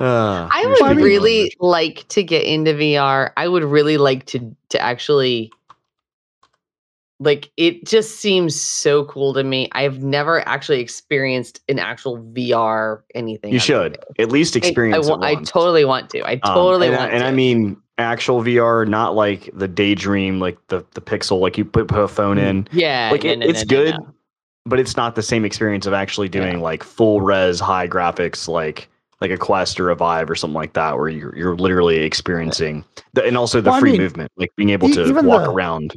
[0.00, 3.30] Ah, I would really like to get into VR.
[3.36, 5.52] I would really like to to actually
[7.20, 9.68] like it just seems so cool to me.
[9.72, 13.52] I've never actually experienced an actual VR anything.
[13.52, 15.50] You should at least experience I, I once.
[15.50, 16.22] totally want to.
[16.22, 17.26] I Um, totally and, I- want and to.
[17.26, 21.86] I mean actual VR, not like the daydream, like the the pixel, like you put,
[21.86, 22.66] put a phone in.
[22.72, 23.96] yeah, Like no, it, no, it's no, good,
[24.66, 26.62] but it's not the same experience of actually doing Yeah.
[26.64, 28.88] like full res high graphics, like
[29.24, 32.84] like a Quest or a Vive or something like that, where you're you're literally experiencing
[33.14, 35.44] the, and also the Well, I free mean, movement, like being able to even walk
[35.44, 35.94] the- around.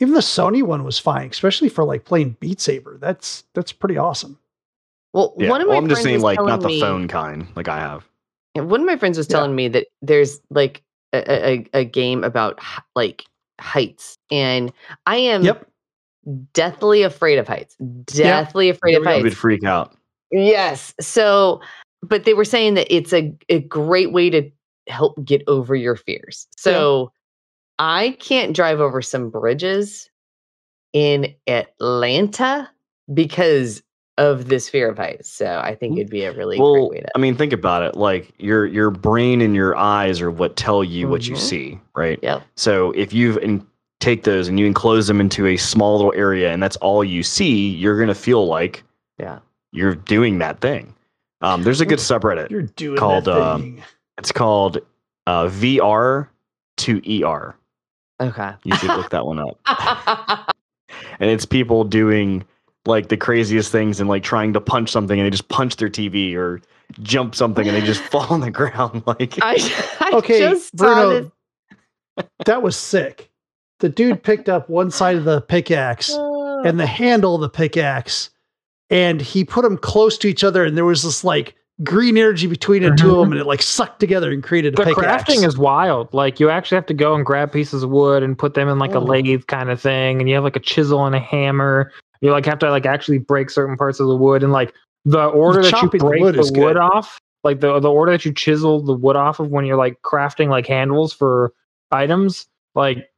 [0.00, 2.98] Even the Sony one was fine, especially for like playing Beat Saber.
[3.00, 4.38] That's that's pretty awesome.
[5.12, 7.46] Well, Yeah, one of my well, I'm just saying like not the me- phone kind,
[7.56, 8.04] like I have.
[8.56, 9.36] And one of my friends was Yeah.
[9.36, 10.82] telling me that there's like
[11.12, 12.58] a, a, a game about
[12.96, 13.24] like
[13.60, 14.72] heights, and
[15.06, 15.66] I am Yep.
[16.52, 17.76] deathly afraid of heights.
[18.04, 19.16] Deathly afraid There of heights.
[19.16, 19.20] go.
[19.20, 19.96] I would freak out.
[20.32, 20.92] Yes.
[21.00, 21.60] So,
[22.08, 24.50] but they were saying that it's a, a great way to
[24.88, 26.46] help get over your fears.
[26.56, 27.12] So,
[27.78, 30.08] I can't drive over some bridges
[30.92, 32.70] in Atlanta
[33.12, 33.82] because
[34.16, 35.28] of this fear of heights.
[35.28, 35.98] So, I think Mm.
[35.98, 37.08] it'd be a really well, great way to.
[37.16, 37.96] I mean, think about it.
[37.96, 41.40] Like your your brain and your eyes are what tell you what you Mhm.
[41.40, 42.18] see, right?
[42.22, 42.42] Yep.
[42.54, 43.66] So if you in,
[44.00, 47.22] take those and you enclose them into a small little area, and that's all you
[47.24, 48.84] see, you're gonna feel like
[49.18, 49.38] Yeah.
[49.72, 50.94] you're doing that thing.
[51.44, 52.50] Um, there's a good subreddit.
[52.50, 53.82] You're doing Called, that thing.
[54.18, 54.78] It's called
[55.26, 56.28] uh, VR
[56.78, 57.54] to ER.
[58.20, 58.52] Okay.
[58.64, 60.54] You should look that one up.
[61.20, 62.44] And it's people doing
[62.86, 65.88] like the craziest things and like trying to punch something, and they just punch their
[65.88, 66.60] TV or
[67.02, 69.02] jump something, and they just fall on the ground.
[69.06, 69.56] Like I,
[70.00, 71.30] I Okay, just Bruno,
[72.16, 73.30] this- that was sick.
[73.80, 78.30] The dude picked up one side of the pickaxe and the handle of the pickaxe,
[78.94, 82.46] and he put them close to each other, and there was this like green energy
[82.46, 83.20] between the two of mm-hmm.
[83.20, 86.14] them, and it like sucked together and created a the crafting is wild.
[86.14, 88.78] Like you actually have to go and grab pieces of wood and put them in
[88.78, 89.04] like a Oh.
[89.04, 91.90] lathe kind of thing, and you have like a chisel and a hammer.
[92.20, 94.72] You like have to like actually break certain parts of the wood, and like
[95.04, 98.12] the order that you chopping the break wood the wood off, like the the order
[98.12, 101.52] that you chisel the wood off of when you're like crafting like handles for
[101.90, 102.46] items,
[102.76, 103.10] like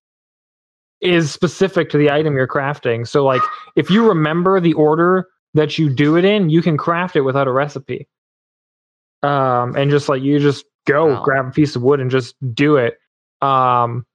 [1.02, 3.06] is specific to the item you're crafting.
[3.06, 3.42] So like
[3.76, 7.46] if you remember the order that you do it in, you can craft it without
[7.48, 8.08] a recipe.
[9.22, 11.22] Um, and just like you just go Wow.
[11.22, 12.98] grab a piece of wood and just do it.
[13.42, 14.06] Um,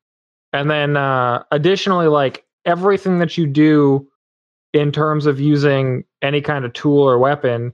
[0.53, 4.07] and then uh, additionally, like everything that you do
[4.73, 7.73] in terms of using any kind of tool or weapon,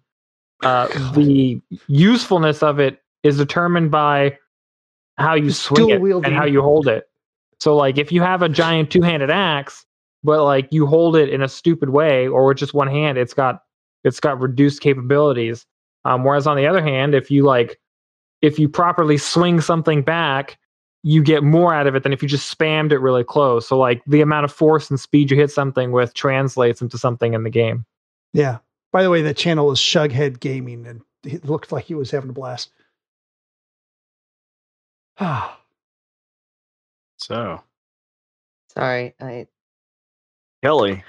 [0.63, 4.37] uh, the usefulness of it is determined by
[5.17, 6.25] how you swing it dual-wielding.
[6.31, 7.05] and how you hold it.
[7.59, 9.85] So, like, if you have a giant two-handed axe,
[10.23, 13.33] but like you hold it in a stupid way or with just one hand, it's
[13.33, 13.63] got
[14.03, 15.65] it's got reduced capabilities.
[16.05, 17.79] Um, whereas on the other hand, if you like,
[18.41, 20.57] if you properly swing something back,
[21.03, 23.67] you get more out of it than if you just spammed it really close.
[23.67, 27.33] So like the amount of force and speed you hit something with translates into something
[27.33, 27.85] in the game.
[28.33, 28.59] Yeah.
[28.91, 32.29] By the way, that channel is Shughead Gaming, and it looked like he was having
[32.29, 32.71] a blast.
[35.19, 35.59] Ah,
[37.17, 37.61] so.
[38.73, 39.47] Sorry, I
[40.63, 41.03] Kelly,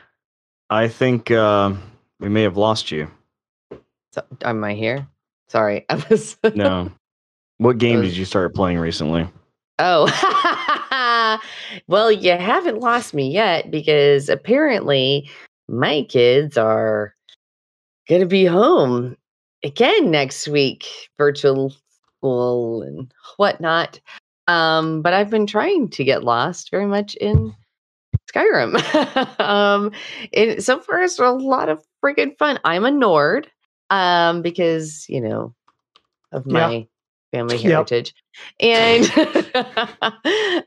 [0.71, 1.73] I think uh,
[2.21, 3.11] we may have lost you.
[4.13, 5.07] So, am I here?
[5.49, 6.37] Sorry, I was.
[6.55, 6.93] No.
[7.59, 9.29] What game Uh, did you start playing recently?
[9.81, 10.07] Oh,
[11.89, 15.29] well, you haven't lost me yet because apparently
[15.69, 17.15] my kids are
[18.09, 19.17] going to be home
[19.65, 21.73] again next week, virtual
[22.21, 23.99] school and whatnot.
[24.47, 27.55] Um, but I've been trying to get lost very much in
[28.33, 29.41] Skyrim.
[29.41, 29.93] um,
[30.33, 32.59] and so far it's a lot of freaking fun.
[32.65, 33.51] I'm a Nord
[33.91, 35.55] um, because, you know,
[36.33, 36.73] of Yeah.
[36.73, 36.89] my
[37.33, 37.89] family Yep.
[37.89, 38.15] heritage.
[38.61, 39.05] And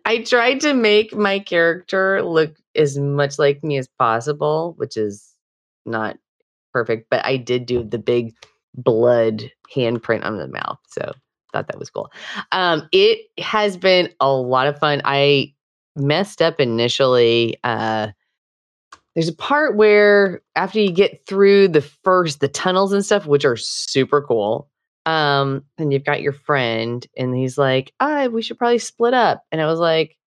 [0.05, 5.35] I tried to make my character look as much like me as possible, which is
[5.85, 6.17] not
[6.73, 8.33] perfect, but I did do the big
[8.75, 10.79] blood handprint on the mouth.
[10.87, 11.11] So
[11.53, 12.11] thought that was cool.
[12.51, 15.01] Um, it has been a lot of fun.
[15.05, 15.53] I
[15.95, 17.57] messed up initially.
[17.63, 18.09] Uh,
[19.15, 23.45] there's a part where after you get through the first the tunnels and stuff, which
[23.45, 24.69] are super cool,
[25.05, 29.43] um, and you've got your friend, and he's like, "Ah, we should probably split up."
[29.51, 30.17] And I was like,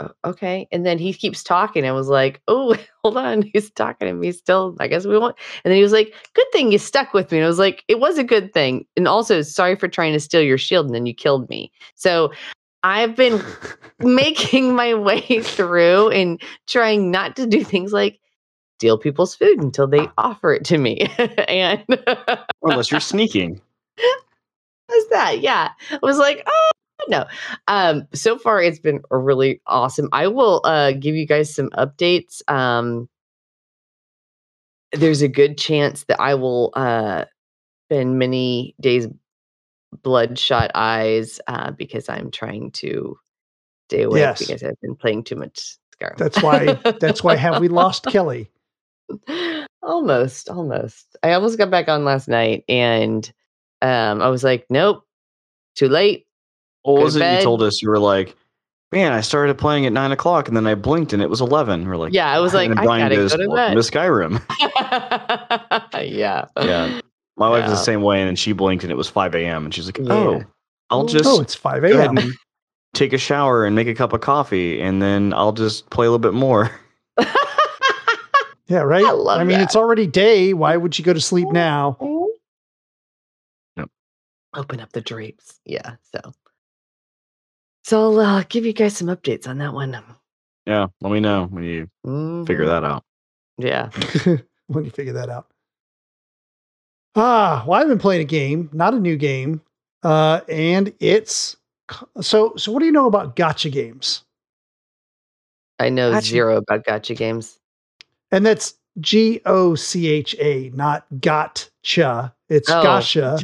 [0.00, 1.86] "O- "Okay." And then he keeps talking.
[1.86, 2.74] I was like, "Oh,
[3.04, 4.76] hold on, he's talking to me still.
[4.80, 7.38] I guess we won't." And then he was like, "Good thing you stuck with me."
[7.38, 10.20] And I was like, "It was a good thing." And also, sorry for trying to
[10.20, 11.70] steal your shield, and then you killed me.
[11.94, 12.32] So.
[12.82, 13.42] I've been
[14.00, 18.18] making my way through and trying not to do things like
[18.78, 21.00] steal people's food until they offer it to me.
[21.48, 21.84] and
[22.62, 23.60] Unless you're sneaking.
[24.88, 25.40] was that?
[25.40, 25.70] Yeah.
[25.90, 26.70] I was like, oh
[27.08, 27.26] no.
[27.68, 30.08] Um, so far it's been really awesome.
[30.12, 32.42] I will uh give you guys some updates.
[32.48, 33.08] Um
[34.92, 37.26] there's a good chance that I will uh
[37.86, 39.08] spend many days
[40.02, 43.18] bloodshot eyes uh because I'm trying to
[43.88, 44.38] stay awake Yes.
[44.38, 46.16] because I've been playing too much Skyrim.
[46.16, 46.74] That's why.
[47.00, 47.36] That's why.
[47.36, 48.50] Have we lost Kelly?
[49.82, 53.32] almost almost i almost got back on last night and
[53.82, 55.04] um i was like nope
[55.74, 56.26] too late
[56.82, 57.80] What Go was to it you told us?
[57.82, 58.36] You were like,
[58.92, 61.88] man, I started playing at nine o'clock and then I blinked and it was 11.
[61.88, 63.80] We're like, yeah i was like and i Brian gotta goes, go to bed to
[63.80, 64.40] Skyrim.
[66.14, 67.00] yeah Yeah.
[67.40, 67.76] My wife was Yeah.
[67.76, 69.64] the same way and then she blinked and it was 5 a.m.
[69.64, 70.12] And she's like, Yeah.
[70.12, 70.44] oh,
[70.90, 72.16] I'll just Oh, it's five a.m.
[72.94, 76.10] take a shower and make a cup of coffee and then I'll just play a
[76.10, 76.70] little bit more.
[78.68, 79.04] Yeah, right.
[79.04, 79.62] I love mean, that.
[79.64, 80.52] it's already day.
[80.54, 81.96] Why would you go to sleep now?
[83.76, 83.88] Yep.
[84.54, 86.32] open up the drapes yeah so
[87.84, 90.00] so i'll uh, give you guys some updates on that one
[90.66, 90.86] Yeah.
[91.00, 91.88] Let me know when you
[92.46, 92.68] figure Mhm.
[92.68, 93.04] that out.
[93.58, 93.90] yeah
[94.68, 95.49] when you figure that out.
[97.16, 99.60] Ah, well, I've been playing a game, not a new game,
[100.02, 101.56] uh, and it's
[102.20, 102.54] so.
[102.56, 104.22] So, what do you know about gotcha games?
[105.80, 106.26] i know Gotcha.
[106.26, 107.58] zero about gotcha games
[108.32, 112.34] And that's G O C H A, not gotcha.
[112.50, 112.82] It's Oh.
[112.82, 113.38] gotcha.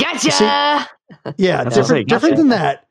[0.00, 0.44] gotcha See-
[1.36, 2.86] Yeah, That's what I say, different, different than that.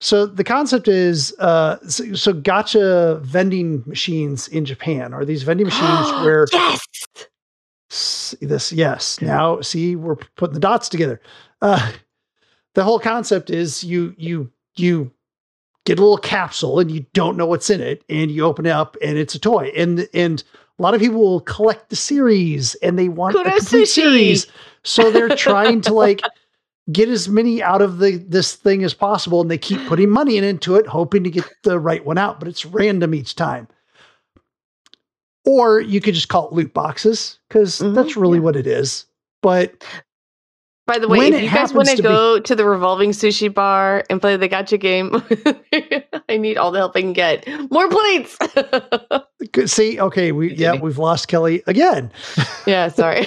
[0.00, 5.66] So the concept is, uh, so, so gotcha vending machines in Japan are these vending
[5.66, 6.86] machines where yes
[7.90, 11.20] S- this yes now see we're putting the dots together.
[11.60, 11.92] Uh
[12.74, 15.10] the whole concept is you you you
[15.86, 18.70] get a little capsule and you don't know what's in it and you open it
[18.70, 19.72] up and it's a toy.
[19.76, 20.42] And and
[20.78, 24.46] a lot of people will collect the series and they want the Kudo complete series.
[24.82, 26.22] So they're trying to like
[26.92, 30.36] get as many out of the this thing as possible and they keep putting money
[30.36, 33.68] in into it hoping to get the right one out but it's random each time
[35.50, 38.44] or you could just call it loot boxes because Mhm, that's really yeah.
[38.44, 39.06] what it is
[39.42, 39.82] but
[40.86, 43.10] By the way, When if you guys want to to be- go to the revolving
[43.10, 45.14] sushi bar and play the gotcha game,
[46.28, 47.46] I need all the help I can get.
[47.70, 48.36] More plates.
[49.52, 52.10] good- see okay we yeah, we've lost kelly again
[52.66, 53.24] yeah, sorry.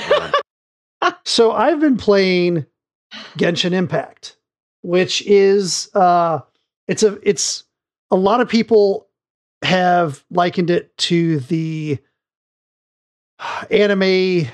[1.25, 2.65] so i've been playing
[3.37, 4.37] genshin impact
[4.81, 6.39] which is uh
[6.87, 7.63] it's a it's
[8.11, 9.07] a lot of people
[9.63, 11.97] have likened it to the
[13.71, 14.47] anime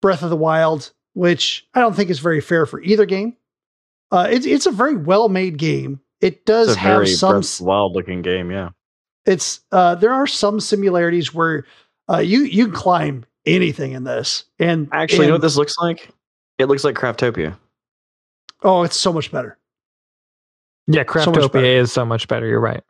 [0.00, 3.36] breath of the wild which i don't think is very fair for either game
[4.10, 7.42] uh it's it's a very well made game it does It's a have very some
[7.66, 8.50] wild looking game.
[8.50, 8.70] Yeah.
[9.26, 11.64] it's uh there are some similarities where
[12.12, 15.76] uh you you can climb anything in this and Actually, you know what this looks
[15.78, 16.10] like?
[16.58, 17.56] It looks like Craftopia.
[18.62, 19.58] oh it's so much better
[20.86, 21.32] Yeah, So.
[21.32, 22.46] Craftopia is so much better.
[22.46, 22.82] You're right.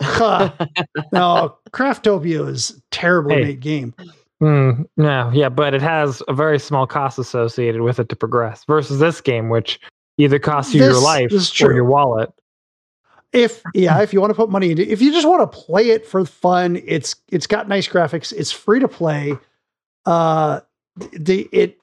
[1.12, 3.42] No craftopia is a terribly Hey.
[3.44, 3.94] made game
[4.42, 8.64] Mm, no, yeah, but it has a very small cost associated with it to progress
[8.64, 9.78] versus this game, which
[10.18, 11.32] either costs you your life
[11.62, 12.32] or your wallet.
[13.32, 15.90] if yeah if you want to put money into if you just want to play
[15.90, 19.32] it for fun it's it's got nice graphics it's free to play
[20.04, 20.60] uh
[21.12, 21.78] the it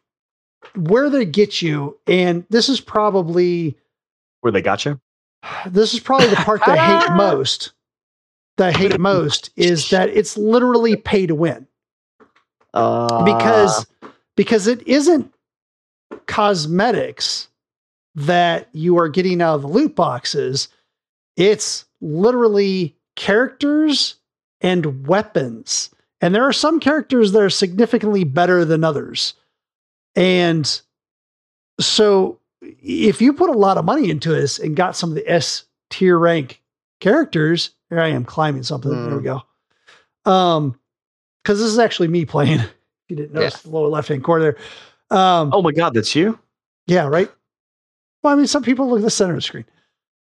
[0.75, 3.77] where they get you, and this is probably
[4.41, 4.99] Where they got you?
[5.67, 7.71] this is probably the part that I hate most.
[8.57, 11.65] That I hate most is that it's literally pay to win
[12.73, 13.85] Uh, because
[14.35, 15.33] because it isn't
[16.27, 17.47] cosmetics
[18.15, 20.67] that you are getting out of the loot boxes.
[21.35, 24.15] It's literally characters
[24.61, 25.89] and weapons.
[26.21, 29.35] And there are some characters that are significantly better than others.
[30.15, 30.81] And
[31.79, 35.29] so if you put a lot of money into this and got some of the
[35.29, 36.61] S tier rank
[36.99, 38.91] characters, here I am climbing something.
[38.91, 39.43] There we go.
[40.29, 40.79] Um,
[41.43, 42.59] because this is actually me playing.
[43.09, 43.59] If you didn't notice Yeah.
[43.71, 44.55] the lower left hand corner
[45.09, 45.17] there.
[45.19, 46.37] Um, oh my God, that's you.
[46.85, 47.27] yeah, right.
[48.21, 49.65] Well, I mean, some people look at the center of the screen.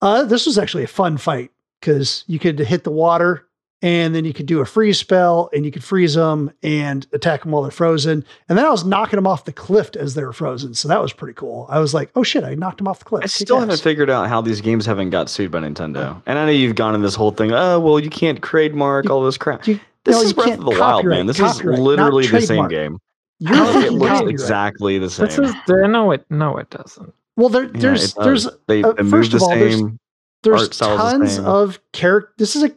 [0.01, 3.45] Uh, this was actually a fun fight because you could hit the water
[3.83, 7.43] and then you could do a freeze spell and you could freeze them and attack
[7.43, 8.25] them while they're frozen.
[8.49, 10.73] And then I was knocking them off the cliff as they were frozen.
[10.73, 11.67] So that was pretty cool.
[11.69, 13.23] I was like, oh shit, I knocked them off the cliff.
[13.23, 16.19] I still haven't figured out how these games haven't got sued by Nintendo.
[16.25, 17.51] And I know you've gone in this whole thing.
[17.51, 19.67] Oh well, you can't trademark all this crap.
[19.67, 21.25] You- This no, is Breath of the Wild, man.
[21.27, 22.97] This is literally the same game.
[23.39, 24.27] You're it looks copyright.
[24.29, 25.27] exactly the same.
[25.27, 25.87] This is there.
[25.87, 27.13] No, it no, it doesn't.
[27.35, 28.25] Well, there, there's it does.
[28.25, 29.99] there's they, uh, they first moved the of all, there's- same.
[30.43, 31.45] there's Art style's the tons same.
[31.45, 32.33] of character.
[32.37, 32.71] This is a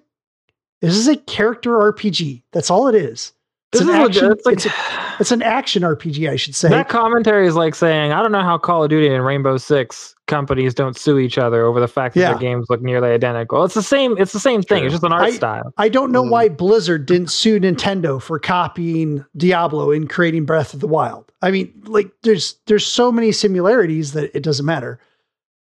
[0.80, 2.42] this is a character RPG.
[2.52, 3.32] That's all it is.
[3.74, 4.32] It's an action.
[4.32, 4.72] It's like it's, a-
[5.20, 6.68] it's an action RPG, I should say.
[6.70, 10.14] that commentary is like saying, I don't know how Call of Duty and Rainbow Six
[10.26, 12.30] companies don't sue each other over the fact that Yeah.
[12.30, 13.62] their games look nearly identical.
[13.64, 14.16] It's the same.
[14.18, 14.78] It's the same thing.
[14.78, 14.86] True.
[14.86, 15.72] It's just an art I- style.
[15.76, 16.30] I don't know Mm.
[16.30, 21.30] why Blizzard didn't sue Nintendo for copying Diablo and creating Breath of the Wild.
[21.42, 24.98] I mean, like there's there's so many similarities that it doesn't matter.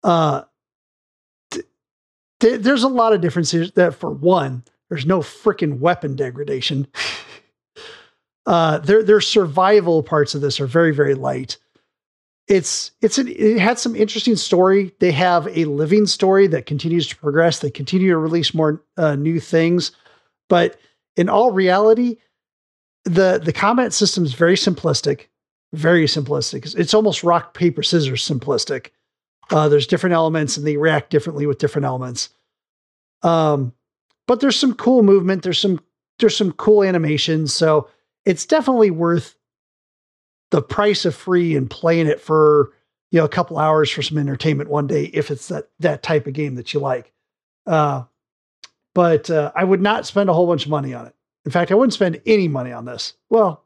[0.03, 0.43] Uh
[1.51, 1.65] th-
[2.41, 6.87] th- there's a lot of differences that for one, there's no freaking weapon degradation.
[8.49, 11.57] uh their their survival parts of this are very very light.
[12.49, 14.93] It's it's an, it had some interesting story.
[14.99, 17.61] They have a living story that continues to progress.
[17.61, 19.93] They continue to release more uh, new things,
[20.49, 20.81] but
[21.17, 22.17] in all reality,
[23.05, 25.27] the the combat system is very simplistic,
[25.73, 26.75] very simplistic.
[26.77, 28.91] It's, almost rock paper scissors simplistic.
[29.51, 32.29] Uh, there's different elements and they react differently with different elements.
[33.23, 33.73] Um,
[34.27, 35.43] but there's some cool movement.
[35.43, 35.81] There's some
[36.19, 37.53] there's some cool animations.
[37.55, 37.89] So
[38.29, 39.35] it's definitely worth
[40.51, 42.73] the price of free and playing it for
[43.11, 46.27] you know a couple hours for some entertainment one day if it's that that type
[46.27, 47.11] of game that you like.
[47.67, 48.05] Uh,
[48.95, 51.15] but uh, I would not spend a whole bunch of money on it.
[51.47, 53.15] In fact, I wouldn't spend any money on this.
[53.31, 53.65] Well,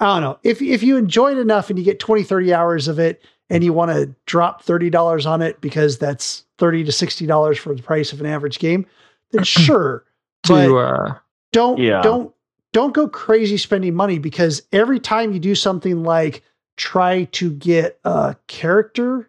[0.00, 0.38] I don't know.
[0.42, 3.64] If if you enjoy it enough and you get 20, 30 hours of it and
[3.64, 8.12] you want to drop $30 on it because that's 30 to $60 for the price
[8.12, 8.84] of an average game,
[9.30, 10.04] then sure.
[10.46, 11.14] But uh,
[11.52, 12.02] don't Yeah.
[12.02, 12.34] don't
[12.72, 16.42] don't go crazy spending money because every time you do something like
[16.76, 19.28] try to get a character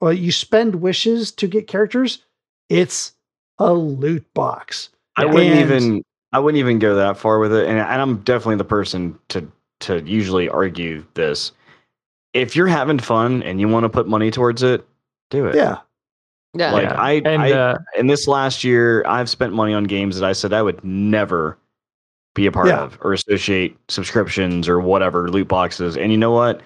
[0.00, 2.24] or you spend wishes to get characters,
[2.68, 3.12] it's
[3.58, 4.90] a loot box.
[5.16, 6.02] I wouldn't And- even.
[6.32, 9.46] I wouldn't even go that far with it, and, and I'm definitely the person to
[9.80, 11.52] to usually argue this.
[12.32, 14.84] If you're having fun and you want to put money towards it,
[15.30, 15.54] do it.
[15.54, 15.78] Yeah.
[16.52, 16.72] Yeah.
[16.72, 17.00] Like yeah.
[17.00, 20.32] I, and I uh, in this last year, I've spent money on games that I
[20.32, 21.56] said I would never
[22.34, 22.82] be a part Yeah.
[22.82, 25.96] of or associate subscriptions or whatever loot boxes.
[25.96, 26.60] And you know what?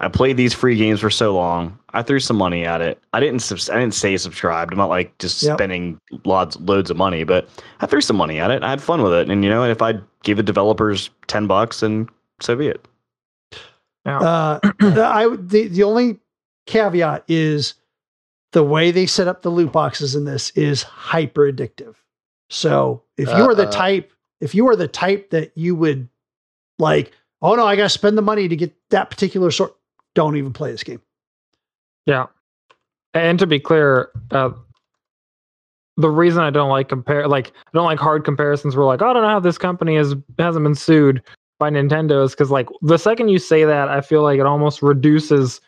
[0.00, 1.78] I played these free games for so long.
[1.94, 3.00] I threw some money at it.
[3.12, 3.38] I didn't.
[3.38, 4.72] subs- I didn't say subscribed.
[4.72, 5.56] I'm not like just Yep.
[5.58, 7.48] spending lots, loads of money, but
[7.80, 8.64] I threw some money at it.
[8.64, 9.30] I had fun with it.
[9.30, 9.94] And you know, if I
[10.24, 12.08] give the developers ten bucks, and
[12.40, 12.84] so be it.
[14.04, 14.18] yeah.
[14.18, 16.18] Uh, the, I the the only
[16.66, 17.74] caveat is
[18.52, 21.94] the way they set up the loot boxes in this is hyper addictive.
[22.50, 24.12] So if you are the type,
[24.42, 26.08] if you are the type that you would
[26.78, 29.74] like, oh no, I got to spend the money to get that particular sort,
[30.14, 31.00] don't even play this game.
[32.06, 32.26] Yeah.
[33.14, 34.50] And to be clear, uh,
[35.96, 38.74] the reason I don't like compare, like I don't like hard comparisons.
[38.74, 41.22] Where like, "Oh, I don't know how this company has hasn't been sued
[41.60, 44.82] by Nintendo, is because like the second you say that, I feel like it almost
[44.82, 45.60] reduces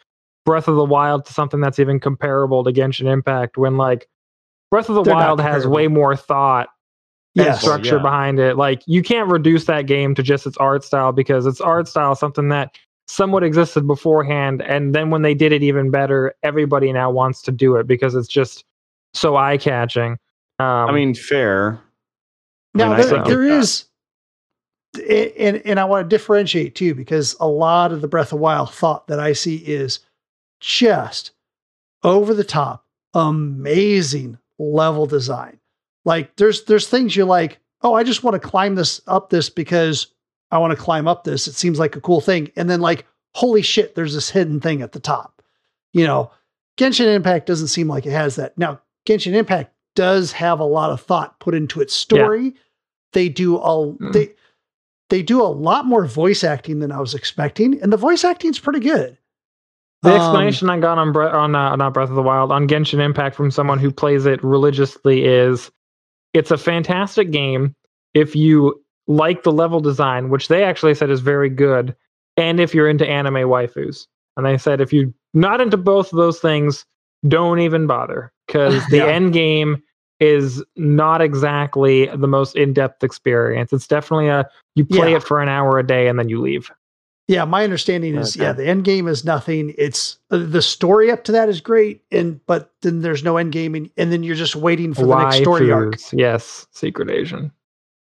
[0.47, 3.59] Breath of the Wild to something that's even comparable to Genshin Impact.
[3.59, 4.09] When like
[4.71, 6.71] Breath of the They're Wild has way more thought
[7.37, 7.61] and Yes.
[7.63, 8.03] structure yeah.
[8.03, 8.57] behind it.
[8.57, 12.13] Like you can't reduce that game to just its art style because its art style
[12.13, 16.91] is something that somewhat existed beforehand, and then when they did it even better, everybody
[16.93, 18.65] now wants to do it because it's just
[19.13, 20.13] so eye catching.
[20.59, 21.81] Um, I mean, fair.
[22.75, 23.85] I Now mean, there, think there that- is,
[25.09, 28.73] and and I want to differentiate too because a lot of the Breath of Wild
[28.73, 29.99] thought that I see is
[30.61, 31.33] just
[32.05, 35.59] over the top, amazing level design.
[36.05, 39.49] Like there's there's things you're like, oh, I just want to climb this up this
[39.51, 40.07] because
[40.51, 41.47] I want to climb up this.
[41.49, 44.83] It seems like a cool thing, and then like, holy shit, there's this hidden thing
[44.83, 45.43] at the top.
[45.93, 46.31] You know,
[46.77, 48.57] Genshin Impact doesn't seem like it has that.
[48.59, 52.55] Now, Genshin Impact does have a lot of thought put into its story.
[53.13, 54.13] They do all Mm.
[54.13, 54.35] they
[55.11, 58.51] they do a lot more voice acting than I was expecting, and the voice acting
[58.51, 59.17] is pretty good.
[60.03, 62.67] The Um, explanation I got on Bre- on uh, not Breath of the Wild on
[62.69, 65.71] Genshin Impact from someone who plays it religiously is
[66.35, 67.75] it's a fantastic game
[68.13, 71.95] if you like the level design, which they actually said is very good,
[72.37, 74.07] and if you're into anime waifus.
[74.37, 76.85] And they said if you're not into both of those things,
[77.29, 79.07] don't even bother because the Yeah.
[79.07, 79.83] end game
[80.21, 83.73] is not exactly the most in-depth experience.
[83.73, 85.17] It's definitely a you play Yeah.
[85.17, 86.71] it for an hour a day and then you leave.
[87.27, 88.45] Yeah, my understanding is Okay.
[88.45, 89.75] yeah, the end game is nothing.
[89.79, 93.53] It's uh, the story up to that is great, and but then there's no end
[93.53, 95.97] game, and, and then you're just waiting for the next story arc.
[96.13, 97.51] Yes, Secret Asian.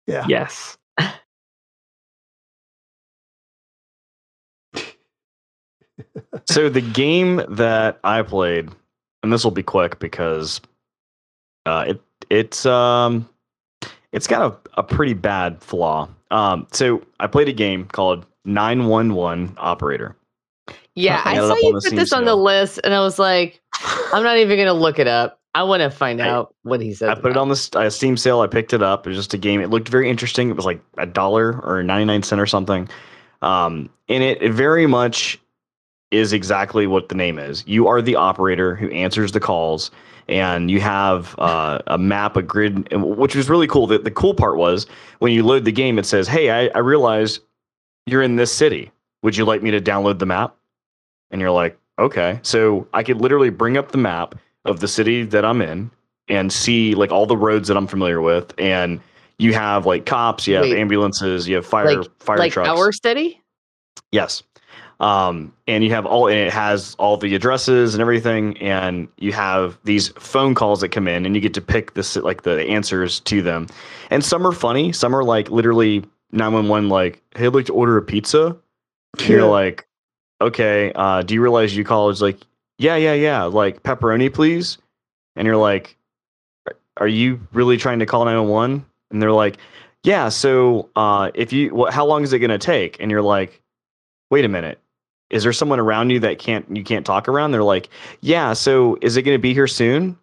[0.05, 0.25] Yeah.
[0.27, 0.77] Yes.
[6.45, 8.69] So the game that I played,
[9.23, 10.61] and this will be quick because
[11.65, 13.27] uh, it it's um
[14.11, 16.09] it's got a, a pretty bad flaw.
[16.31, 20.15] Um, so I played a game called 911 Operator.
[20.95, 23.61] Yeah, I I saw you put this on the list, and I was like,
[24.11, 25.39] I'm not even gonna look it up.
[25.55, 27.09] I want to find I- out what he said.
[27.09, 28.41] I put it on this uh, Steam sale.
[28.41, 29.05] I picked it up.
[29.05, 29.61] It was just a game.
[29.61, 30.49] It looked very interesting.
[30.49, 32.87] It was like a dollar or 99 cent or something.
[33.41, 35.39] Um, and it, it very much
[36.11, 37.63] is exactly what the name is.
[37.67, 39.91] You are the operator who answers the calls,
[40.27, 43.87] and you have uh, a map, a grid, which was really cool.
[43.87, 44.85] The, the cool part was
[45.19, 47.41] when you load the game, it says, Hey, I, I realized
[48.11, 48.91] you're in this city.
[49.23, 50.55] Would you like me to download the map?
[51.31, 52.39] And you're like, Okay.
[52.43, 55.91] So I could literally bring up the map of the city that I'm in
[56.29, 58.53] and see like all the roads that I'm familiar with.
[58.57, 59.01] And
[59.37, 60.77] you have like cops, you have Wait.
[60.79, 62.69] ambulances, you have fire like fire like trucks.
[62.69, 63.41] our study.
[64.11, 64.43] Yes.
[65.01, 68.57] Um, and you have all, and it has all the addresses and everything.
[68.57, 72.15] And you have these phone calls that come in and you get to pick this,
[72.17, 73.67] like the answers to them.
[74.09, 74.91] And some are funny.
[74.91, 78.55] Some are like literally 911, like, Hey, I'd like to order a pizza.
[79.17, 79.87] And you're like,
[80.41, 82.39] okay, uh, do you realize you call is like,
[82.77, 84.77] yeah, yeah, yeah, like pepperoni, please.
[85.35, 85.97] And you're like,
[86.67, 88.85] "Are- are you really trying to call 911?
[89.11, 89.57] And they're like,
[90.03, 90.29] yeah.
[90.29, 92.97] So uh, if you, what, how long is it going to take?
[93.01, 93.61] And you're like,
[94.29, 94.79] wait a minute.
[95.29, 97.51] Is there someone around you that can't you can't talk around?
[97.51, 97.89] They're like,
[98.21, 98.53] yeah.
[98.53, 100.17] So is it going to be here soon?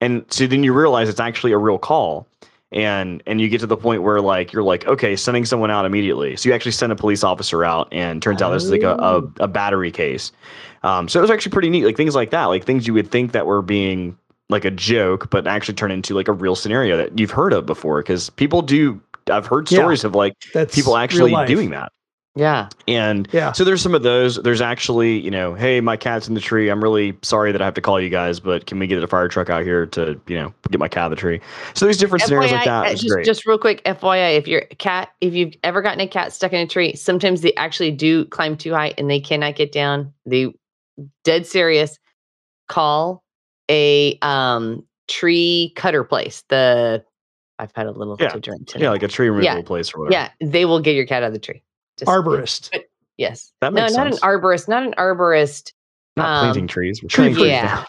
[0.00, 2.26] And so then you realize it's actually a real call
[2.72, 5.86] and and you get to the point where like you're like okay sending someone out
[5.86, 8.82] immediately so you actually send a police officer out and turns out this is like
[8.82, 9.32] a, a, Oh.
[9.40, 10.32] a battery case
[10.82, 13.10] um so it was actually pretty neat like things like that like things you would
[13.10, 14.18] think that were being
[14.50, 17.64] like a joke but actually turn into like a real scenario that you've heard of
[17.64, 19.00] before because people do
[19.30, 19.78] i've heard Yeah.
[19.78, 21.90] stories of like That's people actually doing that
[22.38, 22.68] Yeah.
[22.86, 23.50] and Yeah.
[23.52, 24.36] so there's some of those.
[24.36, 26.68] There's actually, you know, hey, my cat's in the tree.
[26.70, 29.06] I'm really sorry that I have to call you guys, but can we get a
[29.08, 31.40] fire truck out here to, you know, get my cat out of the tree?
[31.74, 32.86] So there's different scenarios like that.
[32.86, 33.26] uh, just, great.
[33.26, 36.60] just real quick, FYI, if your cat, if you've ever gotten a cat stuck in
[36.60, 40.12] a tree, sometimes they actually do climb too high and they cannot get down.
[40.24, 40.52] They
[41.24, 41.98] dead serious.
[42.68, 43.24] Call
[43.70, 46.44] a um tree cutter place.
[46.50, 47.02] The
[47.58, 48.28] I've had a little Yeah.
[48.28, 48.84] to drink today.
[48.84, 49.62] yeah, like a tree removal Yeah.
[49.62, 50.30] place or whatever.
[50.40, 51.62] yeah, they will get your cat out of the tree.
[51.98, 52.70] Just- Arborist.
[53.16, 53.52] Yes.
[53.60, 55.72] That no, makes not an arborist, not an arborist.
[56.16, 57.02] Not planting um, trees.
[57.02, 57.84] We're tree cutting Yeah.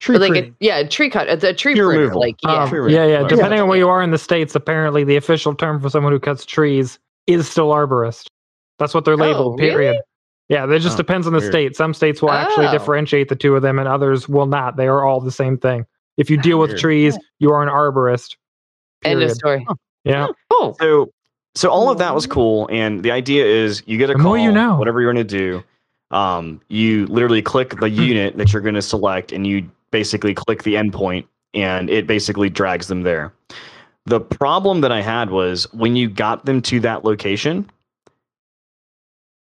[0.00, 2.20] Tree But like a, yeah, a tree cut, the tree Tree pruner, removal.
[2.20, 2.62] like yeah.
[2.64, 3.08] Um, Tree yeah, removal.
[3.10, 3.20] yeah.
[3.22, 3.28] Yeah.
[3.28, 6.18] Depending on where you are in the states, apparently the official term for someone who
[6.20, 8.26] cuts trees is still arborist.
[8.78, 9.54] That's what they're labeled.
[9.54, 9.70] Oh, really?
[9.70, 10.00] period.
[10.48, 11.52] Yeah, it just Oh, depends on the weird.
[11.52, 11.76] state.
[11.76, 12.72] Some states will actually Oh.
[12.72, 14.76] differentiate the two of them, and others will not.
[14.76, 15.86] They are all the same thing.
[16.18, 16.80] If you deal with Weird.
[16.80, 18.36] trees, you are an arborist.
[19.04, 19.30] End Period.
[19.30, 19.66] of story.
[20.04, 20.26] Yeah.
[20.50, 21.10] Oh, So
[21.54, 22.68] so all of that was cool.
[22.72, 24.76] And the idea is you get a The call, you know.
[24.76, 25.62] whatever you're gonna do.
[26.10, 30.74] Um, you literally click the unit that you're gonna select and you basically click the
[30.74, 33.32] endpoint and it basically drags them there.
[34.06, 37.70] The problem that I had was when you got them to that location,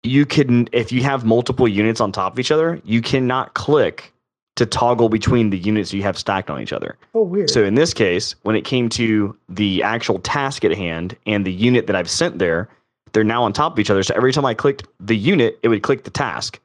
[0.03, 4.13] you can if you have multiple units on top of each other, you cannot click
[4.55, 6.97] to toggle between the units you have stacked on each other.
[7.13, 7.49] Oh, weird.
[7.49, 11.51] So in this case, when it came to the actual task at hand and the
[11.51, 12.69] unit that I've sent there,
[13.11, 14.01] they're now on top of each other.
[14.03, 16.59] So every time I clicked the unit, it would click the task.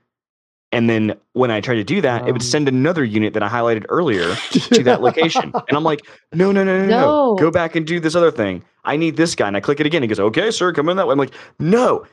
[0.72, 2.48] And then when I tried to do that, it would Um.
[2.48, 5.52] send another unit that I highlighted earlier to that location.
[5.52, 6.00] And I'm like,
[6.32, 6.90] no, no, no, no, no,
[7.32, 7.34] No.
[7.40, 8.62] Go back and do this other thing.
[8.84, 9.48] I need this guy.
[9.48, 10.02] And I click it again.
[10.02, 11.12] He goes, okay, sir, come in that way.
[11.12, 12.06] I'm like, no.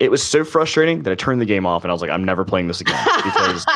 [0.00, 2.24] It was so frustrating that I turned the game off and I was like, I'm
[2.24, 3.66] never playing this again because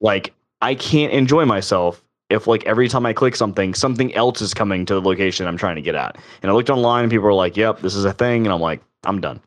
[0.00, 0.32] like
[0.66, 4.84] I can't enjoy myself if like every time I click something, something else is coming
[4.86, 6.16] to the location I'm trying to get at.
[6.42, 8.60] And I looked online and people were like, "Yep, this is a thing," and I'm
[8.60, 9.40] like, "I'm done."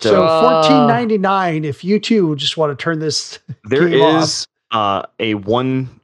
[0.00, 1.64] So Uh, fourteen ninety nine.
[1.64, 4.46] If you too just want to turn this, There game off.
[4.70, 6.00] uh, a one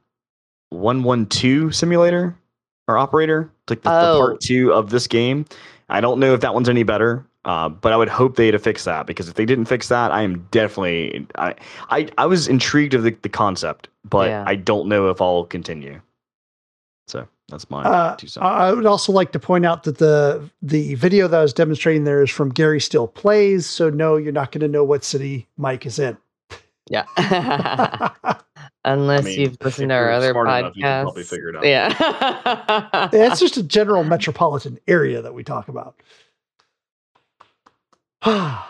[0.69, 2.35] one one two simulator
[2.87, 4.19] or operator, like the, the Oh.
[4.19, 5.45] part two of this game.
[5.89, 8.59] I don't know if that one's any better, uh, but I would hope they to
[8.59, 11.55] fix that because if they didn't fix that, I am definitely I
[11.89, 14.43] I, I was intrigued of the, the concept, but Yeah.
[14.45, 15.99] I don't know if I'll continue.
[17.07, 18.43] So that's my uh, two cents.
[18.43, 22.03] I would also like to point out that the the video that I was demonstrating
[22.03, 23.65] there is from Gary Still Plays.
[23.65, 26.17] So no, you're not going to know what city Mike is in.
[26.87, 27.05] yeah.
[28.85, 30.59] Unless mean, you've listened to our other smart podcasts.
[30.59, 31.65] enough, you can probably figure out.
[31.65, 33.09] Yeah.
[33.11, 35.99] It's just a general metropolitan area that we talk about.
[38.23, 38.65] uh,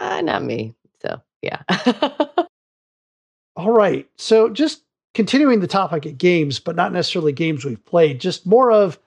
[0.00, 0.74] not me.
[1.00, 1.62] So yeah.
[3.56, 4.08] All right.
[4.16, 4.82] So just
[5.14, 8.98] continuing the topic of games, but not necessarily games we've played, just more of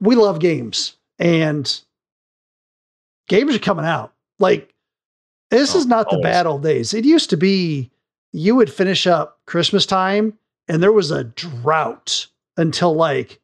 [0.00, 1.80] we love games and
[3.28, 4.12] games are coming out.
[4.38, 4.72] Like
[5.50, 6.22] this is Oh, not the always.
[6.24, 6.94] bad old days.
[6.94, 7.90] It used to be
[8.32, 10.36] you would finish up Christmas time
[10.66, 12.26] and there was a drought
[12.56, 13.40] until like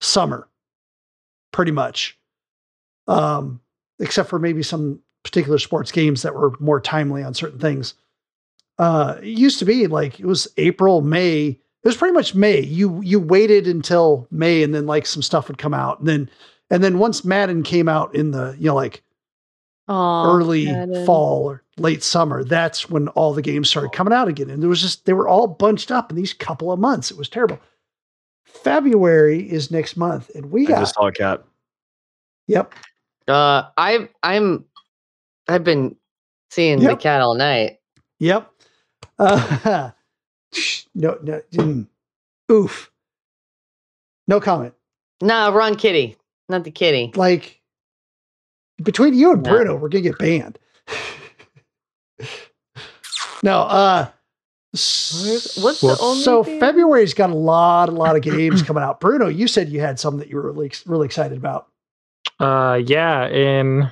[0.00, 0.48] summer,
[1.52, 2.18] pretty much.
[3.08, 3.60] Um,
[4.02, 7.94] except for maybe some particular sports games that were more timely on certain things.
[8.78, 12.60] Uh it used to be like it was april may it was pretty much may.
[12.60, 15.98] You you waited until may and then like some stuff would come out.
[15.98, 16.30] And then
[16.70, 19.02] and then once madden came out in the you know like
[19.88, 21.04] Aw, early Madden.
[21.06, 24.48] fall or late summer that's when all the games started coming out again.
[24.48, 27.10] And there was just they were all bunched up in these couple of months.
[27.10, 27.58] It was terrible.
[28.44, 31.42] February is next month and we I got just saw a cat.
[32.46, 32.74] yep
[33.28, 34.64] Uh, I I'm
[35.48, 35.96] I've been
[36.50, 37.78] seeing the cat all night.
[38.20, 38.50] Yep.
[39.18, 39.90] Uh,
[40.94, 41.40] no, no.
[41.52, 41.86] mm.
[42.50, 42.90] Oof.
[44.28, 44.74] No comment.
[45.20, 46.16] No, wrong kitty,
[46.48, 47.12] not the kitty.
[47.14, 47.60] Like
[48.82, 49.50] between you and No.
[49.50, 50.58] Bruno, we're gonna get banned.
[53.42, 53.60] no.
[53.62, 54.08] Uh.
[54.74, 56.58] Where's- what's so- the only so thing?
[56.58, 59.00] February's got a lot, a lot of games coming out.
[59.00, 61.68] Bruno, you said you had some that you were really, really excited about.
[62.42, 63.88] Uh, yeah, in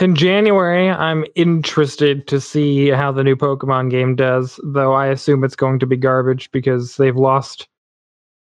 [0.00, 4.60] in January, I'm interested to see how the new Pokemon game does.
[4.62, 7.66] Though I assume it's going to be garbage because they've lost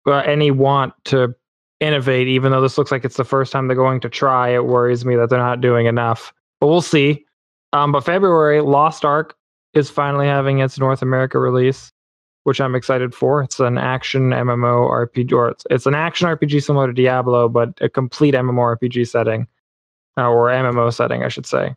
[0.06, 1.34] uh, any want to
[1.80, 2.28] innovate.
[2.28, 5.06] Even though this looks like it's the first time they're going to try, it worries
[5.06, 6.34] me that they're not doing enough.
[6.60, 7.26] But we'll see.
[7.72, 9.34] Um, but February, Lost Ark
[9.74, 11.94] is finally having its North America release
[12.48, 13.44] which I'm excited for.
[13.44, 17.78] It's an action MMO RPG, or it's, it's an action RPG similar to Diablo, but
[17.82, 19.48] a complete MMORPG setting,
[20.18, 21.76] uh, or MMO setting, I should say.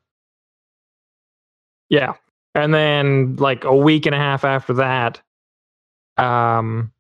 [1.89, 2.13] Yeah,
[2.55, 5.21] and then like a week and a half after that,
[6.19, 6.93] um,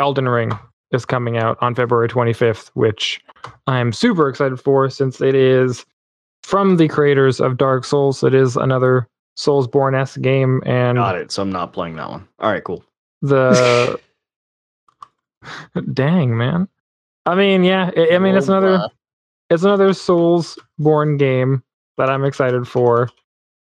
[0.00, 0.58] Elden Ring
[0.90, 3.22] is coming out on February 25th, which
[3.68, 5.86] I'm super excited for since it is
[6.42, 8.24] from the creators of Dark Souls.
[8.24, 9.06] It is another
[9.36, 11.32] Soulsborne esque game, and Got it.
[11.32, 12.26] So I'm not playing that one.
[12.38, 12.84] All right, cool.
[13.22, 13.98] the
[15.92, 16.66] dang man
[17.26, 18.88] i mean yeah i, I mean it's another
[19.50, 21.62] it's another souls born game
[21.98, 23.10] that i'm excited for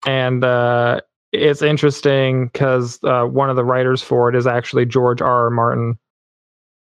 [0.06, 1.00] and uh
[1.32, 5.50] it's interesting because uh, one of the writers for it is actually george r r
[5.50, 5.98] martin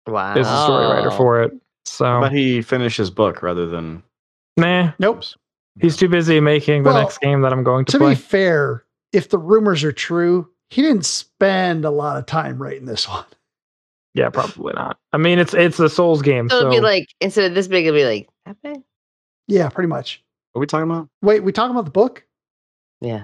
[0.08, 0.34] Wow.
[0.36, 1.52] is the story writer for it
[1.86, 4.02] so But he finished his book rather than.
[4.58, 5.24] nah Nope.
[5.80, 8.16] He's too busy making the Well, next game that i'm going to, To play be
[8.16, 13.08] fair, if the rumors are true, he didn't spend a lot of time writing this
[13.08, 13.26] one.
[14.14, 17.08] yeah probably not i mean it's it's a souls game So so, it'd be like
[17.22, 18.82] instead of this big, it'd be like that big.
[19.48, 20.24] Yeah, pretty much.
[20.52, 21.10] What are we talking about?
[21.24, 22.24] Wait, we talking about the book?
[23.02, 23.24] Yeah.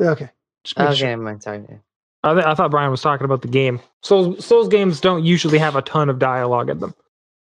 [0.00, 0.30] Okay.
[0.64, 1.08] Just make Okay, sure.
[1.08, 1.42] never mind.
[1.44, 1.62] Sorry.
[2.24, 5.58] I, th- I thought brian was talking about the game souls souls games don't usually
[5.58, 6.92] have a ton of dialogue in them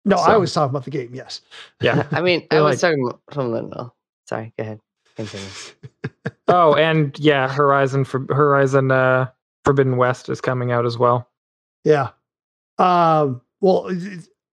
[0.03, 1.11] No, I was talking about the game.
[1.13, 1.39] Yes.
[1.81, 3.91] yeah I mean, I was like- talking about something else.
[4.25, 4.53] Sorry.
[4.57, 4.79] Go ahead.
[5.15, 5.47] Continue.
[6.47, 9.27] oh, and yeah, Horizon for Horizon uh
[9.63, 11.29] Forbidden West is coming out as well.
[11.83, 12.09] Yeah.
[12.77, 13.41] Um.
[13.61, 13.89] Well,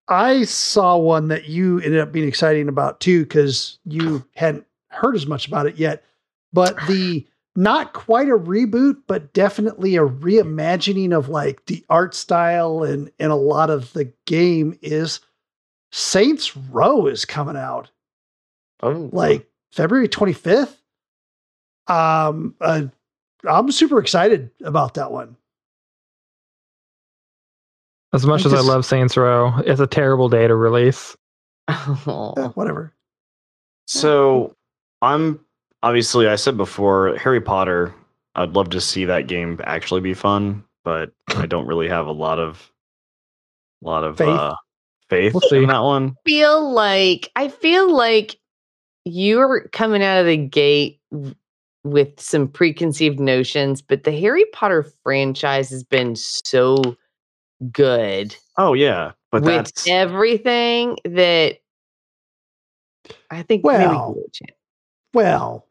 [0.08, 5.16] I saw one that you ended up being exciting about too, because you hadn't heard
[5.16, 6.04] as much about it yet.
[6.52, 7.26] But the
[7.56, 13.32] not quite a reboot, but definitely a reimagining of like the art style and and
[13.32, 15.20] a lot of the game is
[15.90, 17.90] Saints Row is coming out.
[18.82, 20.76] Oh, like February 25th.
[21.88, 22.82] Um, uh,
[23.48, 25.36] I'm super excited about that one.
[28.12, 31.16] As much I as I love Saints Row, it's a terrible day to release.
[31.68, 32.52] Oh.
[32.54, 32.92] whatever.
[33.86, 34.54] So
[35.00, 35.40] I'm
[35.82, 37.94] obviously I said before Harry Potter.
[38.34, 42.12] I'd love to see that game actually be fun, but I don't really have a
[42.12, 42.70] lot of
[43.80, 44.28] lot of Faith?
[44.28, 44.54] uh,
[45.08, 45.58] faith We'll see.
[45.62, 46.14] in that one.
[46.26, 48.36] feel like I feel like
[49.04, 51.00] you're coming out of the gate
[51.84, 56.96] with some preconceived notions, but the Harry Potter franchise has been so
[57.70, 61.58] good Oh yeah, but with that's everything that
[63.30, 64.58] I think Well, give it a chance.
[65.14, 65.66] Well,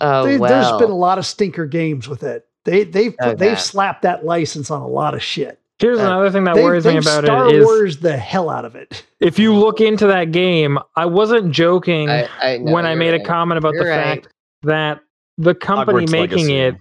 [0.00, 0.50] Oh they, well.
[0.50, 2.46] there's been a lot of stinker games with it.
[2.64, 5.60] They they've Oh, they've slapped that license on a lot of shit.
[5.78, 8.16] Here's Uh, another thing that They, worries me they've about Star it is Wars the
[8.16, 9.06] hell out of it.
[9.20, 13.12] if you look into that game, I wasn't joking I, I know, when I made
[13.12, 13.20] right.
[13.20, 14.22] a comment about You're the right.
[14.22, 14.28] fact
[14.62, 15.00] that
[15.36, 16.58] the company Hogwarts making Legacy.
[16.58, 16.76] it,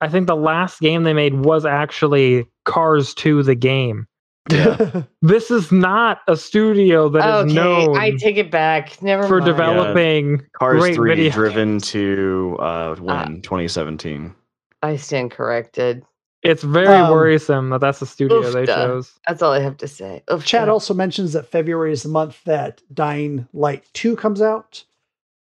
[0.00, 4.06] I think the last game they made was actually Cars 2 the game.
[5.22, 9.00] This is not a studio that is okay, known I take it back.
[9.00, 9.46] Never for mind.
[9.46, 11.30] developing Cars great three video.
[11.30, 13.26] driven to uh, when Ah.
[13.44, 14.34] 2017.
[14.82, 16.02] I stand corrected.
[16.42, 18.74] It's very Um, worrisome that that's the studio they oofda.
[18.74, 19.12] chose.
[19.28, 20.24] That's all I have to say.
[20.32, 20.72] Oof, Chad da.
[20.72, 24.84] also mentions that February is the month that Dying Light 2 comes out.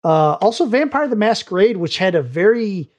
[0.05, 2.91] Uh, also, Vampire the Masquerade, which had a very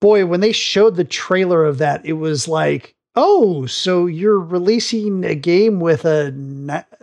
[0.00, 5.24] boy, when they showed the trailer of that, it was like, oh, so you're releasing
[5.24, 6.32] a game with a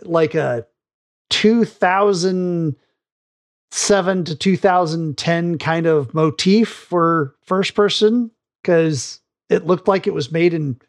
[0.02, 0.66] like a
[1.30, 8.30] 2007 to 2010 kind of motif for first person
[8.62, 9.19] because
[9.50, 10.80] it looked like it was made in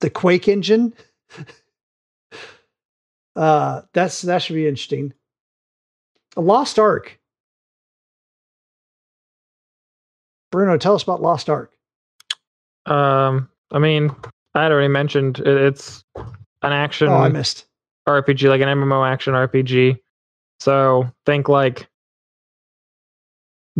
[0.00, 0.92] the Quake engine.
[3.36, 5.14] uh, that's that should be interesting.
[6.36, 7.18] A Lost Ark.
[10.50, 11.72] Bruno, tell us about Lost Ark.
[12.86, 14.10] Um, I mean,
[14.54, 17.66] I had already mentioned it, it's an action Oh, I missed.
[18.08, 19.98] RPG, like an MMO action RPG.
[20.60, 21.86] So think like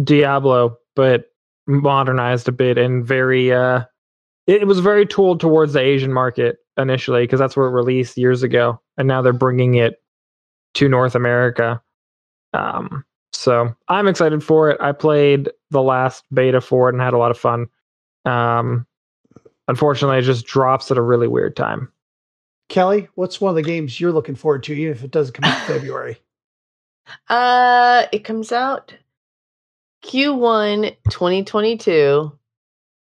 [0.03, 1.33] Diablo, but
[1.69, 3.83] modernized a bit and very uh
[4.47, 8.17] it, it was very tooled towards the Asian market initially because that's where it released
[8.17, 8.81] years ago.
[8.97, 10.03] And now they're bringing it
[10.75, 11.81] to North America.
[12.55, 13.05] Um
[13.35, 14.81] so I'm excited for it.
[14.81, 17.67] I played the last beta for it and had a lot of fun.
[18.25, 18.87] Um
[19.69, 21.93] unfortunately it just drops at a really weird time.
[22.69, 25.51] Kelly, what's one of the games you're looking forward to, even if it doesn't come
[25.51, 26.19] out in February?
[27.29, 28.95] Uh, it comes out
[30.05, 32.33] Q1 2022.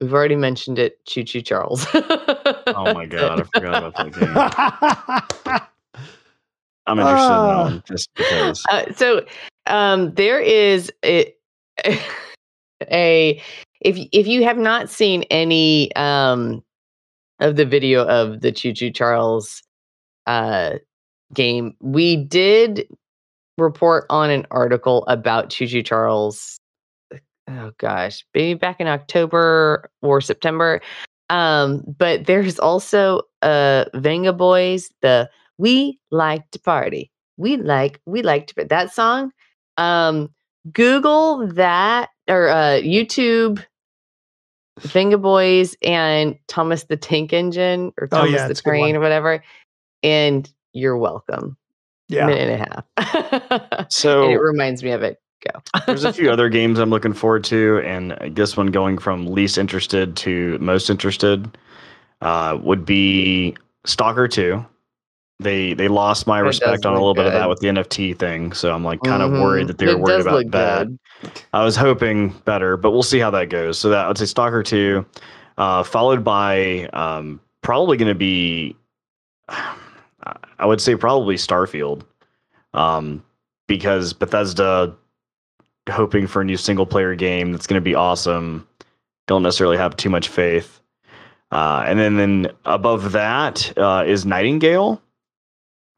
[0.01, 1.03] We've already mentioned it.
[1.05, 1.85] Choo Choo Charles.
[2.75, 5.61] Oh my god, I forgot about that game.
[6.85, 7.63] I'm interested in that Ah.
[7.63, 8.63] one just because.
[8.69, 9.25] Uh, so
[9.67, 11.33] um, there is a,
[12.91, 13.41] a
[13.81, 16.61] if if you have not seen any um,
[17.39, 19.61] of the video of the Choo Choo Charles
[20.27, 20.73] uh,
[21.33, 22.87] game, we did
[23.57, 26.57] report on an article about Choo Choo Charles.
[27.49, 30.81] Oh gosh, maybe back in October or September.
[31.29, 37.11] Um, but there's also uh Vengaboys, the We Like to Party.
[37.37, 39.31] We like we like to put that song.
[39.77, 40.29] Um
[40.71, 43.63] Google that or uh YouTube
[44.79, 48.79] Vengaboys and Thomas the Tank Engine or Oh, Thomas yeah, the it's a good one.
[48.79, 49.43] Train or whatever.
[50.01, 51.57] And you're welcome.
[52.09, 52.25] yeah.
[52.25, 52.61] Minute and
[52.97, 53.71] a half.
[53.79, 55.19] and So it reminds me of it.
[55.51, 55.61] Go.
[55.87, 59.27] there's a few other games I'm looking forward to, and I guess one going from
[59.27, 61.57] least interested to most interested
[62.21, 63.55] uh, would be
[63.85, 64.65] Stalker 2.
[65.39, 68.17] They they lost my It respect on a little bit of that with the NFT
[68.17, 70.87] thing, so I'm like kind of worried that they were It worried about that.
[70.87, 71.41] good.
[71.51, 73.77] I was hoping better, but we'll see how that goes.
[73.77, 75.05] So that I would say Stalker 2,
[75.57, 78.75] uh, followed by um, probably going to be,
[79.49, 82.03] I would say probably Starfield,
[82.73, 83.21] um,
[83.67, 84.95] because Bethesda
[85.89, 88.67] hoping for a new single player game that's going to be awesome.
[89.27, 90.79] Don't necessarily have too much faith.
[91.51, 95.01] Uh, and then, then above that uh, is Nightingale.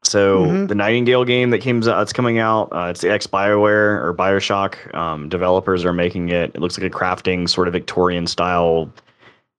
[0.04, 0.68] So Mhm.
[0.68, 2.68] the Nightingale game that came it's coming out.
[2.72, 6.52] Uh, it's the ex Bioware or Bioshock um, developers are making it.
[6.54, 8.92] It looks like a crafting sort of Victorian style,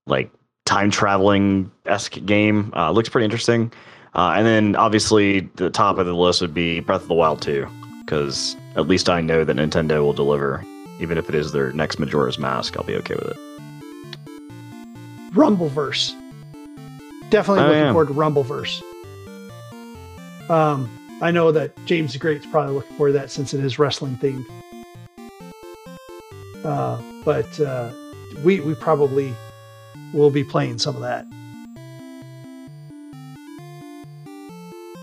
[0.05, 0.31] like
[0.65, 2.71] time traveling esque game.
[2.75, 3.73] Uh, looks pretty interesting.
[4.15, 7.41] Uh, and then obviously the top of the list would be Breath of the Wild
[7.41, 7.67] 2,
[8.07, 10.63] because at least I know that Nintendo will deliver.
[11.01, 13.37] Even if it is their next Majora's Mask, I'll be okay with it.
[15.33, 16.13] Rumbleverse.
[17.29, 17.91] Definitely Oh, looking yeah.
[17.91, 18.81] forward to Rumbleverse.
[20.49, 20.89] Um,
[21.21, 24.17] I know that James the Great's probably looking forward to that since it is wrestling
[24.17, 24.45] themed.
[26.63, 27.91] Uh, but uh,
[28.43, 29.33] we we probably
[30.13, 31.25] will be playing some of that.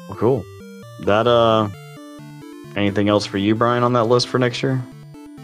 [0.09, 0.44] Well, cool.
[1.05, 1.68] That uh,
[2.77, 4.83] anything else for you, Brian, on that list for next year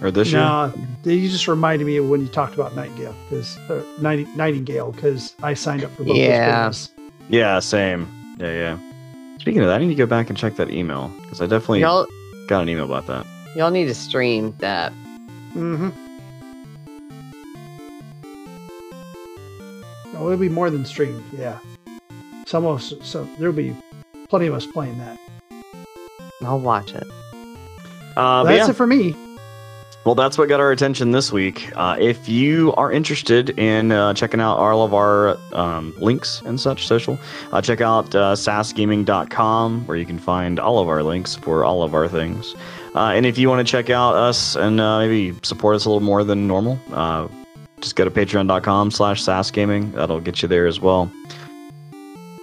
[0.03, 0.41] or this year?
[0.41, 0.73] No,
[1.05, 5.35] you just reminded me of when you talked about Nightingale because uh, Nighting- Nightingale because
[5.43, 6.67] I signed up for both Yeah.
[6.67, 6.91] those.
[7.29, 8.09] Yeah, same.
[8.39, 8.79] Yeah, yeah.
[9.39, 11.81] Speaking of that, I need to go back and check that email because I definitely
[11.81, 12.07] Y'all
[12.49, 13.27] got an email about that.
[13.57, 14.93] Y'all need to stream that.
[15.55, 15.89] Mm-hmm.
[20.17, 21.23] Oh, it'll be more than streamed.
[21.33, 21.59] Yeah.
[22.47, 23.75] Some of us, so there'll be
[24.29, 25.19] plenty of us playing that.
[26.43, 27.07] I'll watch it.
[28.21, 28.71] Uh, That's yeah.
[28.71, 29.17] it for me.
[30.05, 31.71] Well, that's what got our attention this week.
[31.77, 36.59] Uh, if you are interested in uh, checking out all of our um, links and
[36.59, 37.19] such social,
[37.53, 41.83] uh, check out uh, sassgaming.com where you can find all of our links for all
[41.83, 42.55] of our things.
[42.95, 45.91] Uh, and if you want to check out us and uh, maybe support us a
[45.91, 47.29] little more than normal, uh,
[47.83, 49.93] just go to patreon.com slash sassgaming.
[49.93, 51.13] That'll get you there as well.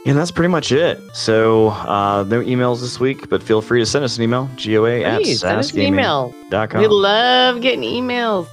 [0.08, 1.00] And that's pretty much it.
[1.14, 5.02] So, uh, no emails this week, but feel free to send us an email, goa
[5.02, 6.34] at Please send us an email.
[6.50, 6.82] sassgaming.com.
[6.82, 8.48] We love getting emails.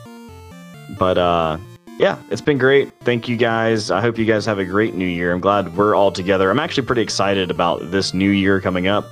[0.99, 1.59] But uh
[1.99, 2.93] yeah, it's been great.
[3.01, 3.91] Thank you guys.
[3.91, 5.33] I hope you guys have a great new year.
[5.33, 6.51] I'm glad we're all together.
[6.51, 9.07] I'm actually pretty excited about this new year coming up,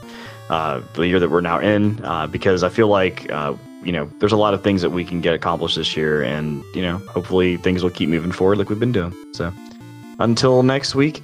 [0.51, 3.55] uh, the year that we're now in, uh, because I feel like, uh,
[3.85, 6.23] you know, there's a lot of things that we can get accomplished this year.
[6.23, 9.15] And, you know, hopefully things will keep moving forward like we've been doing.
[9.33, 9.53] So
[10.19, 11.23] until next week,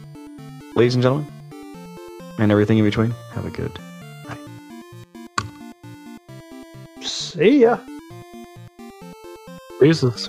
[0.79, 1.27] ladies and gentlemen,
[2.39, 3.77] and everything in between, have a good
[4.29, 4.39] night.
[7.03, 7.81] See ya.
[9.83, 10.29] Jesus.